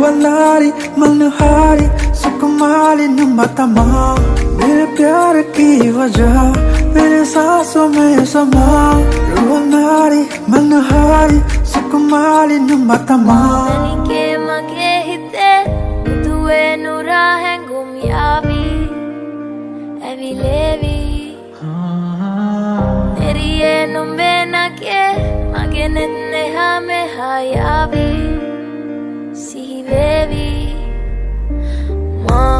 वनारी 0.00 0.70
मनहारी 1.00 1.86
सुकुमारी 2.20 3.06
नुमतमा 3.08 3.84
मेरे 4.58 4.84
प्यार 4.96 5.40
की 5.56 5.70
वजह 5.90 6.36
मेरे 6.94 7.24
सांसों 7.32 7.88
में 7.94 8.24
समा 8.32 8.66
रुवनारी 9.30 10.20
मनहारी 10.52 11.40
सुकुमारी 11.72 12.58
नुमतमा 12.68 13.38
के 14.10 14.26
मगे 14.44 14.92
हिते 15.08 15.50
तुए 16.24 16.60
नूरा 16.84 17.24
है 17.44 17.56
गुमियाबी 17.68 18.62
एवी 20.12 20.34
लेवी 20.42 20.96
तेरी 23.18 23.50
ये 23.60 23.74
नुम्बे 23.94 24.32
ना 24.50 24.68
के 24.82 25.02
නෙත් 25.66 26.14
neහා 26.32 26.80
මෙහා 26.80 27.40
යාවී. 27.40 28.40
සිහිවේවී. 29.42 30.76
මා 32.24 32.58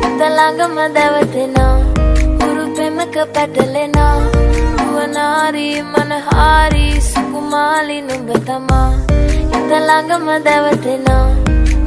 හිත 0.00 0.20
ළඟම 0.36 0.76
දැවටෙනා 0.96 1.76
උරු 2.46 2.64
පෙමක 2.76 3.16
පැටලෙනා. 3.34 4.16
නුවනාරී 4.76 5.82
මනහාරී 5.82 7.00
සුකුමාලි 7.10 7.98
නුඹ 8.08 8.30
තමා. 8.46 8.90
හිත 9.52 9.70
ළඟම 9.88 10.26
දැවටෙනා 10.46 11.26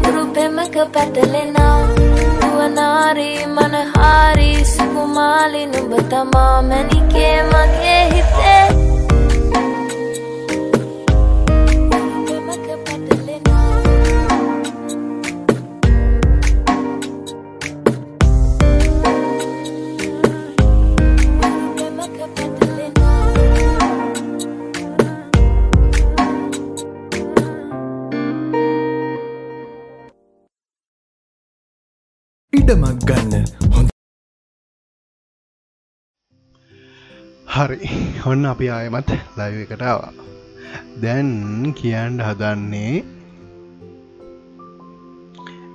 උරු 0.07 0.25
පෙමක 0.35 0.75
පැටලෙනා. 0.93 1.79
නුවනාරී 2.41 3.39
මනහාරී 3.57 4.65
සුකුමාලි 4.75 5.65
නුඹ 5.73 5.93
තමා. 6.13 6.61
මැනිකේ 6.69 7.37
මගේ 7.51 8.03
හිතේ 8.13 8.90
ඉඩමක් 32.71 33.01
ගන්න. 33.03 33.45
හොඳ 33.75 33.89
හරි. 37.53 37.79
ඔන්න 38.31 38.47
අපි 38.51 38.65
ආයමත් 38.75 39.09
ලයිව 39.39 39.57
එකටාවා 39.63 40.13
දැන් 41.03 41.31
කියන්ඩ 41.79 42.23
හදන්නේ 42.27 42.93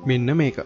මෙන්න 0.09 0.37
මේක. 0.41 0.59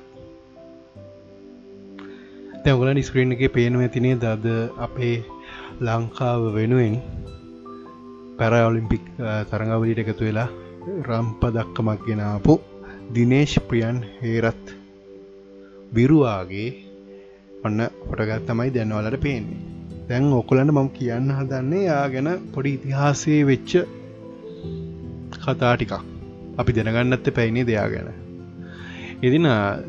තැවල 2.62 2.93
නිස්ක්‍රීන් 2.94 3.35
එක 3.35 3.44
පේනුව 3.57 3.82
ඇතිනේ 3.86 4.20
දද 4.24 4.57
අපේ 4.86 5.16
ලංකාව 5.82 6.43
වෙනුවෙන් 6.59 6.94
පැරඔලිම්පික් 8.39 9.05
තරඟවලට 9.51 10.05
එකතු 10.05 10.28
වෙලා 10.28 10.51
රම්ප 11.09 11.43
දක්කමක් 11.57 12.07
ගෙනාපු 12.11 12.61
දිනේශ් 13.16 13.57
ප්‍රියන් 13.70 13.98
හේරත් 14.20 14.80
විරුවාගේ 15.93 16.69
ඔන්න 17.62 17.81
පොටගත් 18.03 18.47
තමයි 18.47 18.71
දැන්නවලට 18.71 19.17
පේන්නේ. 19.21 19.59
දැන් 20.09 20.33
ඔකුලන්න 20.33 20.71
මම 20.71 20.89
කියන්න 20.91 21.29
හදන්නේ 21.33 21.83
යා 21.83 22.05
ගැන 22.09 22.29
පොඩි 22.53 22.71
ඉතිහාසය 22.75 23.35
වෙච්ච 23.45 23.73
කතා 25.37 25.73
ටිකක්. 25.75 25.95
අපි 26.59 26.77
දැනගන්නත්ත 26.77 27.31
පැයිනේ 27.33 27.65
දෙයා 27.65 27.89
ගැන. 27.89 28.09
එදින 29.23 29.49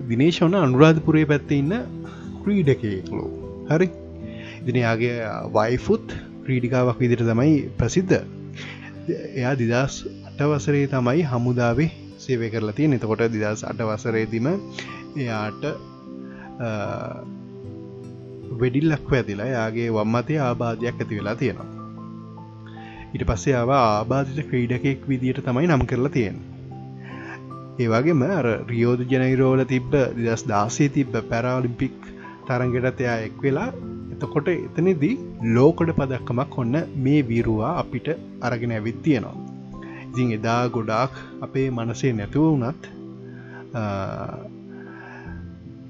දිනේශවන 0.09 0.57
අනුරාධපුරේ 0.57 1.25
පැත්ත 1.25 1.51
ඉන්න 1.53 1.73
ක්‍රීඩකයෙක්ලෝ 2.41 3.29
හරි. 3.69 3.87
ඉදිනයාගේ 4.61 5.17
වයිෆුත් 5.53 6.15
ක්‍රීඩිකාවක් 6.43 6.99
විදිර 6.99 7.23
තමයි 7.23 7.55
ප්‍රසිද්ධ. 7.77 8.17
එයා 9.33 9.53
දිදස් 9.55 9.95
අටවසරේ 10.29 10.85
තමයි 10.87 11.23
හමුදාවේ 11.25 11.89
සේවය 12.19 12.49
කරලා 12.49 12.73
තිය 12.73 12.91
එතකොට 12.91 13.23
දිදස් 13.31 13.63
අටවසරේදිම 13.65 14.51
එයාට 15.17 15.63
වෙඩිල්ලක්ව 18.61 19.13
ඇතිලා 19.19 19.51
යාගේ 19.55 19.89
වම්මතය 19.97 20.39
ආබාධයක් 20.47 21.01
ඇති 21.01 21.19
වෙලා 21.19 21.35
තියෙනවා. 21.41 21.69
ඊට 23.13 23.27
පස්සේ 23.29 23.55
ආව 23.59 23.71
ආබාධිත 23.77 24.49
ක්‍රීඩකෙක් 24.49 25.07
විදියට 25.11 25.45
තමයි 25.47 25.67
නම් 25.67 25.85
කරලා 25.91 26.15
තියෙන 26.17 26.37
ඒවාගේම 27.79 28.21
අර 28.37 28.47
රියෝධ 28.71 29.03
ජනයිරෝල 29.11 29.61
තිබ්බ 29.71 29.91
දිදස් 30.17 30.43
දාසේ 30.51 30.89
තිබ්බ 30.97 31.13
පැරාලිම්පික් 31.31 31.97
තරගෙටත් 32.47 33.01
එයා 33.03 33.17
එක් 33.27 33.37
වෙලා. 33.45 33.69
එතකොට 34.13 34.47
එතනදී 34.53 35.13
ලෝකොඩ 35.55 35.91
පදක්කමක් 35.99 36.57
ඔන්න 36.63 36.75
මේ 37.05 37.21
වීරුවා 37.29 37.73
අපිට 37.81 38.07
අරගෙන 38.47 38.73
ඇවිත් 38.77 38.99
තියෙනවා. 39.05 39.35
ඉතින් 40.09 40.33
එදා 40.37 40.63
ගොඩාක් 40.75 41.13
අපේ 41.47 41.67
මනසේ 41.77 42.13
නැතුව 42.19 42.47
වනත් 42.53 42.83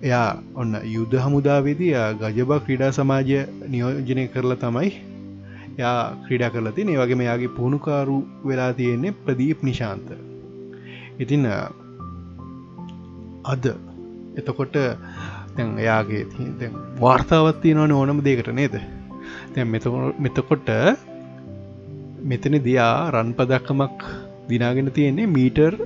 එයා 0.02 0.30
ඔන්න 0.56 0.73
යුද්ධ 0.88 1.15
හමුදාවේදී 1.18 1.94
ගජබා 2.19 2.60
ක්‍රීඩා 2.60 2.91
සමාජය 2.91 3.40
නියෝජනය 3.68 4.23
කරලා 4.28 4.57
තමයි 4.57 4.91
යා 5.78 5.98
ක්‍රීඩා 6.26 6.49
කරලා 6.49 6.72
තින 6.72 6.91
වගේ 6.95 7.18
මෙයාගේ 7.18 7.52
පුහුණුකාරු 7.57 8.18
වෙලා 8.45 8.72
තියෙන්නේ 8.73 9.18
ප්‍රදීප් 9.19 9.60
නිශාන්ත. 9.64 10.10
ඉතින් 11.19 11.45
අද 13.45 13.65
එතකොට 14.38 14.76
තැන් 15.56 15.69
එයාගේ 15.80 16.23
වාර්තාවත්තිය 17.02 17.73
නොන 17.73 17.91
ඕනම 17.91 18.23
දෙකට 18.23 18.52
නේද? 18.53 18.76
තැ 19.53 19.64
මෙතකොට 20.19 20.69
මෙතන 22.23 22.57
දයා 22.64 22.94
රන්පදක්කමක් 23.11 24.07
දිනාගෙන 24.49 24.91
තියෙන්නේ 24.91 25.28
මීටර් 25.28 25.78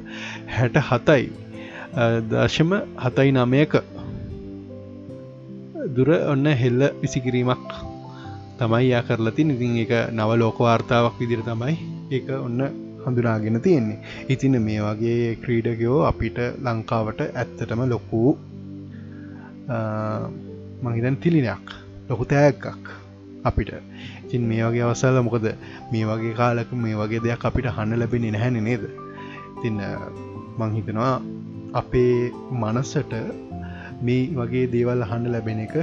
හැට 0.49 0.79
හතයි 0.89 1.25
දශම 2.29 2.71
හතයි 3.03 3.31
නමයක. 3.33 3.75
දුර 5.87 6.09
ඔන්න 6.31 6.45
හෙල්ල 6.61 6.81
විසිකිරීමක් 7.01 7.69
තමයි 8.59 8.89
යා 8.89 9.03
කරලති 9.03 9.43
ඉතින් 9.45 9.77
එක 9.83 9.93
නව 10.11 10.29
ලෝක 10.41 10.57
වාර්තාවක් 10.59 11.15
විදිර 11.21 11.41
තමයි 11.45 11.75
ඒක 12.11 12.27
ඔන්න 12.37 12.59
හඳුනාගෙන 13.03 13.61
තියෙන්නේ. 13.61 13.99
ඉතින 14.29 14.57
මේ 14.61 14.81
වගේ 14.81 15.37
ක්‍රීඩකයෝ 15.43 15.99
අපිට 16.09 16.37
ලංකාවට 16.65 17.21
ඇත්තටම 17.21 17.81
ලොකූ 17.89 18.29
මහිතන් 20.83 21.17
තිලිනයක් 21.17 21.65
ලොකු 22.09 22.25
තෑක්කක් 22.25 22.85
අපිට. 23.43 23.71
ඉතින් 24.25 24.43
මේ 24.49 24.63
වගේ 24.63 24.83
අවසාල 24.83 25.21
මොකද? 25.21 25.47
මේ 25.91 26.05
වගේ 26.05 26.33
කාලක 26.33 26.71
මේ 26.75 26.95
වගේ 26.95 27.23
දෙයක් 27.23 27.45
අපිට 27.45 27.69
හන්න 27.69 27.99
ලැබෙන 28.01 28.25
නැහැන 28.27 28.57
නේද? 28.63 28.83
තින්න 29.61 29.81
මංහිතනවා 30.59 31.15
අපේ 31.73 32.31
මනස්සට 32.53 33.13
මේ 34.05 34.23
වගේ 34.37 34.65
දේවල් 34.73 35.05
අහන්න 35.05 35.31
ලැබෙන 35.33 35.59
එක 35.65 35.75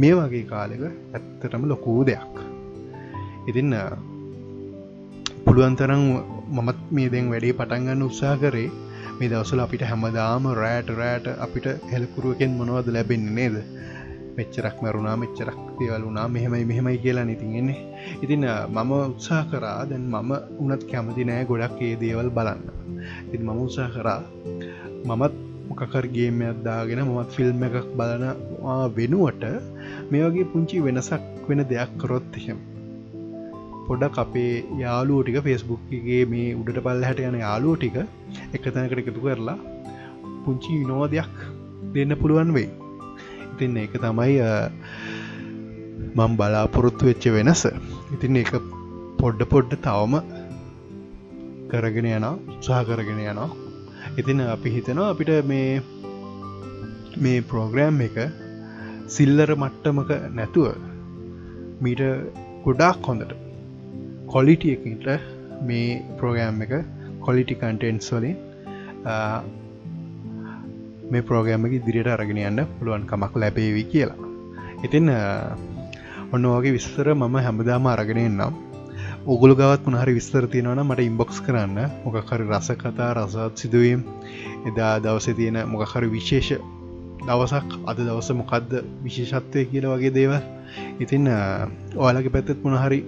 මේ 0.00 0.14
වගේ 0.18 0.48
කාලෙක 0.50 0.82
ඇත්තටම 0.86 1.64
ලොකූ 1.70 2.00
දෙයක්. 2.08 2.34
ඉතින්න 3.48 3.74
පුළුවන්තරම් 5.44 6.02
මමත් 6.56 6.80
මේ 6.96 7.08
දෙන් 7.12 7.30
වැඩේ 7.32 7.56
පටන්ගන්න 7.58 8.06
උත්සා 8.08 8.34
කරේ 8.42 8.68
මේ 9.18 9.30
දවසල 9.30 9.60
අපිට 9.64 9.84
හැමදාම 9.90 10.48
රෑට 10.60 10.88
රෑට 11.00 11.26
අපිට 11.44 11.66
හෙලකුරුවකෙන් 11.92 12.52
මොනවද 12.58 12.88
ලැබෙන්නේ 12.94 13.36
නේද? 13.38 13.56
මෙච්චරක් 14.36 14.76
මැරුණා 14.82 15.16
මෙච්චරක් 15.22 15.60
දේවල් 15.78 16.02
වුණා 16.06 16.28
මෙහෙමයි 16.28 16.64
මෙහෙමයි 16.70 16.98
කියලා 17.04 17.24
නිතිගෙන්නේ 17.24 17.78
ඉතින් 18.24 18.44
මම 18.74 18.92
උත්සා 18.98 19.42
කරා 19.50 19.80
දැන් 19.90 20.04
මම 20.12 20.30
උනත් 20.62 20.82
කැමති 20.90 21.28
නෑ 21.30 21.48
ගොඩක් 21.50 21.80
ඒ 21.86 21.94
දේවල් 22.02 22.30
බලන්න. 22.36 22.62
ඉති 23.26 23.38
මම 23.38 23.60
උත්සා 23.66 23.88
කරා 23.94 24.20
මමත් 25.08 25.45
මොකකර්ගේම 25.68 26.40
අදදාගෙන 26.48 27.02
මමත් 27.04 27.30
ෆිල්ම් 27.36 27.64
එකක් 27.68 27.90
බලනවා 27.98 28.78
වෙනුවට 28.96 29.44
මේ 30.10 30.24
වගේ 30.26 30.50
පුංචි 30.52 30.82
වෙනසක් 30.86 31.24
වෙන 31.48 31.62
දෙයක් 31.72 31.92
කරොත් 32.02 32.36
එහෙම. 32.40 32.58
පොඩක් 33.86 34.16
අපේ 34.22 34.52
යාලුව 34.82 35.18
ටික 35.22 35.38
ෆෙස්බුක්ගේ 35.46 36.22
මේ 36.32 36.54
උඩට 36.60 36.80
පල් 36.86 37.04
හැට 37.08 37.20
යන 37.26 37.38
යාලුව 37.42 37.74
ටික 37.76 37.96
එකතැනකට 38.56 39.02
එකතු 39.02 39.20
කරලා 39.26 39.58
පුංචි 40.44 40.72
විනෝදයක් 40.80 41.34
දෙන්න 41.94 42.16
පුළුවන් 42.22 42.50
වෙයි. 42.56 42.70
ඉතින් 43.52 43.76
ඒක 43.82 43.94
තමයි 44.04 44.38
මං 46.16 46.32
බලාපොරොත්තු 46.40 47.10
වෙච්ච 47.10 47.26
වෙනස. 47.36 47.62
ඉතින් 48.14 48.42
එක 48.42 48.52
පොඩ්ඩ 49.20 49.48
පොඩ්ඩ 49.52 49.78
තවම 49.86 50.16
කරගෙන 51.70 52.10
යන 52.10 52.26
උත්සාහ 52.26 52.82
කරගෙන 52.88 53.22
යනවා. 53.24 53.65
ඉතින් 54.20 54.40
අපි 54.46 54.74
හිතනවා 54.76 55.08
අපිට 55.12 55.32
මේ 55.52 55.70
මේ 57.24 57.38
ප්‍රෝග්‍රෑම් 57.50 58.00
එක 58.06 58.16
සිල්ලර 59.14 59.50
මට්ටමක 59.54 60.10
නැතුව 60.38 60.66
මීට 61.84 62.02
ගොඩාක් 62.64 63.08
හොඳට 63.08 63.32
කොලිටිය 64.26 64.74
එකට 64.76 65.06
මේ 65.68 66.02
ප්‍රෝගෑම් 66.18 66.62
එක 66.66 66.72
කොලිටි 67.20 67.54
කන්ටෙන්ස් 67.60 68.08
වලින් 68.14 68.36
මේ 71.10 71.26
ප්‍රෝගෑම 71.28 71.66
ඉදිරියට 71.70 72.12
අරගෙන 72.14 72.42
යන්න 72.42 72.62
පුළුවන් 72.76 73.06
කමක් 73.10 73.42
ලැබේවි 73.42 73.84
කියලා. 73.92 74.18
ඉතින් 74.86 75.10
ඔන්න 76.34 76.46
වගේ 76.52 76.76
විස්තර 76.76 77.08
මම 77.14 77.36
හැමදාම 77.46 77.86
අරගෙන 77.94 78.22
නම් 78.28 78.54
ඔගුල 79.26 79.56
ගවත් 79.58 79.88
මනහරි 79.90 80.12
විස්තර 80.14 80.44
තියෙනවන 80.46 80.80
මට 80.82 81.02
ඉම්බොක්ස් 81.02 81.38
කරන්න. 81.42 81.78
මොකහරි 82.04 82.44
රස 82.46 82.68
කතා 82.82 83.08
රසත් 83.16 83.58
සිදුවීම්. 83.58 84.04
එදා 84.70 85.00
දවස 85.00 85.26
තියෙන 85.38 85.58
මොකහරි 85.66 86.10
විශේෂ 86.12 86.50
දවසක් 87.26 87.74
අද 87.90 87.98
දවස 87.98 88.28
මොකක්ද 88.40 88.76
විශේෂත්වය 89.06 89.64
කියල 89.72 89.88
වගේ 89.92 90.12
දේවල්. 90.18 90.38
ඉතින් 91.00 91.26
ඔයාලගේ 91.96 92.34
පැත්තත් 92.36 92.62
මොනහරි 92.62 93.00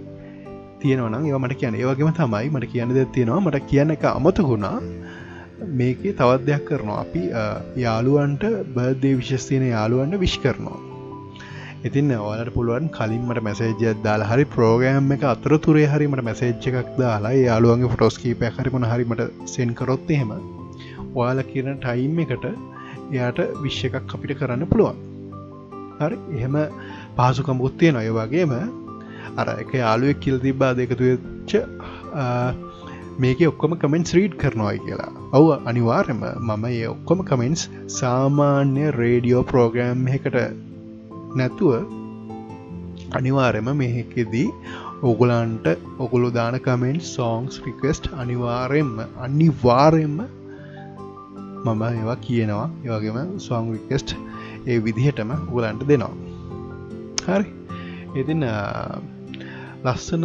තියෙනවනම් 0.81 1.29
ඒවා 1.29 1.43
මට 1.45 1.61
කියන 1.61 1.79
ඒවගේම 1.79 2.11
තමයි 2.19 2.51
මට 2.51 2.73
කියන්න 2.73 2.97
දෙ 2.99 3.07
තියෙනවා. 3.15 3.41
මට 3.41 3.63
කියන්න 3.71 3.95
එක 3.97 4.11
අමතකුණා 4.11 4.77
මේකේ 5.79 6.19
තවත් 6.19 6.47
දෙයක් 6.51 6.67
කරනවා. 6.69 7.01
අපි 7.01 7.23
යාළුවන්ට 7.87 8.51
බර්දේ 8.75 9.15
විශස්තියන 9.23 9.71
යාළුවන්ට 9.71 10.23
විශ් 10.27 10.39
කරනවා. 10.43 10.88
ඉතින් 11.79 12.11
ඔයාලට 12.13 12.55
පුළුවන් 12.55 12.87
කලින් 12.89 13.21
මට 13.23 13.43
මැසේජයක් 13.43 13.99
දාලා 14.03 14.29
හරි 14.29 14.45
ප්‍රෝගෑම් 14.47 15.13
එක 15.13 15.25
අතර 15.25 15.53
තුරේ 15.59 15.85
හරිමට 15.87 16.23
මැසේජ් 16.23 16.51
එකක් 16.71 16.89
දාලා 16.99 17.33
යාළුවන්ගේ 17.39 17.91
ෆොටෝස් 17.93 18.17
කීපය 18.19 18.51
හරිමන 18.57 18.87
හරිමට 18.93 19.23
සෙන් 19.47 19.71
කරොත් 19.75 20.11
එහෙම 20.11 20.33
ඔයාල 21.15 21.43
කියන 21.45 21.71
ටයිම් 21.77 22.19
එකට 22.25 22.49
එයාට 23.13 23.41
විශ්ෂ 23.63 23.87
එකක් 23.91 24.17
අපිට 24.17 24.35
කරන්න 24.41 24.67
පුළුවන්. 24.67 24.99
හරි? 26.01 26.19
එහෙම 26.37 26.57
පහසුකම්බුත්තිය 27.17 27.93
නොය 27.93 28.11
වගේම 28.13 28.55
අර 29.37 29.49
එක 29.55 29.73
යාළුවෙක් 29.75 30.21
කිල් 30.21 30.39
තිබ්බා 30.41 30.75
දෙකතුවෙච්ච 30.75 31.53
මේක 33.19 33.41
ඔක්කොම 33.47 33.73
කමෙන්ස් 33.77 34.17
රීඩ් 34.17 34.35
කරනවායි 34.37 34.81
කියලා. 34.81 35.13
ඔව 35.33 35.47
අනිවාර්යම 35.65 36.25
මම 36.39 36.65
ඒ 36.73 36.87
ඔක්කොම 36.89 37.23
කමෙන්ස් 37.25 37.69
සාමාන්‍ය 37.95 38.97
රේඩියෝ 38.97 39.45
ප්‍රෝග්‍රෑම් 39.45 40.09
එකට 40.11 40.67
නැතුව 41.37 41.73
අනිවාර්යම 43.13 43.69
මෙහෙකෙදී 43.77 44.49
ඔගුලන්ට 45.03 45.67
ඔගුලු 45.99 46.29
දාන 46.31 46.55
කමෙන්ට් 46.61 47.03
සෝංස් 47.05 47.63
රිකස්ට් 47.67 48.05
අනිවාරයෙන්ම 48.15 48.97
අනිවාරයෙන්ම 49.19 50.19
මම 51.65 51.83
ඒවා 51.83 52.17
කියනවා. 52.17 52.69
ඒවගේම 52.85 53.39
ස්වාං 53.39 53.71
රිකස්ට් 53.73 54.17
ඒ 54.67 54.79
විදිහටම 54.85 55.31
උගලන්ට 55.51 55.83
දෙනවා. 55.89 56.15
හරි. 57.27 57.47
ඉතින් 58.15 58.45
ලස්සන 59.85 60.25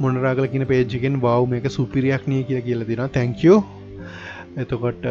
මොනරාගල 0.00 0.46
කියන 0.46 0.66
පේජ්ජකෙන් 0.66 1.20
බව් 1.20 1.46
මේක 1.46 1.70
සුපිරියක් 1.70 2.26
නිය 2.26 2.42
කියල 2.42 2.60
කියල 2.62 2.84
තින 2.84 3.02
තැංකෝ 3.08 3.58
එතකොට 4.56 5.02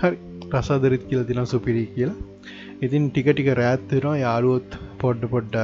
හරි. 0.00 0.16
ප්‍රසාදරිත් 0.50 1.02
කියල 1.08 1.24
තින 1.24 1.46
සුපිරි 1.46 1.86
කියලා. 1.94 2.16
ඉතින් 2.86 3.04
ටික 3.10 3.28
ටික 3.32 3.50
රෑත්වෙනවා 3.60 4.16
යාලුවොත් 4.24 4.70
පොඩ්ඩ 5.02 5.24
පොඩ්ඩ 5.34 5.56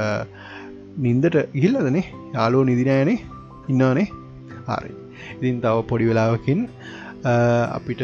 නින්දට 1.05 1.35
ගිල්ලදනේ 1.61 2.05
යාලෝ 2.35 2.63
නිදිනෑනේ 2.69 3.17
ඉන්නවානේ 3.71 4.07
හරි. 4.69 4.91
ඉතින් 5.37 5.57
තව 5.63 5.75
පොඩි 5.89 6.09
වෙලාවකින් 6.09 6.61
අපිට 7.77 8.01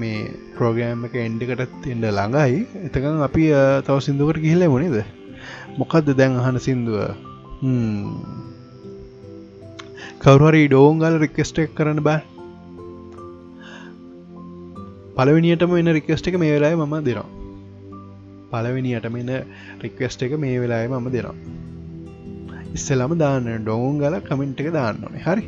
මේ 0.00 0.18
ප්‍රෝග්‍රෑම් 0.56 1.00
එක 1.08 1.14
එන්ඩකටත් 1.26 1.88
එන්ඩ 1.94 2.06
ළඟයි. 2.18 2.60
එතකන් 2.86 3.22
අපි 3.28 3.44
තව 3.88 3.96
සිින්දුකට 4.06 4.42
ගිහිල්ල 4.44 4.66
මොනේද 4.74 4.96
මොකක්ද 5.80 6.10
දැන් 6.20 6.38
අහන 6.42 6.58
සිින්දුව? 6.66 7.00
කවරුහරි 10.24 10.62
ඩෝංගල් 10.68 11.18
රික්කස්ට 11.24 11.58
එක් 11.64 11.74
කරන්න 11.80 12.02
බෑ. 12.08 12.22
පලවිනියටම 15.18 15.76
එන්න 15.80 15.92
රික්වස්ට 15.98 16.30
එක 16.30 16.38
මේ 16.44 16.54
වෙලායි 16.54 16.78
මම 16.78 16.96
දෙනවා. 17.08 17.45
පලවෙනියටම 18.56 19.22
එන්න 19.22 19.32
රික්වස්ට 19.84 20.26
එක 20.28 20.36
මේ 20.44 20.58
වෙලායි 20.64 20.92
මම 20.92 21.08
දෙනවා. 21.14 21.36
ඉස්සලම 22.76 23.12
දාන්න 23.22 23.46
ඩෝන් 23.60 24.02
ගල 24.02 24.18
කමෙන්ට් 24.26 24.60
එක 24.62 24.74
දාන්න 24.74 25.06
ඕනේ. 25.06 25.22
හරි. 25.28 25.44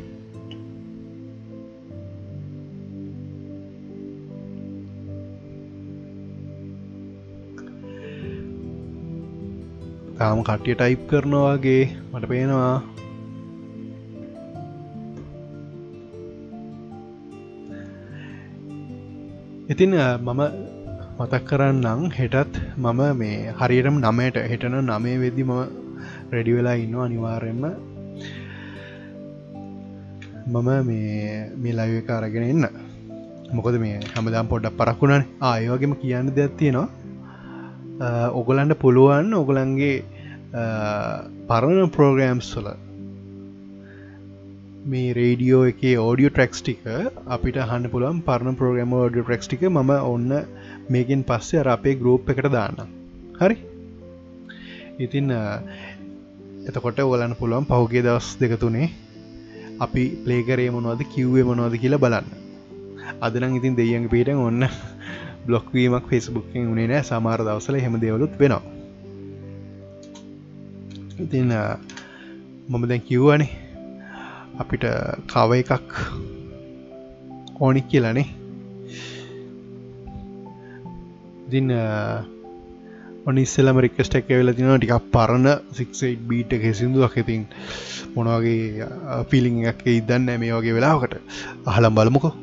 තාම 10.19 10.39
කට්ටිය 10.47 10.75
ටයිප් 10.79 11.03
කරනවාගේ 11.09 11.83
මට 12.11 12.29
පේනවා. 12.31 12.77
ඉතින් 19.71 19.95
මම 20.25 20.41
මතක් 21.19 21.47
කරන්නම් 21.47 22.01
හෙටත් 22.17 22.53
මම 22.83 22.99
මේ 23.21 23.53
හරියටම 23.59 23.95
නමයට 24.03 24.37
හෙටන 24.51 24.75
නමේ 24.81 25.15
වෙදදි 25.23 25.43
ම 25.47 25.51
රෙඩි 26.33 26.51
වෙලා 26.57 26.75
ඉන්න 26.83 26.93
අනිවාර්යෙන්ම. 27.05 27.63
මම 30.53 30.69
මේ 30.89 31.33
මේ 31.61 31.73
ලයික 31.79 32.09
අරගෙන 32.17 32.45
එන්න 32.51 32.63
මොකද 33.57 33.75
මේ 33.83 33.97
හැමදාම් 34.13 34.51
පොඩ්ඩක් 34.51 34.77
පරක්ුණන 34.81 35.25
ආයෝගෙම 35.49 35.93
කියන්න 36.03 36.29
දෙයක් 36.37 36.53
තියෙනවා. 36.61 36.87
ඔගලන්ට 38.39 38.81
පුළුවන් 38.83 39.33
ඔගලන්ගේ 39.41 39.97
පරණ 41.49 41.91
ප්‍රෝග්‍රෑම්ස් 41.97 42.49
වල 42.57 42.69
මේ 44.91 45.09
රේඩියෝ 45.19 45.63
එක 45.71 45.81
ෝඩියෝ 46.05 46.33
ට්‍රක්ස්ටික 46.33 46.87
අපිට 47.35 47.59
හන්න 47.69 47.91
පුළන් 47.95 48.23
පරණ 48.29 48.59
ප්‍රෝග්‍රම 48.61 48.93
ෝඩියෝ 49.01 49.27
ට්‍රක්ටික 49.27 49.67
ම 49.75 49.91
ඔන්න 50.13 50.31
මේකින් 50.89 51.23
පස්සේ 51.23 51.59
අර 51.59 51.69
අපේ 51.69 51.95
ගරෝප් 51.95 52.29
එකට 52.29 52.49
දාන්න. 52.51 52.77
හරි? 53.39 53.57
ඉතින් 54.99 55.31
එතකොට 56.67 56.99
ඔලන්න 57.01 57.35
පුළුවන් 57.35 57.65
පහුගේ 57.65 58.01
දවස් 58.01 58.29
දෙකතුනේ 58.39 58.89
අපි 59.79 60.03
පලේකරේ 60.23 60.69
මොනවද 60.71 61.01
කිව්වේ 61.13 61.43
මොනවද 61.43 61.75
කියලා 61.77 61.99
බලන්න. 61.99 62.27
අදනම් 63.21 63.55
ඉතින් 63.55 63.77
දෙයන් 63.77 64.09
පීට 64.09 64.29
ඔන්න 64.29 64.67
බ්ලොක්වීමක් 65.47 66.09
ෆෙස්බුක්ෙන් 66.09 66.67
උනේ 66.67 66.87
නෑ. 66.87 67.03
සමාර 67.03 67.39
දවසල 67.41 67.79
හෙම 67.79 68.01
දෙවලුත් 68.01 68.33
වෙනවා. 68.39 68.61
ඉතින් 71.19 71.53
මම 72.69 72.83
දැන් 72.87 73.01
කිව්වනේ 73.01 73.49
අපිට 74.59 74.83
කව 75.27 75.51
එකක් 75.53 75.93
ඕනික් 77.59 77.87
කියලනේ. 77.87 78.38
ඉතින් 81.49 81.71
ඔනිස්සලම 83.29 83.79
රික්කස්ට 83.83 84.19
එක 84.19 84.29
වෙල 84.31 84.53
තින 84.57 84.69
ටික් 84.75 84.93
පරණ 85.13 85.47
සික්සයි් 85.77 86.13
බීට 86.29 86.53
කෙසිදුවක් 86.63 87.15
ඉතින් 87.23 87.47
මොනවගේ 88.15 88.85
පිලිං 89.31 89.65
එක 89.71 89.81
ඉදන්න 89.85 90.29
මේ 90.41 90.53
වගේ 90.53 90.77
වෙලාවකට. 90.77 91.17
අහලම් 91.65 91.95
බලමුකෝ. 91.95 92.33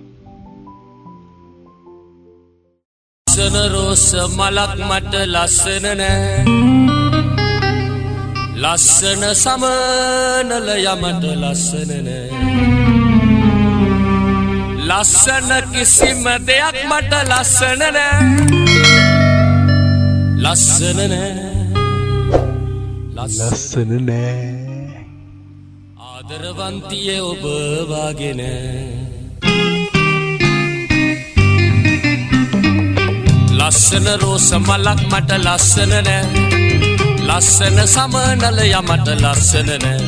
ලස්සන 3.27 3.57
රෝස 3.73 4.07
මලක් 4.39 4.73
මට 4.89 5.15
ලස්සන 5.35 5.87
නෑ. 6.01 6.45
ලස්සන 8.63 9.23
සමනල 9.35 10.71
යමට 10.77 11.27
ලස්සන 11.43 11.93
නෑ. 12.07 12.25
ලස්සන 14.89 15.51
කිසිම 15.73 16.25
දෙයක් 16.49 16.83
මට 16.91 17.23
ලස්සන 17.31 17.87
නෑ. 17.99 18.76
ලස්සන 20.47 20.99
නෑ. 21.11 21.31
ලස්සන 23.17 23.93
නෑ. 24.09 24.35
ආදරවන්තිය 26.09 27.17
ඔබ 27.31 27.47
වාගෙන. 27.91 28.43
ලස්සන 33.59 34.07
රෝස 34.23 34.49
මලක් 34.61 35.03
මට 35.11 35.41
ලස්සන 35.47 35.97
නෑ. 36.09 36.21
ලස්සන 37.29 37.83
සමනල 37.95 38.63
යමට 38.69 39.13
ලස්සන 39.25 39.75
නෑ. 39.87 39.99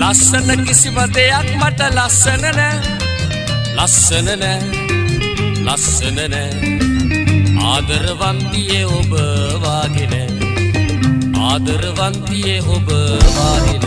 ලස්සන 0.00 0.64
කිසිම 0.64 0.96
දෙයක් 1.18 1.52
මට 1.60 1.92
ලස්සන 1.98 2.48
නෑ. 2.48 2.72
ලස්සන 3.76 4.34
නෑ. 4.40 4.58
ලස්සන 5.68 6.24
නෑ 6.32 6.93
ආදරවන්තියේ 7.64 8.84
ඔබ 8.98 9.12
වාගෙන 9.62 10.14
ආදරවන්තියේ 11.44 12.60
ඔබ 12.76 12.88
වාගෙන 13.36 13.84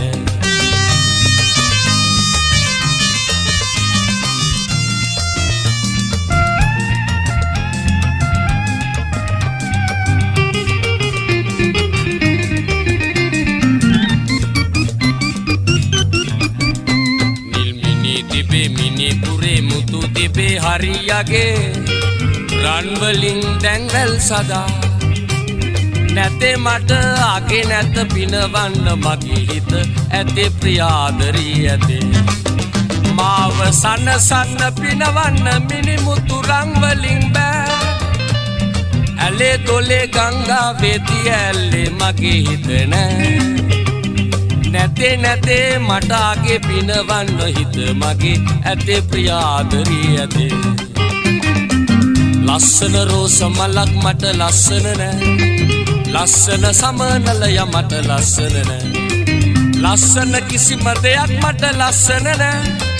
තිබේ 20.14 20.58
හරියගේ 20.58 22.17
රන්වලින් 22.64 23.40
දැංවැල් 23.62 24.14
සදා. 24.28 24.68
නැතේ 26.14 26.56
මට 26.56 26.90
අගේ 27.26 27.64
නැත 27.70 27.96
පිනවන්න 28.14 28.86
මගේ 29.04 29.42
හිත 29.50 29.72
ඇතේ 30.18 30.48
ප්‍රියාදරී 30.60 31.68
ඇතේ. 31.72 32.06
මාව 33.18 33.58
සන්න 33.70 34.08
සන්න 34.28 34.62
පිනවන්න 34.80 35.46
මිනිමුතු 35.68 36.42
රංවලින් 36.48 37.22
බෑ. 37.36 37.78
ඇලේ 39.24 39.58
තොලේ 39.58 40.06
ගංගා 40.16 40.66
වෙති 40.80 41.20
ඇල්ලේ 41.38 41.86
මගේ 42.00 42.38
හිත 42.48 42.68
නෑ. 42.94 43.30
නැතේ 44.72 45.14
නැතේ 45.16 45.78
මටාගේ 45.78 46.60
පිනවන්න 46.68 47.40
හිත 47.56 47.80
මගේ 48.02 48.36
ඇතේ 48.64 49.00
ප්‍රියාදරී 49.10 50.12
ඇතේ. 50.18 50.87
ලස්සන 52.48 52.94
රෝස 53.08 53.40
මලක් 53.56 53.90
මට 54.04 54.22
ලස්සන 54.40 54.86
නෑ. 55.00 55.32
ලස්සන 56.14 56.64
සමනලය 56.80 57.58
මට 57.64 57.92
ලස්සන 58.08 58.56
නෑ. 58.68 58.78
ලස්සන 59.84 60.32
කිසිම 60.48 60.84
දෙයක් 61.02 61.34
මට 61.42 61.72
ලස්සන 61.80 62.30
නෑ. 62.40 62.97